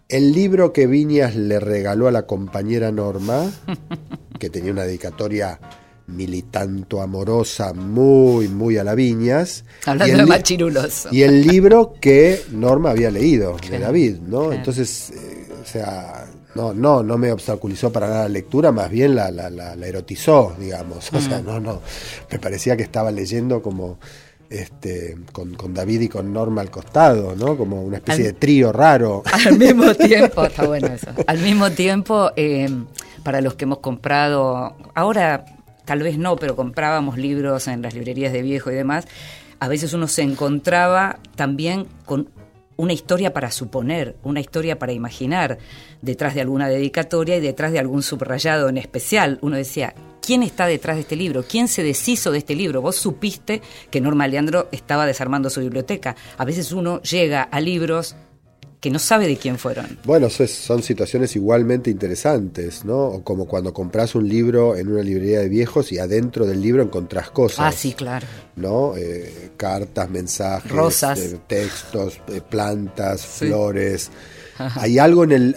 El 0.08 0.32
libro 0.32 0.72
que 0.72 0.86
Viñas 0.86 1.36
le 1.36 1.60
regaló 1.60 2.08
a 2.08 2.12
la 2.12 2.26
compañera 2.26 2.90
Norma, 2.90 3.50
que 4.38 4.50
tenía 4.50 4.72
una 4.72 4.84
dedicatoria 4.84 5.60
militanto 6.08 7.00
amorosa 7.00 7.72
muy, 7.72 8.48
muy 8.48 8.78
a 8.78 8.84
la 8.84 8.94
viñas. 8.94 9.64
Hablando 9.86 10.16
de 10.16 10.26
machirulos. 10.26 11.08
Y 11.12 11.22
el 11.22 11.46
libro 11.46 11.94
que 12.00 12.42
Norma 12.50 12.90
había 12.90 13.10
leído, 13.10 13.56
de 13.70 13.78
David, 13.78 14.16
¿no? 14.26 14.40
Claro. 14.40 14.52
Entonces, 14.54 15.10
eh, 15.10 15.48
o 15.62 15.66
sea, 15.66 16.26
no, 16.54 16.72
no, 16.72 17.02
no 17.02 17.18
me 17.18 17.30
obstaculizó 17.30 17.92
para 17.92 18.08
nada 18.08 18.22
la 18.22 18.30
lectura, 18.30 18.72
más 18.72 18.90
bien 18.90 19.14
la, 19.14 19.30
la, 19.30 19.50
la, 19.50 19.76
la 19.76 19.86
erotizó, 19.86 20.56
digamos. 20.58 21.08
O 21.12 21.18
mm. 21.18 21.20
sea, 21.20 21.40
no, 21.40 21.60
no. 21.60 21.82
Me 22.30 22.38
parecía 22.38 22.76
que 22.76 22.82
estaba 22.82 23.10
leyendo 23.10 23.62
como 23.62 23.98
este, 24.48 25.16
con, 25.32 25.54
con, 25.54 25.74
David 25.74 26.02
y 26.02 26.08
con 26.08 26.32
Norma 26.32 26.62
al 26.62 26.70
costado, 26.70 27.36
¿no? 27.36 27.56
Como 27.56 27.82
una 27.82 27.98
especie 27.98 28.26
al, 28.26 28.32
de 28.32 28.38
trío 28.38 28.72
raro. 28.72 29.22
Al 29.46 29.58
mismo 29.58 29.94
tiempo, 29.94 30.44
está 30.44 30.66
bueno 30.66 30.86
eso. 30.88 31.06
Al 31.26 31.38
mismo 31.38 31.70
tiempo, 31.70 32.30
eh, 32.34 32.68
para 33.22 33.42
los 33.42 33.54
que 33.54 33.64
hemos 33.64 33.78
comprado, 33.78 34.74
ahora 34.94 35.44
tal 35.88 36.02
vez 36.02 36.18
no, 36.18 36.36
pero 36.36 36.54
comprábamos 36.54 37.16
libros 37.16 37.66
en 37.66 37.80
las 37.80 37.94
librerías 37.94 38.30
de 38.30 38.42
viejo 38.42 38.70
y 38.70 38.74
demás, 38.74 39.06
a 39.58 39.68
veces 39.68 39.94
uno 39.94 40.06
se 40.06 40.20
encontraba 40.20 41.18
también 41.34 41.86
con 42.04 42.28
una 42.76 42.92
historia 42.92 43.32
para 43.32 43.50
suponer, 43.50 44.14
una 44.22 44.40
historia 44.40 44.78
para 44.78 44.92
imaginar, 44.92 45.56
detrás 46.02 46.34
de 46.34 46.42
alguna 46.42 46.68
dedicatoria 46.68 47.38
y 47.38 47.40
detrás 47.40 47.72
de 47.72 47.78
algún 47.78 48.02
subrayado 48.02 48.68
en 48.68 48.76
especial. 48.76 49.38
Uno 49.40 49.56
decía, 49.56 49.94
¿quién 50.20 50.42
está 50.42 50.66
detrás 50.66 50.96
de 50.96 51.00
este 51.00 51.16
libro? 51.16 51.42
¿Quién 51.42 51.68
se 51.68 51.82
deshizo 51.82 52.32
de 52.32 52.38
este 52.38 52.54
libro? 52.54 52.82
Vos 52.82 52.96
supiste 52.96 53.62
que 53.90 54.02
Norma 54.02 54.28
Leandro 54.28 54.68
estaba 54.72 55.06
desarmando 55.06 55.48
su 55.48 55.60
biblioteca. 55.60 56.16
A 56.36 56.44
veces 56.44 56.70
uno 56.70 57.00
llega 57.00 57.44
a 57.44 57.60
libros 57.62 58.14
que 58.80 58.90
no 58.90 58.98
sabe 58.98 59.26
de 59.26 59.36
quién 59.36 59.58
fueron. 59.58 59.98
Bueno, 60.04 60.28
son 60.30 60.82
situaciones 60.82 61.34
igualmente 61.34 61.90
interesantes, 61.90 62.84
¿no? 62.84 63.22
Como 63.24 63.46
cuando 63.46 63.72
compras 63.72 64.14
un 64.14 64.28
libro 64.28 64.76
en 64.76 64.88
una 64.88 65.02
librería 65.02 65.40
de 65.40 65.48
viejos 65.48 65.90
y 65.90 65.98
adentro 65.98 66.46
del 66.46 66.60
libro 66.60 66.82
encontrás 66.82 67.30
cosas. 67.30 67.60
Ah, 67.60 67.72
sí, 67.72 67.92
claro. 67.92 68.26
¿No? 68.56 68.94
Eh, 68.96 69.50
cartas, 69.56 70.08
mensajes, 70.08 70.70
rosas, 70.70 71.18
eh, 71.18 71.40
textos, 71.46 72.20
eh, 72.28 72.40
plantas, 72.48 73.20
sí. 73.20 73.46
flores. 73.46 74.10
Ajá. 74.58 74.80
Hay 74.82 74.98
algo 74.98 75.24
en 75.24 75.32
el 75.32 75.56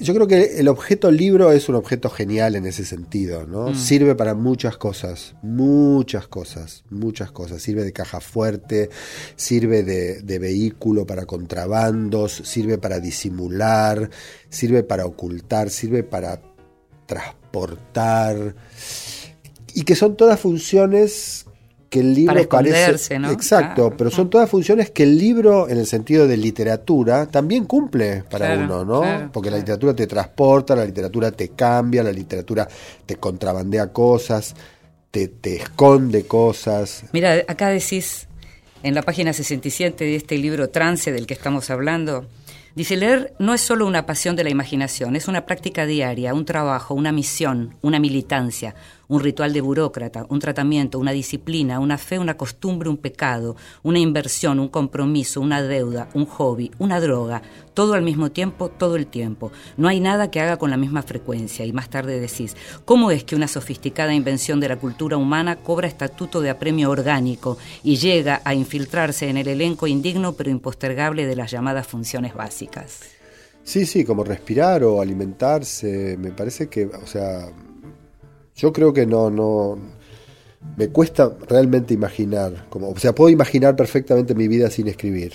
yo 0.00 0.14
creo 0.14 0.26
que 0.26 0.58
el 0.58 0.68
objeto 0.68 1.10
libro 1.10 1.52
es 1.52 1.68
un 1.68 1.74
objeto 1.74 2.10
genial 2.10 2.56
en 2.56 2.66
ese 2.66 2.84
sentido, 2.84 3.46
¿no? 3.46 3.70
Mm. 3.70 3.74
Sirve 3.74 4.14
para 4.14 4.34
muchas 4.34 4.76
cosas, 4.76 5.34
muchas 5.42 6.28
cosas, 6.28 6.84
muchas 6.90 7.30
cosas. 7.30 7.62
Sirve 7.62 7.84
de 7.84 7.92
caja 7.92 8.20
fuerte, 8.20 8.90
sirve 9.36 9.82
de, 9.82 10.22
de 10.22 10.38
vehículo 10.38 11.06
para 11.06 11.26
contrabandos, 11.26 12.42
sirve 12.44 12.78
para 12.78 13.00
disimular, 13.00 14.10
sirve 14.48 14.82
para 14.82 15.06
ocultar, 15.06 15.70
sirve 15.70 16.02
para 16.02 16.40
transportar. 17.06 18.54
Y 19.74 19.82
que 19.82 19.96
son 19.96 20.16
todas 20.16 20.40
funciones 20.40 21.46
que 21.92 22.00
el 22.00 22.14
libro 22.14 22.34
Para 22.34 22.48
parece 22.48 23.18
¿no? 23.18 23.30
exacto, 23.30 23.82
Claro. 23.82 23.96
pero 23.98 24.10
son 24.10 24.30
todas 24.30 24.48
funciones 24.48 24.90
que 24.90 25.02
el 25.02 25.18
libro 25.18 25.68
en 25.68 25.76
el 25.76 25.86
sentido 25.86 26.26
de 26.26 26.38
literatura 26.38 27.26
también 27.26 27.66
cumple 27.66 28.24
para 28.30 28.46
Claro, 28.46 28.62
uno, 28.64 28.84
¿no? 28.86 29.00
claro, 29.02 29.30
Porque 29.30 29.50
la 29.50 29.58
literatura 29.58 29.94
te 29.94 30.06
transporta, 30.06 30.74
la 30.74 30.86
literatura 30.86 31.30
te 31.30 31.50
cambia, 31.50 32.02
la 32.02 32.10
literatura 32.10 32.66
te 33.04 33.16
contrabandea 33.16 33.92
cosas, 33.92 34.54
te, 35.10 35.28
te 35.28 35.56
esconde 35.56 36.24
cosas. 36.26 37.04
Mira, 37.12 37.34
acá 37.46 37.68
decís, 37.68 38.26
en 38.82 38.94
la 38.94 39.02
página 39.02 39.34
67 39.34 40.02
de 40.02 40.16
este 40.16 40.38
libro 40.38 40.70
Trance 40.70 41.12
del 41.12 41.26
que 41.26 41.34
estamos 41.34 41.68
hablando, 41.68 42.26
dice, 42.74 42.96
leer 42.96 43.34
no 43.38 43.52
es 43.52 43.60
solo 43.60 43.86
una 43.86 44.06
pasión 44.06 44.34
de 44.34 44.44
la 44.44 44.50
imaginación, 44.50 45.14
es 45.14 45.28
una 45.28 45.44
práctica 45.44 45.84
diaria, 45.84 46.32
un 46.32 46.46
trabajo, 46.46 46.94
una 46.94 47.12
misión, 47.12 47.74
una 47.82 48.00
militancia, 48.00 48.74
un 49.12 49.20
ritual 49.20 49.52
de 49.52 49.60
burócrata, 49.60 50.24
un 50.30 50.38
tratamiento, 50.38 50.98
una 50.98 51.12
disciplina, 51.12 51.80
una 51.80 51.98
fe, 51.98 52.18
una 52.18 52.38
costumbre, 52.38 52.88
un 52.88 52.96
pecado, 52.96 53.56
una 53.82 53.98
inversión, 53.98 54.58
un 54.58 54.68
compromiso, 54.68 55.42
una 55.42 55.62
deuda, 55.62 56.08
un 56.14 56.24
hobby, 56.24 56.70
una 56.78 56.98
droga, 56.98 57.42
todo 57.74 57.92
al 57.92 58.00
mismo 58.00 58.32
tiempo, 58.32 58.70
todo 58.70 58.96
el 58.96 59.06
tiempo. 59.06 59.52
No 59.76 59.88
hay 59.88 60.00
nada 60.00 60.30
que 60.30 60.40
haga 60.40 60.56
con 60.56 60.70
la 60.70 60.78
misma 60.78 61.02
frecuencia. 61.02 61.66
Y 61.66 61.74
más 61.74 61.90
tarde 61.90 62.20
decís, 62.20 62.56
¿cómo 62.86 63.10
es 63.10 63.22
que 63.22 63.36
una 63.36 63.48
sofisticada 63.48 64.14
invención 64.14 64.60
de 64.60 64.68
la 64.68 64.78
cultura 64.78 65.18
humana 65.18 65.56
cobra 65.56 65.88
estatuto 65.88 66.40
de 66.40 66.48
apremio 66.48 66.88
orgánico 66.88 67.58
y 67.84 67.96
llega 67.96 68.40
a 68.46 68.54
infiltrarse 68.54 69.28
en 69.28 69.36
el 69.36 69.48
elenco 69.48 69.86
indigno 69.86 70.32
pero 70.32 70.48
impostergable 70.48 71.26
de 71.26 71.36
las 71.36 71.50
llamadas 71.50 71.86
funciones 71.86 72.32
básicas? 72.32 73.00
Sí, 73.62 73.84
sí, 73.84 74.06
como 74.06 74.24
respirar 74.24 74.82
o 74.84 75.02
alimentarse, 75.02 76.16
me 76.18 76.30
parece 76.30 76.68
que, 76.68 76.86
o 76.86 77.06
sea, 77.06 77.52
yo 78.56 78.72
creo 78.72 78.92
que 78.92 79.06
no, 79.06 79.30
no, 79.30 79.78
me 80.76 80.88
cuesta 80.88 81.36
realmente 81.48 81.94
imaginar, 81.94 82.66
como, 82.68 82.90
o 82.90 82.98
sea, 82.98 83.14
puedo 83.14 83.30
imaginar 83.30 83.76
perfectamente 83.76 84.34
mi 84.34 84.48
vida 84.48 84.70
sin 84.70 84.88
escribir. 84.88 85.32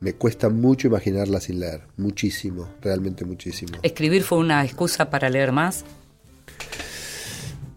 Me 0.00 0.14
cuesta 0.14 0.48
mucho 0.48 0.88
imaginarla 0.88 1.40
sin 1.40 1.60
leer, 1.60 1.82
muchísimo, 1.96 2.68
realmente 2.80 3.24
muchísimo. 3.24 3.78
¿Escribir 3.82 4.24
fue 4.24 4.38
una 4.38 4.64
excusa 4.64 5.10
para 5.10 5.30
leer 5.30 5.52
más? 5.52 5.84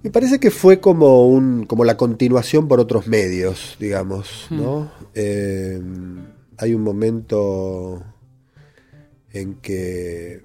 Me 0.01 0.09
parece 0.09 0.39
que 0.39 0.51
fue 0.51 0.79
como 0.79 1.27
un, 1.27 1.65
como 1.65 1.83
la 1.83 1.97
continuación 1.97 2.67
por 2.67 2.79
otros 2.79 3.07
medios, 3.07 3.75
digamos, 3.79 4.47
¿no? 4.49 4.91
Eh, 5.13 5.79
hay 6.57 6.73
un 6.73 6.81
momento 6.81 8.03
en 9.31 9.55
que 9.55 10.41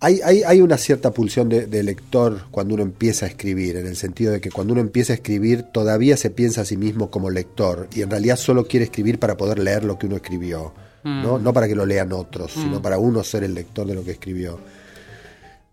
hay, 0.00 0.20
hay, 0.24 0.42
hay 0.42 0.60
una 0.62 0.78
cierta 0.78 1.10
pulsión 1.10 1.50
de, 1.50 1.66
de 1.66 1.82
lector 1.82 2.46
cuando 2.50 2.74
uno 2.74 2.82
empieza 2.82 3.26
a 3.26 3.28
escribir, 3.28 3.76
en 3.76 3.86
el 3.86 3.96
sentido 3.96 4.32
de 4.32 4.40
que 4.40 4.50
cuando 4.50 4.72
uno 4.72 4.80
empieza 4.80 5.12
a 5.12 5.16
escribir 5.16 5.62
todavía 5.62 6.16
se 6.16 6.30
piensa 6.30 6.62
a 6.62 6.64
sí 6.64 6.78
mismo 6.78 7.10
como 7.10 7.28
lector 7.28 7.86
y 7.94 8.00
en 8.00 8.10
realidad 8.10 8.36
solo 8.36 8.66
quiere 8.66 8.84
escribir 8.84 9.18
para 9.18 9.36
poder 9.36 9.58
leer 9.58 9.84
lo 9.84 9.98
que 9.98 10.06
uno 10.06 10.16
escribió, 10.16 10.72
¿no? 11.04 11.38
No 11.38 11.52
para 11.52 11.68
que 11.68 11.74
lo 11.74 11.84
lean 11.84 12.12
otros, 12.12 12.52
sino 12.52 12.80
para 12.80 12.98
uno 12.98 13.22
ser 13.22 13.44
el 13.44 13.54
lector 13.54 13.86
de 13.86 13.94
lo 13.94 14.02
que 14.02 14.12
escribió. 14.12 14.58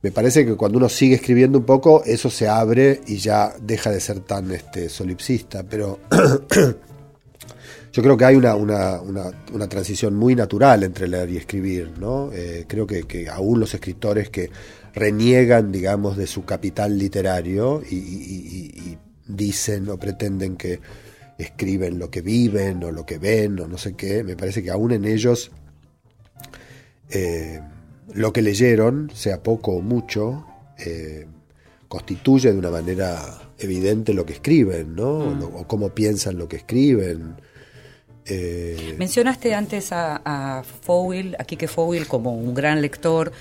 Me 0.02 0.12
parece 0.12 0.46
que 0.46 0.56
cuando 0.56 0.78
uno 0.78 0.90
sigue 0.90 1.16
escribiendo 1.16 1.58
un 1.58 1.66
poco, 1.66 2.04
eso 2.06 2.30
se 2.30 2.48
abre 2.48 3.02
y 3.08 3.18
ya 3.18 3.56
deja 3.60 3.90
de 3.90 4.00
ser 4.00 4.20
tan 4.20 4.52
este, 4.52 4.90
solipsista, 4.90 5.64
pero 5.64 6.00
yo 7.98 8.04
creo 8.04 8.16
que 8.16 8.26
hay 8.26 8.36
una, 8.36 8.54
una, 8.54 9.02
una, 9.02 9.24
una 9.52 9.68
transición 9.68 10.14
muy 10.16 10.36
natural 10.36 10.84
entre 10.84 11.08
leer 11.08 11.32
y 11.32 11.38
escribir, 11.38 11.94
¿no? 12.00 12.32
Eh, 12.32 12.66
creo 12.68 12.86
que, 12.86 13.06
que 13.06 13.28
aún 13.28 13.60
los 13.60 13.74
escritores 13.74 14.30
que 14.30 14.52
reniegan, 14.94 15.72
digamos, 15.72 16.16
de 16.16 16.28
su 16.28 16.46
capital 16.46 16.96
literario 16.96 17.82
y, 17.90 17.96
y- 17.96 18.00
y- 18.78 18.92
y 18.92 18.98
dicen 19.28 19.90
o 19.90 19.98
pretenden 19.98 20.58
que 20.58 20.80
escriben 21.40 21.98
lo 21.98 22.12
que 22.12 22.22
viven 22.22 22.84
o 22.84 22.92
lo 22.92 23.04
que 23.04 23.18
ven 23.18 23.60
o 23.62 23.68
no 23.68 23.80
sé 23.80 23.96
qué, 23.96 24.24
me 24.24 24.36
parece 24.36 24.62
que 24.62 24.70
aún 24.70 24.92
en 24.92 25.04
ellos 25.06 25.50
eh, 27.10 27.60
lo 28.14 28.32
que 28.32 28.44
leyeron, 28.44 29.10
sea 29.16 29.42
poco 29.42 29.72
o 29.72 29.82
mucho, 29.82 30.46
eh, 30.78 31.26
constituye 31.88 32.52
de 32.54 32.60
una 32.60 32.70
manera 32.70 33.42
evidente 33.58 34.14
lo 34.14 34.24
que 34.24 34.34
escriben, 34.34 34.96
¿no? 34.96 35.10
O, 35.30 35.34
lo- 35.34 35.48
o 35.48 35.68
cómo 35.68 35.90
piensan 35.96 36.38
lo 36.38 36.48
que 36.48 36.58
escriben. 36.58 37.36
Eh, 38.30 38.96
Mencionaste 38.98 39.56
antes 39.56 39.92
a, 39.92 40.22
a 40.26 40.64
Fowell, 40.64 41.36
a 41.40 41.44
Quique 41.44 41.68
Fowell, 41.68 42.08
como 42.08 42.34
un 42.34 42.54
gran 42.54 42.82
lector. 42.82 43.32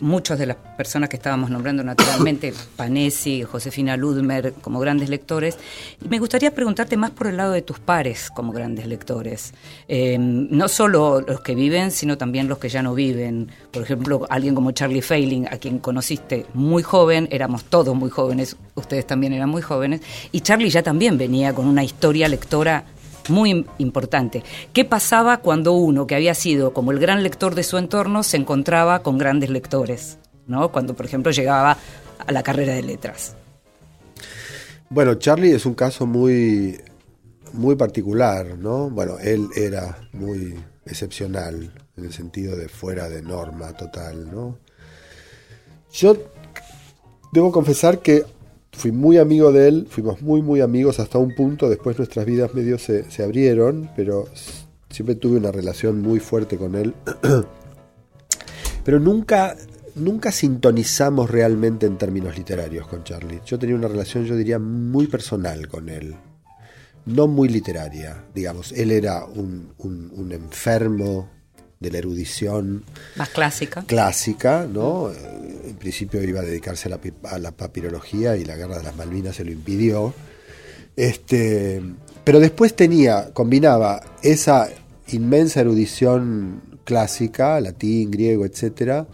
Muchas 0.00 0.38
de 0.38 0.46
las 0.46 0.56
personas 0.76 1.08
que 1.08 1.16
estábamos 1.16 1.48
nombrando 1.48 1.82
naturalmente, 1.82 2.52
Panesi, 2.76 3.42
Josefina 3.42 3.96
Ludmer, 3.96 4.52
como 4.60 4.78
grandes 4.78 5.08
lectores. 5.08 5.56
Y 6.04 6.08
me 6.08 6.18
gustaría 6.18 6.50
preguntarte 6.54 6.96
más 6.96 7.10
por 7.10 7.26
el 7.28 7.38
lado 7.38 7.52
de 7.52 7.62
tus 7.62 7.78
pares 7.80 8.30
como 8.30 8.52
grandes 8.52 8.86
lectores. 8.86 9.54
Eh, 9.88 10.18
no 10.18 10.68
solo 10.68 11.22
los 11.22 11.40
que 11.40 11.54
viven, 11.54 11.90
sino 11.90 12.18
también 12.18 12.46
los 12.46 12.58
que 12.58 12.68
ya 12.68 12.82
no 12.82 12.94
viven. 12.94 13.50
Por 13.70 13.82
ejemplo, 13.82 14.26
alguien 14.28 14.54
como 14.54 14.70
Charlie 14.72 15.02
Failing, 15.02 15.46
a 15.46 15.56
quien 15.58 15.78
conociste 15.78 16.46
muy 16.54 16.82
joven, 16.82 17.26
éramos 17.30 17.64
todos 17.64 17.94
muy 17.96 18.10
jóvenes, 18.10 18.56
ustedes 18.74 19.06
también 19.06 19.32
eran 19.32 19.48
muy 19.48 19.62
jóvenes, 19.62 20.02
y 20.32 20.40
Charlie 20.40 20.70
ya 20.70 20.82
también 20.82 21.16
venía 21.18 21.54
con 21.54 21.66
una 21.66 21.82
historia 21.82 22.28
lectora 22.28 22.84
muy 23.30 23.50
im- 23.50 23.66
importante. 23.78 24.42
¿Qué 24.72 24.84
pasaba 24.84 25.38
cuando 25.38 25.72
uno, 25.72 26.06
que 26.06 26.14
había 26.14 26.34
sido 26.34 26.72
como 26.72 26.92
el 26.92 26.98
gran 26.98 27.22
lector 27.22 27.54
de 27.54 27.62
su 27.62 27.78
entorno, 27.78 28.22
se 28.22 28.36
encontraba 28.36 29.02
con 29.02 29.18
grandes 29.18 29.50
lectores? 29.50 30.18
¿no? 30.46 30.70
Cuando, 30.70 30.94
por 30.94 31.06
ejemplo, 31.06 31.32
llegaba 31.32 31.76
a 32.24 32.32
la 32.32 32.42
carrera 32.42 32.74
de 32.74 32.82
letras. 32.82 33.34
Bueno, 34.88 35.14
Charlie 35.16 35.52
es 35.52 35.66
un 35.66 35.74
caso 35.74 36.06
muy, 36.06 36.80
muy 37.52 37.74
particular, 37.74 38.56
¿no? 38.56 38.88
Bueno, 38.88 39.18
él 39.18 39.48
era 39.56 39.98
muy 40.12 40.54
excepcional 40.86 41.72
en 41.96 42.04
el 42.04 42.12
sentido 42.12 42.56
de 42.56 42.68
fuera 42.68 43.08
de 43.08 43.22
norma 43.22 43.72
total, 43.72 44.30
¿no? 44.30 44.58
Yo 45.92 46.16
debo 47.32 47.50
confesar 47.50 47.98
que 47.98 48.24
fui 48.76 48.92
muy 48.92 49.18
amigo 49.18 49.52
de 49.52 49.68
él, 49.68 49.86
fuimos 49.90 50.20
muy, 50.22 50.42
muy 50.42 50.60
amigos 50.60 51.00
hasta 51.00 51.18
un 51.18 51.34
punto, 51.34 51.68
después 51.68 51.96
nuestras 51.98 52.26
vidas 52.26 52.54
medio 52.54 52.78
se, 52.78 53.10
se 53.10 53.22
abrieron, 53.24 53.90
pero 53.96 54.26
siempre 54.90 55.14
tuve 55.14 55.38
una 55.38 55.50
relación 55.50 56.02
muy 56.02 56.20
fuerte 56.20 56.56
con 56.58 56.74
él. 56.74 56.94
pero 58.84 59.00
nunca, 59.00 59.56
nunca 59.94 60.30
sintonizamos 60.30 61.30
realmente 61.30 61.86
en 61.86 61.96
términos 61.98 62.36
literarios 62.36 62.86
con 62.86 63.02
Charlie. 63.02 63.40
Yo 63.46 63.58
tenía 63.58 63.74
una 63.76 63.88
relación, 63.88 64.24
yo 64.24 64.36
diría, 64.36 64.58
muy 64.58 65.06
personal 65.06 65.68
con 65.68 65.88
él. 65.88 66.14
No 67.06 67.28
muy 67.28 67.48
literaria, 67.48 68.24
digamos. 68.34 68.72
Él 68.72 68.90
era 68.90 69.24
un- 69.24 69.72
un 69.78 70.32
enfermo 70.32 71.28
de 71.80 71.90
la 71.90 71.98
erudición 71.98 72.84
Más 73.16 73.28
clásica. 73.30 73.82
clásica, 73.86 74.66
¿no? 74.72 75.10
Eh, 75.10 75.16
En 75.68 75.76
principio 75.76 76.22
iba 76.22 76.40
a 76.40 76.44
dedicarse 76.44 76.88
a 76.88 76.92
la, 76.92 77.00
a 77.30 77.38
la 77.38 77.50
papirología 77.52 78.36
y 78.36 78.44
la 78.44 78.56
guerra 78.56 78.78
de 78.78 78.84
las 78.84 78.96
Malvinas 78.96 79.36
se 79.36 79.44
lo 79.44 79.50
impidió. 79.52 80.14
Este, 80.96 81.82
pero 82.24 82.40
después 82.40 82.74
tenía, 82.74 83.30
combinaba 83.32 84.00
esa 84.22 84.68
inmensa 85.08 85.60
erudición 85.60 86.62
clásica, 86.84 87.60
latín, 87.60 88.10
griego, 88.10 88.46
etcétera, 88.46 89.06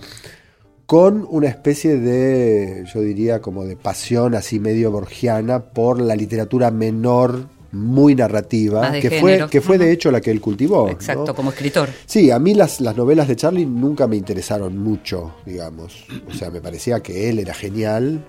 con 0.87 1.27
una 1.29 1.49
especie 1.49 1.97
de, 1.99 2.85
yo 2.93 3.01
diría, 3.01 3.41
como 3.41 3.65
de 3.65 3.77
pasión 3.77 4.35
así 4.35 4.61
medio 4.61 4.91
borgiana 4.91 5.61
por 5.73 6.01
la 6.01 6.15
literatura 6.15 6.71
menor, 6.71 7.49
muy 7.73 8.15
narrativa, 8.15 8.93
que 8.93 9.03
género. 9.03 9.21
fue, 9.21 9.51
que 9.51 9.61
fue 9.61 9.79
de 9.79 9.93
hecho 9.93 10.11
la 10.11 10.21
que 10.21 10.31
él 10.31 10.41
cultivó. 10.41 10.87
¿no? 10.87 10.93
Exacto, 10.93 11.35
como 11.35 11.51
escritor. 11.51 11.89
Sí, 12.07 12.31
a 12.31 12.39
mí 12.39 12.55
las, 12.55 12.81
las 12.81 12.97
novelas 12.97 13.29
de 13.29 13.37
Charlie 13.37 13.67
nunca 13.67 14.07
me 14.07 14.17
interesaron 14.17 14.79
mucho, 14.79 15.35
digamos. 15.47 16.05
O 16.29 16.35
sea, 16.35 16.51
me 16.51 16.61
parecía 16.61 17.01
que 17.01 17.31
él 17.31 17.39
era 17.39 17.55
genial, 17.55 18.25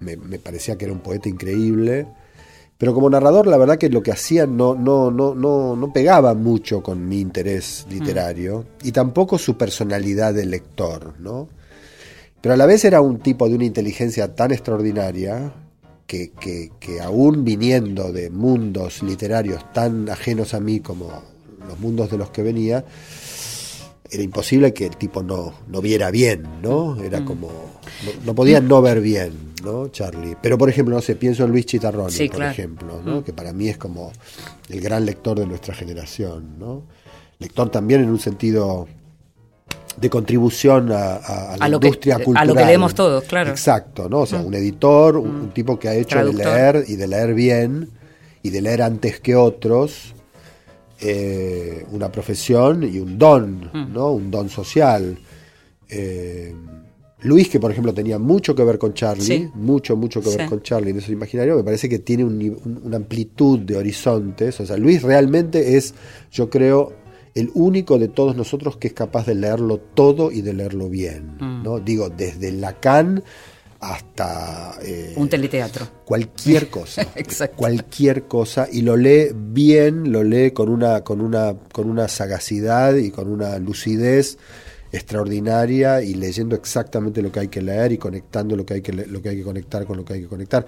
me, 0.00 0.16
me 0.16 0.38
parecía 0.38 0.76
que 0.76 0.86
era 0.86 0.92
un 0.92 1.00
poeta 1.00 1.28
increíble, 1.28 2.06
pero 2.80 2.94
como 2.94 3.10
narrador 3.10 3.46
la 3.46 3.58
verdad 3.58 3.76
que 3.76 3.90
lo 3.90 4.02
que 4.02 4.10
hacía 4.10 4.46
no, 4.46 4.74
no, 4.74 5.10
no, 5.10 5.34
no, 5.34 5.76
no 5.76 5.92
pegaba 5.92 6.32
mucho 6.32 6.82
con 6.82 7.06
mi 7.06 7.20
interés 7.20 7.86
literario 7.90 8.64
y 8.82 8.90
tampoco 8.90 9.38
su 9.38 9.58
personalidad 9.58 10.32
de 10.32 10.46
lector, 10.46 11.14
¿no? 11.20 11.46
Pero 12.40 12.54
a 12.54 12.56
la 12.56 12.64
vez 12.64 12.86
era 12.86 13.02
un 13.02 13.18
tipo 13.18 13.48
de 13.50 13.54
una 13.54 13.66
inteligencia 13.66 14.34
tan 14.34 14.50
extraordinaria 14.50 15.52
que, 16.10 16.32
que, 16.32 16.72
que 16.80 17.00
aún 17.00 17.44
viniendo 17.44 18.12
de 18.12 18.30
mundos 18.30 19.00
literarios 19.04 19.72
tan 19.72 20.08
ajenos 20.08 20.54
a 20.54 20.58
mí 20.58 20.80
como 20.80 21.22
los 21.68 21.78
mundos 21.78 22.10
de 22.10 22.18
los 22.18 22.30
que 22.30 22.42
venía, 22.42 22.84
era 24.10 24.20
imposible 24.20 24.74
que 24.74 24.86
el 24.86 24.96
tipo 24.96 25.22
no, 25.22 25.54
no 25.68 25.80
viera 25.80 26.10
bien, 26.10 26.42
¿no? 26.62 26.96
Mm. 26.96 27.04
Era 27.04 27.24
como, 27.24 27.46
no, 27.46 28.10
no 28.26 28.34
podía 28.34 28.60
no 28.60 28.82
ver 28.82 29.00
bien, 29.00 29.52
¿no? 29.62 29.86
Charlie. 29.86 30.36
Pero 30.42 30.58
por 30.58 30.68
ejemplo, 30.68 30.96
no 30.96 31.00
sé, 31.00 31.14
pienso 31.14 31.44
en 31.44 31.52
Luis 31.52 31.66
Chitarroni, 31.66 32.10
Sí, 32.10 32.26
por 32.26 32.38
claro. 32.38 32.50
ejemplo, 32.50 33.02
¿no? 33.04 33.20
Mm. 33.20 33.22
Que 33.22 33.32
para 33.32 33.52
mí 33.52 33.68
es 33.68 33.78
como 33.78 34.10
el 34.68 34.80
gran 34.80 35.06
lector 35.06 35.38
de 35.38 35.46
nuestra 35.46 35.76
generación, 35.76 36.58
¿no? 36.58 36.82
Lector 37.38 37.70
también 37.70 38.00
en 38.00 38.10
un 38.10 38.18
sentido 38.18 38.88
de 40.00 40.08
contribución 40.10 40.90
a, 40.92 41.16
a- 41.16 41.52
a 41.54 41.56
la 41.58 41.64
A 41.64 41.68
lo 41.68 41.78
que- 41.80 41.88
industria 41.88 42.14
a 42.14 42.18
lo 42.18 42.24
que 42.24 42.32
cultural. 42.32 42.66
leemos 42.66 42.94
todos, 42.94 43.24
claro. 43.24 43.50
Exacto, 43.50 44.08
¿no? 44.08 44.20
O 44.20 44.26
sea, 44.26 44.40
Mm. 44.40 44.46
un 44.46 44.54
editor, 44.54 45.16
un, 45.18 45.28
un 45.30 45.50
tipo 45.50 45.78
que 45.78 45.88
ha 45.88 45.94
hecho 45.94 46.16
Traductor. 46.16 46.44
de 46.46 46.52
leer 46.52 46.84
y 46.88 46.96
de 46.96 47.06
leer 47.08 47.34
bien 47.34 47.90
y 48.42 48.50
de 48.50 48.60
leer 48.62 48.82
antes 48.82 49.20
que 49.20 49.36
otros 49.36 50.14
eh, 51.02 51.86
una 51.92 52.12
profesión 52.12 52.82
y 52.82 52.98
un 52.98 53.18
don, 53.18 53.70
Mm. 53.72 53.92
¿no? 53.92 54.12
Un 54.12 54.30
don 54.30 54.48
social. 54.50 55.18
Eh, 55.88 56.54
Luis, 57.22 57.48
que 57.48 57.58
por 57.60 57.70
ejemplo 57.70 57.92
tenía 57.92 58.18
mucho 58.18 58.54
que 58.54 58.64
ver 58.64 58.78
con 58.78 58.94
Charlie, 58.94 59.24
Sí. 59.24 59.48
mucho, 59.54 59.94
mucho 59.96 60.20
que 60.22 60.30
ver 60.30 60.42
Sí. 60.42 60.46
con 60.46 60.62
Charlie 60.62 60.90
en 60.90 60.98
ese 60.98 61.12
imaginario, 61.12 61.56
me 61.56 61.64
parece 61.64 61.88
que 61.88 61.98
tiene 61.98 62.24
un- 62.24 62.80
una 62.84 62.96
amplitud 62.96 63.58
de 63.60 63.76
horizontes. 63.76 64.58
O 64.60 64.66
sea, 64.66 64.76
Luis 64.78 65.02
realmente 65.02 65.76
es, 65.76 65.94
yo 66.32 66.48
creo, 66.48 66.92
el 67.40 67.50
único 67.54 67.98
de 67.98 68.08
todos 68.08 68.36
nosotros 68.36 68.76
que 68.76 68.88
es 68.88 68.94
capaz 68.94 69.26
de 69.26 69.34
leerlo 69.34 69.78
todo 69.78 70.30
y 70.30 70.42
de 70.42 70.54
leerlo 70.54 70.88
bien. 70.88 71.36
Mm. 71.40 71.62
¿no? 71.62 71.80
Digo, 71.80 72.08
desde 72.08 72.52
Lacan 72.52 73.22
hasta 73.80 74.74
eh, 74.82 75.14
Un 75.16 75.28
teleteatro. 75.28 75.86
cualquier 76.04 76.68
cosa. 76.70 77.02
Exacto. 77.16 77.56
Cualquier 77.56 78.24
cosa. 78.24 78.68
Y 78.70 78.82
lo 78.82 78.96
lee 78.96 79.28
bien, 79.34 80.12
lo 80.12 80.22
lee 80.22 80.50
con 80.52 80.68
una, 80.68 81.02
con 81.02 81.20
una, 81.20 81.56
con 81.72 81.88
una 81.88 82.06
sagacidad 82.08 82.94
y 82.96 83.10
con 83.10 83.28
una 83.28 83.58
lucidez 83.58 84.38
extraordinaria 84.92 86.02
y 86.02 86.14
leyendo 86.14 86.56
exactamente 86.56 87.22
lo 87.22 87.30
que 87.30 87.40
hay 87.40 87.48
que 87.48 87.62
leer 87.62 87.92
y 87.92 87.98
conectando 87.98 88.56
lo 88.56 88.66
que 88.66 88.74
hay 88.74 88.82
que, 88.82 88.92
lo 88.92 89.22
que, 89.22 89.28
hay 89.30 89.36
que 89.36 89.44
conectar 89.44 89.84
con 89.86 89.96
lo 89.96 90.04
que 90.04 90.14
hay 90.14 90.20
que 90.22 90.28
conectar. 90.28 90.66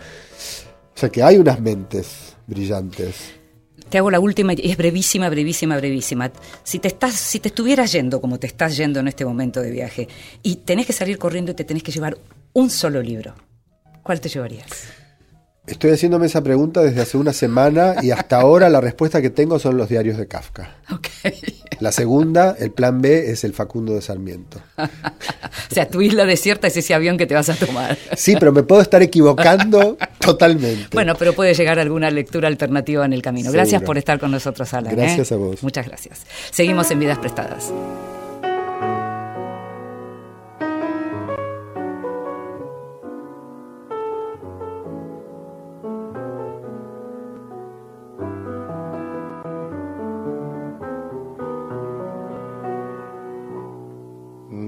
O 0.94 0.98
sea 0.98 1.08
que 1.10 1.22
hay 1.22 1.36
unas 1.36 1.60
mentes 1.60 2.36
brillantes. 2.46 3.41
Te 3.92 3.98
hago 3.98 4.10
la 4.10 4.20
última 4.20 4.54
y 4.54 4.70
es 4.70 4.78
brevísima, 4.78 5.28
brevísima, 5.28 5.76
brevísima. 5.76 6.32
Si 6.64 6.78
te 6.78 6.88
estás, 6.88 7.12
si 7.12 7.40
te 7.40 7.48
estuvieras 7.48 7.92
yendo 7.92 8.22
como 8.22 8.38
te 8.38 8.46
estás 8.46 8.74
yendo 8.74 9.00
en 9.00 9.08
este 9.08 9.26
momento 9.26 9.60
de 9.60 9.70
viaje 9.70 10.08
y 10.42 10.56
tenés 10.56 10.86
que 10.86 10.94
salir 10.94 11.18
corriendo 11.18 11.52
y 11.52 11.54
te 11.54 11.64
tenés 11.64 11.82
que 11.82 11.92
llevar 11.92 12.16
un 12.54 12.70
solo 12.70 13.02
libro, 13.02 13.34
¿cuál 14.02 14.18
te 14.18 14.30
llevarías? 14.30 15.01
Estoy 15.64 15.92
haciéndome 15.92 16.26
esa 16.26 16.42
pregunta 16.42 16.82
desde 16.82 17.02
hace 17.02 17.16
una 17.16 17.32
semana 17.32 17.94
y 18.02 18.10
hasta 18.10 18.40
ahora 18.40 18.68
la 18.68 18.80
respuesta 18.80 19.22
que 19.22 19.30
tengo 19.30 19.60
son 19.60 19.76
los 19.76 19.88
diarios 19.88 20.18
de 20.18 20.26
Kafka. 20.26 20.74
La 21.78 21.92
segunda, 21.92 22.56
el 22.58 22.72
plan 22.72 23.00
B, 23.00 23.30
es 23.30 23.44
el 23.44 23.52
Facundo 23.52 23.94
de 23.94 24.02
Sarmiento. 24.02 24.60
o 24.76 25.74
sea, 25.74 25.88
tu 25.88 26.02
isla 26.02 26.24
desierta 26.24 26.66
es 26.66 26.76
ese 26.76 26.94
avión 26.94 27.16
que 27.16 27.26
te 27.26 27.34
vas 27.34 27.48
a 27.48 27.54
tomar. 27.54 27.96
Sí, 28.16 28.34
pero 28.38 28.50
me 28.50 28.64
puedo 28.64 28.82
estar 28.82 29.02
equivocando 29.02 29.96
totalmente. 30.18 30.88
Bueno, 30.92 31.14
pero 31.16 31.32
puede 31.32 31.54
llegar 31.54 31.78
alguna 31.78 32.10
lectura 32.10 32.48
alternativa 32.48 33.04
en 33.04 33.12
el 33.12 33.22
camino. 33.22 33.44
Seguro. 33.44 33.58
Gracias 33.58 33.82
por 33.82 33.98
estar 33.98 34.18
con 34.18 34.32
nosotros, 34.32 34.74
Alan. 34.74 34.96
Gracias 34.96 35.30
¿eh? 35.30 35.34
a 35.34 35.36
vos. 35.36 35.62
Muchas 35.62 35.86
gracias. 35.86 36.22
Seguimos 36.50 36.90
en 36.90 36.98
Vidas 36.98 37.18
Prestadas. 37.18 37.72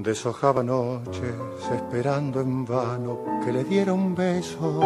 Deshojaba 0.05 0.61
noches 0.61 1.33
esperando 1.73 2.39
en 2.39 2.63
vano 2.63 3.17
que 3.43 3.51
le 3.51 3.63
diera 3.63 3.91
un 3.91 4.13
beso. 4.13 4.79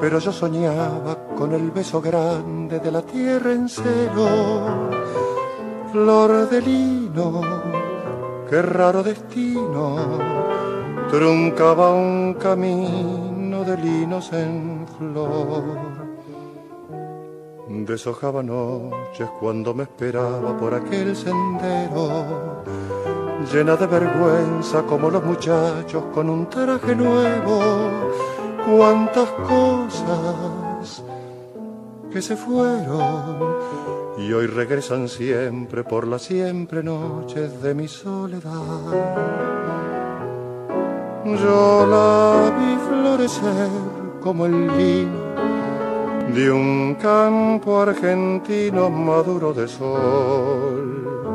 Pero 0.00 0.20
yo 0.20 0.30
soñaba 0.30 1.16
con 1.36 1.52
el 1.52 1.72
beso 1.72 2.00
grande 2.00 2.78
de 2.78 2.92
la 2.92 3.02
tierra 3.02 3.50
en 3.52 3.68
celo. 3.68 4.28
Flor 5.90 6.48
de 6.48 6.62
lino, 6.62 7.42
qué 8.48 8.62
raro 8.62 9.02
destino, 9.02 9.96
truncaba 11.10 11.92
un 11.92 12.34
camino 12.34 13.64
de 13.64 13.76
linos 13.76 14.32
en 14.32 14.86
flor. 14.96 16.00
Deshojaba 17.68 18.42
noches 18.42 19.28
cuando 19.40 19.74
me 19.74 19.84
esperaba 19.84 20.56
por 20.56 20.74
aquel 20.74 21.16
sendero, 21.16 22.62
llena 23.52 23.76
de 23.76 23.86
vergüenza 23.86 24.82
como 24.82 25.10
los 25.10 25.24
muchachos 25.24 26.04
con 26.12 26.28
un 26.28 26.48
traje 26.48 26.94
nuevo. 26.94 27.60
Cuántas 28.66 29.28
cosas 29.48 31.02
que 32.12 32.20
se 32.20 32.36
fueron 32.36 33.50
y 34.18 34.32
hoy 34.32 34.46
regresan 34.46 35.08
siempre 35.08 35.84
por 35.84 36.06
las 36.06 36.22
siempre 36.22 36.82
noches 36.82 37.62
de 37.62 37.74
mi 37.74 37.88
soledad. 37.88 38.50
Yo 41.24 41.86
la 41.86 42.52
vi 42.58 42.76
florecer 42.88 43.70
como 44.20 44.46
el 44.46 44.66
lino 44.76 45.30
de 46.34 46.50
un 46.50 46.96
campo 46.96 47.80
argentino 47.80 48.90
maduro 48.90 49.52
de 49.52 49.68
sol. 49.68 51.29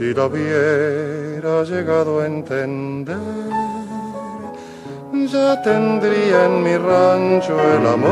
Si 0.00 0.08
lo 0.14 0.28
hubiera 0.28 1.62
llegado 1.62 2.20
a 2.20 2.26
entender, 2.26 3.18
ya 5.30 5.60
tendría 5.60 6.46
en 6.46 6.62
mi 6.62 6.74
rancho 6.78 7.54
el 7.60 7.86
amor. 7.86 8.08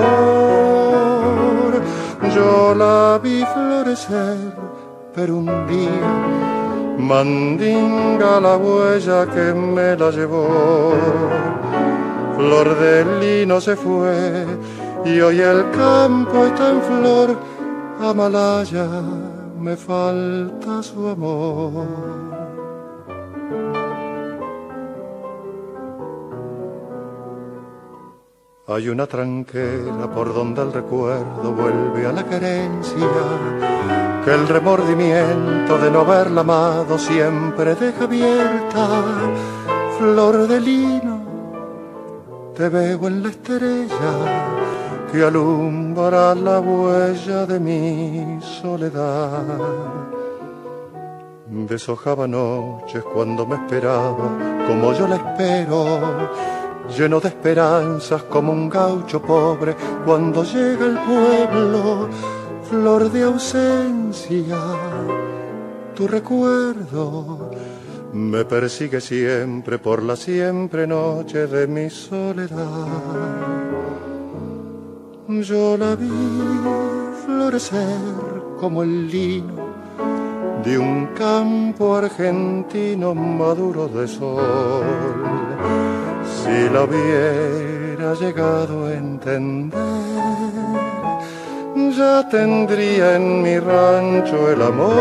Yo 2.35 2.75
la 2.75 3.19
vi 3.23 3.43
florecer, 3.55 4.37
pero 5.15 5.39
un 5.39 5.47
día 5.67 6.13
mandinga 6.99 8.39
la 8.39 8.59
huella 8.59 9.25
que 9.25 9.55
me 9.55 9.97
la 9.97 10.11
llevó. 10.11 10.93
Flor 12.37 12.79
del 12.81 13.19
lino 13.19 13.63
se 13.63 13.75
fue 13.77 14.45
y 15.07 15.21
hoy 15.23 15.41
el 15.41 15.71
campo 15.71 16.45
está 16.45 16.69
en 16.69 16.83
flor. 16.83 17.39
Amalaya, 17.99 18.89
me 19.59 19.77
falta 19.77 20.83
su 20.83 21.09
amor. 21.09 21.87
Hay 28.69 28.89
una 28.89 29.07
tranquera 29.07 30.11
por 30.15 30.33
donde 30.35 30.63
el 30.63 30.73
recuerdo 30.73 31.53
vuelve 31.53 32.07
a 32.07 32.13
la 32.13 32.25
carencia, 32.25 33.09
que 34.25 34.35
el 34.35 34.47
remordimiento 34.47 35.79
de 35.79 35.91
no 35.91 36.01
haberla 36.01 36.43
amado 36.43 36.99
siempre 36.99 37.75
deja 37.75 38.05
abierta. 38.05 39.03
Flor 39.99 40.47
de 40.47 40.61
lino, 40.61 41.23
te 42.55 42.69
veo 42.69 43.09
en 43.09 43.23
la 43.23 43.31
estrella 43.31 44.68
que 45.11 45.23
alumbra 45.23 46.35
la 46.35 46.61
huella 46.61 47.47
de 47.47 47.59
mi 47.61 48.41
soledad. 48.41 49.45
Deshojaba 51.47 52.27
noches 52.27 53.03
cuando 53.15 53.47
me 53.47 53.57
esperaba, 53.57 54.29
como 54.67 54.93
yo 54.93 55.09
la 55.09 55.17
espero, 55.17 56.29
lleno 56.97 57.21
de 57.21 57.29
esperanzas 57.29 58.23
como 58.25 58.53
un 58.53 58.69
gaucho 58.69 59.23
pobre 59.23 59.75
cuando 60.05 60.45
llega 60.45 60.87
el 60.87 60.99
pueblo, 60.99 62.09
flor 62.69 63.11
de 63.11 63.23
ausencia, 63.23 64.59
tu 65.95 66.07
recuerdo 66.07 67.51
me 68.13 68.45
persigue 68.45 69.01
siempre 69.01 69.79
por 69.79 70.03
la 70.03 70.17
siempre 70.17 70.87
noche 70.87 71.47
de 71.47 71.67
mi 71.67 71.91
soledad. 71.91 72.49
Yo 75.29 75.77
la 75.77 75.95
vi 75.95 76.09
florecer 77.27 77.85
como 78.59 78.83
el 78.83 79.11
lino 79.11 79.69
de 80.65 80.79
un 80.79 81.09
campo 81.09 81.97
argentino 81.97 83.15
maduro 83.15 83.89
de 83.89 84.09
sol. 84.09 84.83
Si 86.25 86.71
la 86.73 86.85
hubiera 86.85 88.15
llegado 88.15 88.87
a 88.87 88.95
entender, 88.95 89.79
ya 91.95 92.27
tendría 92.27 93.17
en 93.17 93.43
mi 93.43 93.59
rancho 93.59 94.51
el 94.51 94.63
amor. 94.63 94.97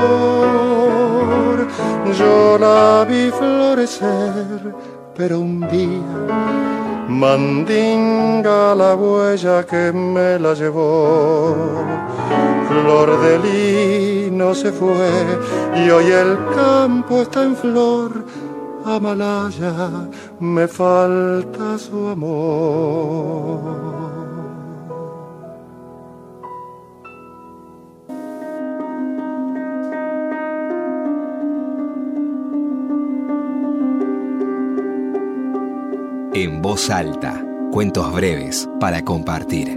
Yo 2.19 2.57
la 2.59 3.05
vi 3.07 3.32
florecer, 3.32 4.75
pero 5.15 5.39
un 5.39 5.61
día 5.69 6.86
mandinga 7.07 8.75
la 8.75 8.95
huella 8.95 9.65
que 9.65 9.91
me 9.91 10.37
la 10.39 10.53
llevó. 10.53 11.55
flor 12.69 13.19
de 13.21 13.39
lino 13.39 14.53
se 14.53 14.71
fue 14.71 15.09
y 15.75 15.89
hoy 15.89 16.11
el 16.11 16.37
campo 16.55 17.21
está 17.21 17.43
en 17.43 17.55
flor. 17.55 18.25
Amalaya, 18.85 20.07
me 20.39 20.67
falta 20.67 21.77
su 21.77 22.07
amor. 22.07 23.47
En 36.39 36.61
voz 36.61 36.91
alta, 36.91 37.43
cuentos 37.71 38.13
breves 38.13 38.69
para 38.79 39.03
compartir. 39.03 39.69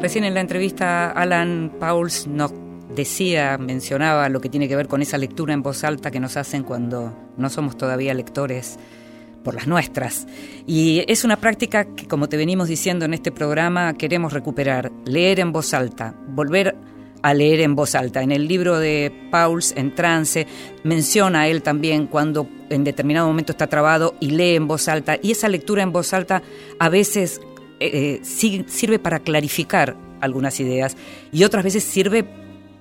Recién 0.00 0.22
en 0.22 0.34
la 0.34 0.40
entrevista 0.40 1.10
Alan 1.10 1.72
Pauls 1.80 2.28
nos 2.28 2.52
decía, 2.94 3.58
mencionaba 3.58 4.28
lo 4.28 4.40
que 4.40 4.48
tiene 4.48 4.68
que 4.68 4.76
ver 4.76 4.86
con 4.86 5.02
esa 5.02 5.18
lectura 5.18 5.54
en 5.54 5.64
voz 5.64 5.82
alta 5.82 6.12
que 6.12 6.20
nos 6.20 6.36
hacen 6.36 6.62
cuando 6.62 7.12
no 7.36 7.50
somos 7.50 7.76
todavía 7.76 8.14
lectores 8.14 8.78
por 9.42 9.56
las 9.56 9.66
nuestras. 9.66 10.28
Y 10.68 11.02
es 11.08 11.24
una 11.24 11.38
práctica 11.38 11.84
que, 11.96 12.06
como 12.06 12.28
te 12.28 12.36
venimos 12.36 12.68
diciendo 12.68 13.06
en 13.06 13.12
este 13.12 13.32
programa, 13.32 13.94
queremos 13.94 14.32
recuperar, 14.32 14.92
leer 15.04 15.40
en 15.40 15.50
voz 15.50 15.74
alta, 15.74 16.14
volver 16.28 16.68
a 16.68 16.93
leer 17.32 17.60
en 17.60 17.74
voz 17.74 17.94
alta. 17.94 18.22
En 18.22 18.32
el 18.32 18.46
libro 18.46 18.78
de 18.78 19.10
Pauls, 19.30 19.72
En 19.76 19.94
trance, 19.94 20.46
menciona 20.82 21.48
él 21.48 21.62
también 21.62 22.06
cuando 22.06 22.46
en 22.68 22.84
determinado 22.84 23.26
momento 23.26 23.52
está 23.52 23.66
trabado 23.66 24.14
y 24.20 24.30
lee 24.30 24.56
en 24.56 24.68
voz 24.68 24.88
alta. 24.88 25.18
Y 25.22 25.30
esa 25.30 25.48
lectura 25.48 25.82
en 25.82 25.92
voz 25.92 26.12
alta 26.12 26.42
a 26.78 26.88
veces 26.90 27.40
eh, 27.80 28.20
eh, 28.22 28.64
sirve 28.66 28.98
para 28.98 29.20
clarificar 29.20 29.96
algunas 30.20 30.58
ideas 30.60 30.96
y 31.32 31.44
otras 31.44 31.64
veces 31.64 31.84
sirve 31.84 32.24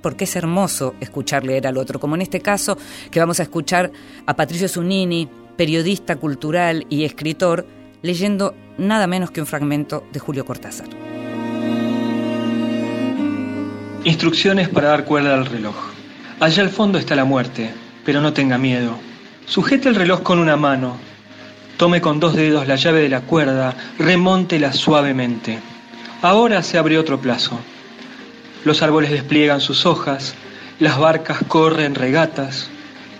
porque 0.02 0.26
es 0.26 0.36
hermoso 0.36 0.96
escuchar 1.00 1.46
leer 1.46 1.66
al 1.66 1.78
otro, 1.78 2.00
como 2.00 2.16
en 2.16 2.22
este 2.22 2.42
caso 2.42 2.78
que 3.10 3.20
vamos 3.20 3.40
a 3.40 3.44
escuchar 3.44 3.92
a 4.26 4.36
Patricio 4.36 4.68
Zunini, 4.68 5.30
periodista 5.58 6.18
cultural 6.18 6.86
y 6.90 7.06
escritor, 7.06 7.66
leyendo 8.02 8.54
nada 8.78 9.08
menos 9.08 9.32
que 9.32 9.40
un 9.40 9.48
fragmento 9.48 10.04
de 10.12 10.20
Julio 10.20 10.46
Cortázar. 10.46 11.13
Instrucciones 14.06 14.68
para 14.68 14.90
dar 14.90 15.06
cuerda 15.06 15.34
al 15.34 15.46
reloj. 15.46 15.76
Allá 16.42 16.62
al 16.62 16.70
fondo 16.70 16.98
está 16.98 17.16
la 17.16 17.24
muerte, 17.24 17.70
pero 18.04 18.20
no 18.20 18.34
tenga 18.34 18.58
miedo. 18.58 18.98
Sujete 19.46 19.88
el 19.88 19.96
reloj 19.96 20.24
con 20.24 20.40
una 20.40 20.58
mano. 20.58 20.98
Tome 21.78 22.02
con 22.02 22.20
dos 22.20 22.36
dedos 22.36 22.68
la 22.68 22.76
llave 22.76 23.00
de 23.00 23.08
la 23.08 23.22
cuerda, 23.22 23.74
remóntela 23.98 24.74
suavemente. 24.74 25.58
Ahora 26.22 26.64
se 26.64 26.78
abre 26.78 26.98
otro 26.98 27.22
plazo. 27.22 27.58
Los 28.66 28.82
árboles 28.82 29.10
despliegan 29.10 29.62
sus 29.62 29.86
hojas, 29.86 30.36
las 30.80 31.00
barcas 31.00 31.40
corren 31.48 31.96
regatas. 31.96 32.70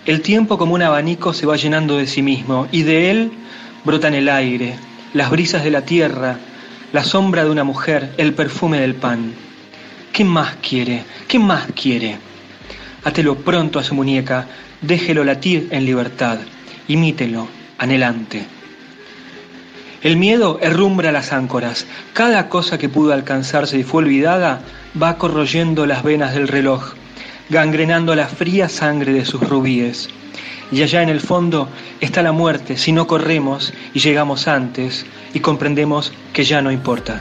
El 0.06 0.20
tiempo 0.20 0.58
como 0.58 0.74
un 0.74 0.82
abanico 0.82 1.34
se 1.34 1.46
va 1.46 1.56
llenando 1.56 1.96
de 1.96 2.08
sí 2.08 2.22
mismo 2.22 2.68
y 2.74 2.84
de 2.84 3.10
él 3.10 3.32
brotan 3.86 4.16
el 4.16 4.28
aire, 4.28 4.76
las 5.14 5.32
brisas 5.32 5.64
de 5.64 5.72
la 5.72 5.84
tierra, 5.84 6.40
la 6.92 7.06
sombra 7.06 7.46
de 7.46 7.52
una 7.52 7.64
mujer, 7.64 8.14
el 8.18 8.34
perfume 8.34 8.82
del 8.82 8.96
pan. 8.96 9.34
¿Qué 10.14 10.24
más 10.24 10.58
quiere? 10.58 11.04
¿Qué 11.28 11.40
más 11.40 11.66
quiere? 11.74 12.18
Átelo 13.04 13.36
pronto 13.36 13.80
a 13.80 13.84
su 13.84 13.96
muñeca, 13.96 14.46
déjelo 14.80 15.24
latir 15.24 15.70
en 15.72 15.88
libertad, 15.88 16.38
imítelo, 16.88 17.48
anhelante. 17.80 18.46
El 20.04 20.18
miedo 20.18 20.60
herrumbra 20.62 21.12
las 21.12 21.34
áncoras. 21.34 21.88
Cada 22.14 22.48
cosa 22.48 22.78
que 22.78 22.90
pudo 22.90 23.12
alcanzarse 23.12 23.80
y 23.80 23.84
fue 23.84 24.04
olvidada 24.04 24.62
va 25.02 25.18
corroyendo 25.18 25.88
las 25.88 26.04
venas 26.04 26.36
del 26.36 26.48
reloj, 26.48 26.94
gangrenando 27.50 28.14
la 28.14 28.28
fría 28.28 28.70
sangre 28.70 29.14
de 29.14 29.26
sus 29.26 29.42
rubíes. 29.42 30.10
Y 30.72 30.84
allá 30.84 31.02
en 31.02 31.10
el 31.10 31.22
fondo 31.22 31.70
está 32.02 32.22
la 32.22 32.34
muerte 32.34 32.78
si 32.78 32.92
no 32.92 33.08
corremos 33.08 33.74
y 33.96 34.00
llegamos 34.00 34.48
antes 34.48 35.08
y 35.34 35.40
comprendemos 35.40 36.14
que 36.34 36.44
ya 36.44 36.62
no 36.62 36.72
importa. 36.72 37.20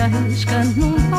Yalnız 0.00 0.44
kanun. 0.44 1.09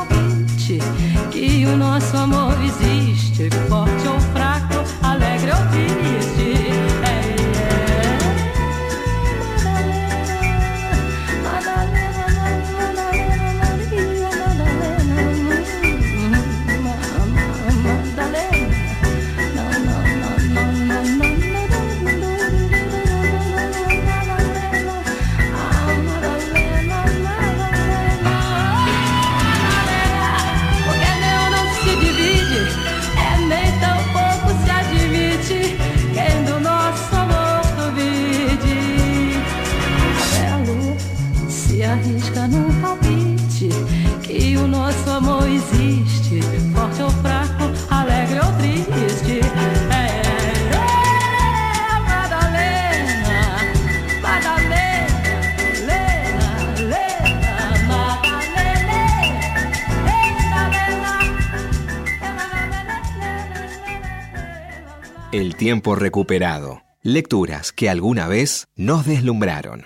Tiempo 65.71 65.95
recuperado. 65.95 66.81
Lecturas 67.01 67.71
que 67.71 67.89
alguna 67.89 68.27
vez 68.27 68.67
nos 68.75 69.05
deslumbraron. 69.05 69.85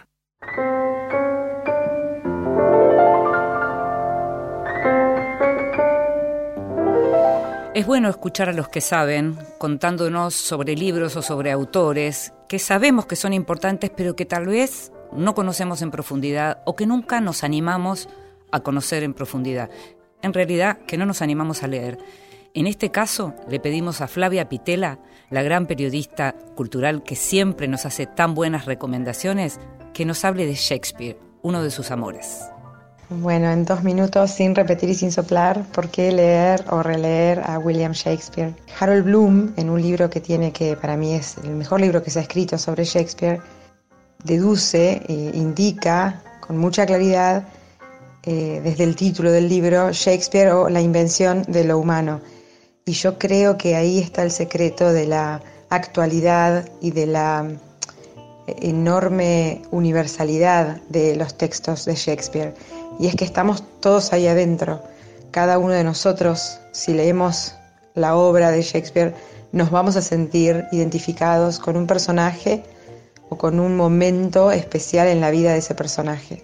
Es 7.75 7.85
bueno 7.85 8.09
escuchar 8.09 8.49
a 8.49 8.53
los 8.53 8.67
que 8.69 8.81
saben 8.81 9.37
contándonos 9.59 10.33
sobre 10.33 10.75
libros 10.75 11.15
o 11.17 11.21
sobre 11.21 11.51
autores 11.51 12.33
que 12.49 12.57
sabemos 12.57 13.05
que 13.05 13.15
son 13.15 13.33
importantes 13.33 13.91
pero 13.95 14.15
que 14.15 14.25
tal 14.25 14.47
vez 14.47 14.91
no 15.13 15.35
conocemos 15.35 15.83
en 15.83 15.91
profundidad 15.91 16.63
o 16.65 16.75
que 16.75 16.87
nunca 16.87 17.21
nos 17.21 17.43
animamos 17.43 18.09
a 18.51 18.61
conocer 18.61 19.03
en 19.03 19.13
profundidad. 19.13 19.69
En 20.23 20.33
realidad, 20.33 20.79
que 20.87 20.97
no 20.97 21.05
nos 21.05 21.21
animamos 21.21 21.61
a 21.61 21.67
leer. 21.67 21.99
En 22.55 22.67
este 22.67 22.89
caso, 22.89 23.33
le 23.49 23.59
pedimos 23.59 23.99
a 23.99 24.07
Flavia 24.07 24.47
Pitela, 24.47 24.99
la 25.29 25.43
gran 25.43 25.67
periodista 25.67 26.33
cultural 26.55 27.03
que 27.03 27.17
siempre 27.17 27.67
nos 27.67 27.85
hace 27.85 28.05
tan 28.05 28.33
buenas 28.33 28.63
recomendaciones, 28.63 29.59
que 29.93 30.05
nos 30.05 30.23
hable 30.23 30.45
de 30.45 30.53
Shakespeare, 30.53 31.19
uno 31.41 31.61
de 31.61 31.69
sus 31.69 31.91
amores. 31.91 32.45
Bueno, 33.09 33.51
en 33.51 33.65
dos 33.65 33.83
minutos, 33.83 34.31
sin 34.31 34.55
repetir 34.55 34.87
y 34.87 34.95
sin 34.95 35.11
soplar, 35.11 35.65
¿por 35.73 35.89
qué 35.89 36.13
leer 36.13 36.63
o 36.69 36.81
releer 36.81 37.41
a 37.43 37.59
William 37.59 37.91
Shakespeare? 37.91 38.53
Harold 38.79 39.03
Bloom, 39.03 39.51
en 39.57 39.69
un 39.69 39.81
libro 39.81 40.09
que 40.09 40.21
tiene 40.21 40.53
que 40.53 40.77
para 40.77 40.95
mí 40.95 41.13
es 41.13 41.37
el 41.43 41.57
mejor 41.57 41.81
libro 41.81 42.01
que 42.01 42.09
se 42.09 42.19
ha 42.19 42.21
escrito 42.21 42.57
sobre 42.57 42.85
Shakespeare, 42.85 43.41
deduce 44.23 45.03
e 45.05 45.31
indica 45.33 46.23
con 46.39 46.57
mucha 46.57 46.85
claridad 46.85 47.43
eh, 48.23 48.61
desde 48.63 48.85
el 48.85 48.95
título 48.95 49.29
del 49.29 49.49
libro 49.49 49.91
Shakespeare 49.91 50.51
o 50.51 50.69
la 50.69 50.79
invención 50.79 51.43
de 51.49 51.65
lo 51.65 51.77
humano. 51.77 52.21
Y 52.87 52.91
yo 52.91 53.17
creo 53.17 53.57
que 53.57 53.75
ahí 53.75 53.97
está 53.97 54.21
el 54.21 54.29
secreto 54.29 54.93
de 54.93 55.07
la 55.07 55.41
actualidad 55.69 56.69
y 56.81 56.91
de 56.91 57.07
la 57.07 57.49
eh, 58.45 58.55
enorme 58.61 59.63
universalidad 59.71 60.79
de 60.89 61.15
los 61.15 61.35
textos 61.35 61.85
de 61.85 61.95
Shakespeare 61.95 62.53
y 62.99 63.07
es 63.07 63.15
que 63.15 63.25
estamos 63.25 63.63
todos 63.79 64.13
ahí 64.13 64.27
adentro. 64.27 64.83
Cada 65.31 65.57
uno 65.57 65.73
de 65.73 65.83
nosotros, 65.83 66.59
si 66.73 66.93
leemos 66.93 67.55
la 67.95 68.15
obra 68.15 68.51
de 68.51 68.61
Shakespeare, 68.61 69.15
nos 69.51 69.71
vamos 69.71 69.95
a 69.95 70.01
sentir 70.03 70.65
identificados 70.71 71.57
con 71.57 71.77
un 71.77 71.87
personaje 71.87 72.63
o 73.29 73.37
con 73.37 73.59
un 73.59 73.75
momento 73.75 74.51
especial 74.51 75.07
en 75.07 75.21
la 75.21 75.31
vida 75.31 75.53
de 75.53 75.57
ese 75.57 75.73
personaje. 75.73 76.43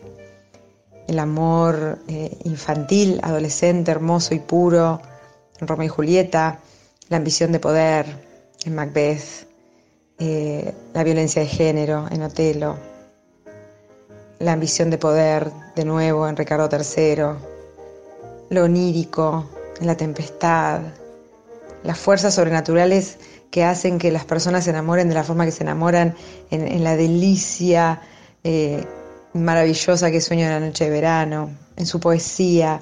El 1.08 1.20
amor 1.20 2.00
eh, 2.08 2.36
infantil, 2.46 3.20
adolescente, 3.22 3.92
hermoso 3.92 4.34
y 4.34 4.40
puro 4.40 5.02
en 5.62 5.68
Romeo 5.68 5.86
y 5.86 5.90
Julieta, 5.90 6.60
la 7.10 7.18
ambición 7.18 7.52
de 7.52 7.60
poder 7.60 8.06
en 8.66 8.76
Macbeth, 8.76 9.48
eh, 10.20 10.74
la 10.94 11.04
violencia 11.04 11.42
de 11.42 11.48
género 11.48 12.08
en 12.12 12.24
Otelo, 12.24 12.78
la 14.40 14.54
ambición 14.54 14.90
de 14.90 14.98
poder 14.98 15.52
de 15.76 15.86
nuevo 15.86 16.28
en 16.28 16.36
Ricardo 16.36 16.68
III, 16.72 17.24
lo 18.50 18.64
onírico 18.64 19.50
en 19.80 19.88
la 19.88 19.96
tempestad, 19.96 20.82
las 21.84 21.98
fuerzas 21.98 22.36
sobrenaturales 22.36 23.18
que 23.52 23.64
hacen 23.64 24.00
que 24.00 24.12
las 24.12 24.26
personas 24.26 24.64
se 24.64 24.70
enamoren 24.72 25.10
de 25.10 25.16
la 25.16 25.24
forma 25.24 25.46
que 25.46 25.52
se 25.52 25.64
enamoran 25.64 26.16
en, 26.50 26.84
la 26.84 26.96
delicia 26.96 28.02
eh, 28.44 28.86
maravillosa 29.34 30.10
que 30.10 30.22
sueño 30.22 30.46
en 30.46 30.52
la 30.52 30.60
noche 30.60 30.86
de 30.86 30.90
verano, 30.90 31.50
en 31.76 31.86
su 31.86 32.00
poesía, 32.00 32.82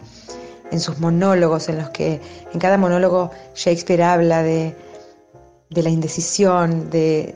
en 0.71 0.79
sus 0.79 0.99
monólogos, 0.99 1.69
en 1.69 1.77
los 1.77 1.89
que 1.89 2.21
en 2.53 2.59
cada 2.59 2.77
monólogo 2.77 3.31
Shakespeare 3.55 4.03
habla 4.03 4.43
de, 4.43 4.75
de 5.69 5.83
la 5.83 5.89
indecisión, 5.89 6.89
de, 6.89 7.35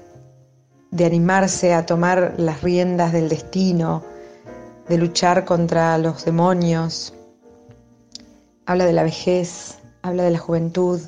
de 0.92 1.06
animarse 1.06 1.74
a 1.74 1.86
tomar 1.86 2.36
las 2.38 2.62
riendas 2.62 3.12
del 3.12 3.30
destino, 3.30 4.04
de 4.88 4.98
luchar 4.98 5.46
contra 5.46 5.98
los 5.98 6.26
demonios, 6.26 7.14
habla 8.66 8.86
de 8.86 8.94
la 8.94 9.04
vejez, 9.04 9.80
habla 10.02 10.24
de 10.24 10.32
la 10.32 10.40
juventud, 10.40 11.02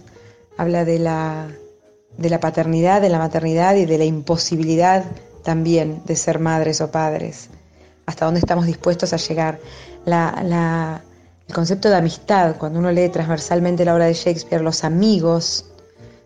habla 0.57 0.86
de 0.86 0.99
la, 0.99 1.47
de 2.17 2.30
la 2.30 2.39
paternidad, 2.39 3.01
de 3.01 3.09
la 3.09 3.19
maternidad 3.19 3.76
y 3.76 3.86
de 3.86 3.97
la 3.97 4.05
imposibilidad 4.05 5.05
también 5.43 6.01
de 6.05 6.15
ser 6.15 6.39
madres 6.39 6.82
o 6.82 6.91
padres, 6.91 7.49
hasta 8.05 8.26
dónde 8.26 8.39
estamos 8.39 8.65
dispuestos 8.65 9.13
a 9.13 9.17
llegar. 9.17 9.59
El 11.47 11.53
concepto 11.53 11.89
de 11.89 11.95
amistad, 11.95 12.57
cuando 12.57 12.79
uno 12.79 12.91
lee 12.91 13.09
transversalmente 13.09 13.85
la 13.85 13.93
obra 13.93 14.05
de 14.05 14.13
Shakespeare, 14.13 14.63
los 14.63 14.83
amigos 14.83 15.65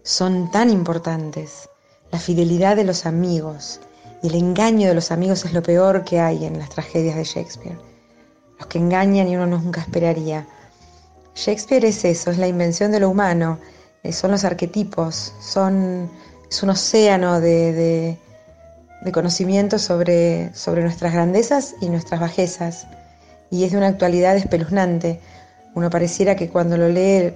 son 0.03 0.49
tan 0.51 0.70
importantes, 0.70 1.70
la 2.11 2.20
fidelidad 2.20 2.76
de 2.76 2.86
los 2.86 3.05
amigos, 3.05 3.82
y 4.22 4.28
el 4.28 4.36
engaño 4.36 4.88
de 4.88 4.95
los 4.95 5.11
amigos 5.11 5.45
es 5.45 5.53
lo 5.53 5.61
peor 5.61 6.03
que 6.03 6.20
hay 6.20 6.45
en 6.45 6.57
las 6.59 6.70
tragedias 6.70 7.15
de 7.15 7.24
Shakespeare. 7.24 7.78
Los 8.57 8.67
que 8.67 8.78
engañan 8.78 9.28
y 9.28 9.36
uno 9.36 9.45
nunca 9.45 9.82
esperaría. 9.82 10.47
Shakespeare 11.36 11.86
es 11.86 12.03
eso, 12.03 12.32
es 12.32 12.38
la 12.38 12.47
invención 12.47 12.91
de 12.91 12.99
lo 12.99 13.09
humano, 13.09 13.59
eh, 14.03 14.11
son 14.11 14.32
los 14.32 14.43
arquetipos, 14.43 15.34
son, 15.41 16.09
es 16.49 16.63
un 16.63 16.70
océano 16.70 17.39
de, 17.39 18.17
de, 19.03 19.11
conocimiento 19.11 19.80
sobre, 19.80 20.53
sobre 20.53 20.82
nuestras 20.84 21.13
grandezas 21.13 21.76
y 21.82 21.89
nuestras 21.89 22.20
bajezas. 22.20 22.88
Y 23.52 23.64
es 23.64 23.72
de 23.72 23.78
una 23.78 23.88
actualidad 23.88 24.36
espeluznante. 24.36 25.20
Uno 25.76 25.89
pareciera 25.89 26.36
que 26.36 26.50
cuando 26.50 26.78
lo 26.78 26.89
lee, 26.89 27.34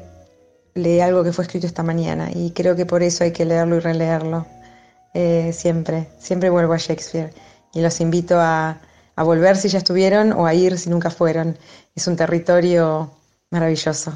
lee 0.74 0.99
algo 0.99 1.24
que 1.24 1.34
fue 1.34 1.45
escrito 1.45 1.68
esta 1.68 1.84
mañana. 1.84 2.30
Y 2.34 2.51
creo 2.51 2.76
que 2.76 2.86
por 2.86 3.03
eso 3.03 3.24
hay 3.24 3.32
que 3.32 3.45
leerlo 3.45 3.78
y 3.78 3.80
releerlo. 3.80 4.45
Eh, 5.14 5.51
siempre, 5.53 6.07
siempre 6.20 6.49
vuelvo 6.49 6.74
a 6.74 6.78
Shakespeare 6.78 7.32
y 7.74 7.82
los 7.82 8.01
invito 8.01 8.39
a, 8.39 8.82
a 9.16 9.24
volver 9.24 9.57
si 9.57 9.70
ya 9.70 9.78
estuvieron 9.78 10.34
o 10.34 10.45
a 10.45 10.53
ir 10.53 10.78
si 10.78 10.89
nunca 10.89 11.09
fueron. 11.09 11.57
Es 11.95 12.07
un 12.07 12.16
territorio 12.16 13.11
maravilloso. 13.51 14.14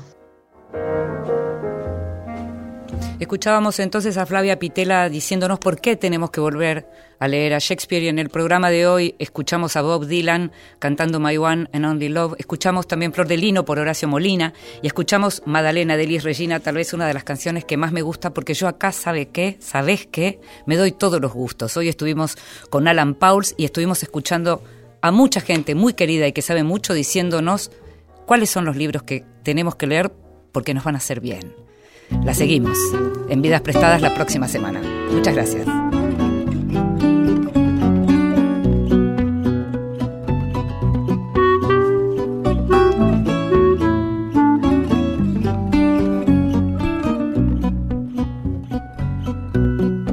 Escuchábamos 3.20 3.80
entonces 3.80 4.16
a 4.18 4.28
Flavia 4.28 4.60
Pitela 4.60 5.10
diciéndonos 5.10 5.58
por 5.58 5.82
qué 5.82 5.96
tenemos 5.96 6.30
que 6.30 6.40
volver 6.40 6.88
a 7.18 7.28
leer 7.28 7.56
a 7.56 7.58
Shakespeare 7.58 8.04
y 8.04 8.10
en 8.10 8.20
el 8.20 8.30
programa 8.30 8.70
de 8.70 8.86
hoy 8.86 9.16
escuchamos 9.18 9.76
a 9.76 9.82
Bob 9.82 10.06
Dylan 10.06 10.52
cantando 10.78 11.20
My 11.20 11.36
One 11.36 11.68
and 11.74 11.84
Only 11.84 12.10
Love, 12.10 12.36
escuchamos 12.38 12.88
también 12.88 13.14
Flor 13.14 13.28
de 13.28 13.38
Lino 13.38 13.66
por 13.66 13.80
Horacio 13.80 14.08
Molina 14.08 14.54
y 14.84 14.88
escuchamos 14.88 15.42
Madalena 15.48 15.98
de 15.98 16.06
Liz 16.06 16.24
Regina, 16.24 16.60
tal 16.60 16.76
vez 16.76 16.94
una 16.94 17.08
de 17.08 17.16
las 17.16 17.24
canciones 17.24 17.66
que 17.66 17.76
más 17.76 17.92
me 17.92 18.04
gusta 18.04 18.36
porque 18.36 18.54
yo 18.54 18.68
acá, 18.68 18.92
¿sabe 18.92 19.30
qué? 19.30 19.58
¿Sabes 19.60 20.06
qué? 20.06 20.40
Me 20.68 20.78
doy 20.78 20.92
todos 20.92 21.20
los 21.20 21.34
gustos. 21.34 21.76
Hoy 21.76 21.90
estuvimos 21.90 22.38
con 22.70 22.88
Alan 22.88 23.16
Pauls 23.16 23.56
y 23.58 23.66
estuvimos 23.66 24.04
escuchando 24.04 24.62
a 25.02 25.10
mucha 25.10 25.42
gente 25.42 25.74
muy 25.74 25.94
querida 25.94 26.28
y 26.28 26.34
que 26.34 26.44
sabe 26.44 26.62
mucho 26.62 26.94
diciéndonos 26.94 27.72
cuáles 28.28 28.52
son 28.52 28.64
los 28.64 28.76
libros 28.76 29.02
que 29.02 29.26
tenemos 29.42 29.76
que 29.76 29.88
leer 29.88 30.12
porque 30.52 30.76
nos 30.76 30.84
van 30.84 30.94
a 30.94 31.00
hacer 31.00 31.20
bien. 31.20 31.67
La 32.24 32.34
seguimos 32.34 32.78
en 33.30 33.42
Vidas 33.42 33.62
Prestadas 33.62 34.02
la 34.02 34.14
próxima 34.14 34.48
semana. 34.48 34.82
Muchas 35.14 35.34
gracias. 35.34 35.68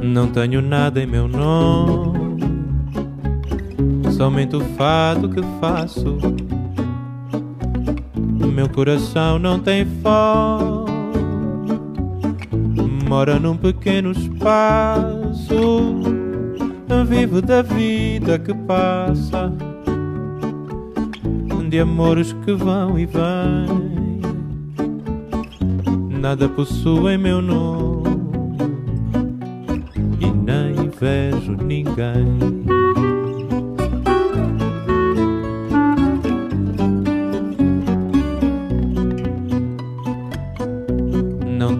Não 0.01 0.27
tenho 0.31 0.61
nada 0.61 1.01
em 1.01 1.05
meu 1.05 1.27
nome, 1.27 2.41
somente 4.11 4.55
o 4.55 4.61
fado 4.77 5.29
que 5.29 5.41
faço. 5.59 6.17
Meu 8.53 8.69
coração 8.69 9.37
não 9.37 9.59
tem 9.59 9.85
fome 10.01 10.74
mora 13.07 13.39
num 13.39 13.55
pequeno 13.55 14.11
espaço. 14.11 16.01
Vivo 17.07 17.39
da 17.39 17.61
vida 17.61 18.39
que 18.39 18.51
passa, 18.51 19.53
de 21.69 21.79
amores 21.79 22.33
que 22.43 22.51
vão 22.53 22.97
e 22.97 23.05
vêm. 23.05 24.21
Nada 26.19 26.49
possuem 26.49 27.17
meu 27.17 27.43
nome 27.43 28.09
e 30.19 30.31
nem 30.31 30.89
vejo 30.89 31.55
ninguém. 31.63 32.54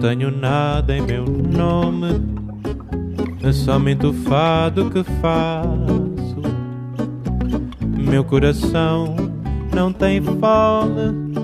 Tenho 0.06 0.30
nada 0.30 0.96
em 0.96 1.02
meu 1.02 1.24
nome, 1.24 2.22
é 3.42 3.50
somente 3.50 4.06
o 4.06 4.12
fado 4.12 4.88
que 4.88 5.02
faço. 5.20 6.36
Meu 7.82 8.22
coração 8.22 9.16
não 9.74 9.92
tem 9.92 10.22
fome, 10.22 11.34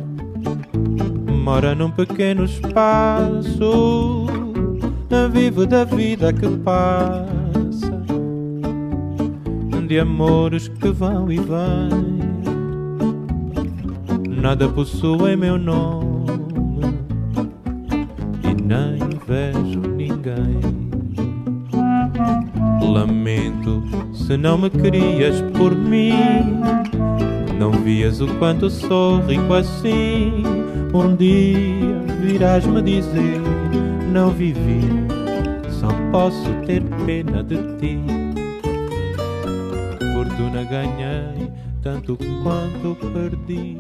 mora 1.42 1.74
num 1.74 1.90
pequeno 1.90 2.44
espaço. 2.44 4.26
vivo 5.32 5.66
da 5.66 5.82
vida 5.82 6.32
que 6.32 6.48
passa, 6.58 8.00
de 9.88 9.98
amores 9.98 10.68
que 10.68 10.88
vão 10.88 11.32
e 11.32 11.40
vêm. 11.40 12.22
Nada 14.40 14.68
possui 14.68 15.34
meu 15.34 15.58
nome 15.58 16.11
se 24.32 24.38
não 24.38 24.56
me 24.56 24.70
querias 24.70 25.42
por 25.58 25.76
mim. 25.76 26.62
Não 27.58 27.70
vias 27.70 28.18
o 28.22 28.26
quanto 28.38 28.70
sou 28.70 29.20
rico 29.20 29.52
assim. 29.52 30.42
Um 30.94 31.14
dia 31.14 32.00
virás 32.22 32.64
me 32.64 32.80
dizer: 32.80 33.40
Não 34.10 34.30
vivi, 34.30 34.80
só 35.68 35.88
posso 36.10 36.48
ter 36.66 36.82
pena 37.04 37.42
de 37.44 37.56
ti. 37.76 38.00
Fortuna 40.14 40.64
ganhei 40.64 41.50
tanto 41.82 42.16
quanto 42.42 42.96
perdi. 43.12 43.78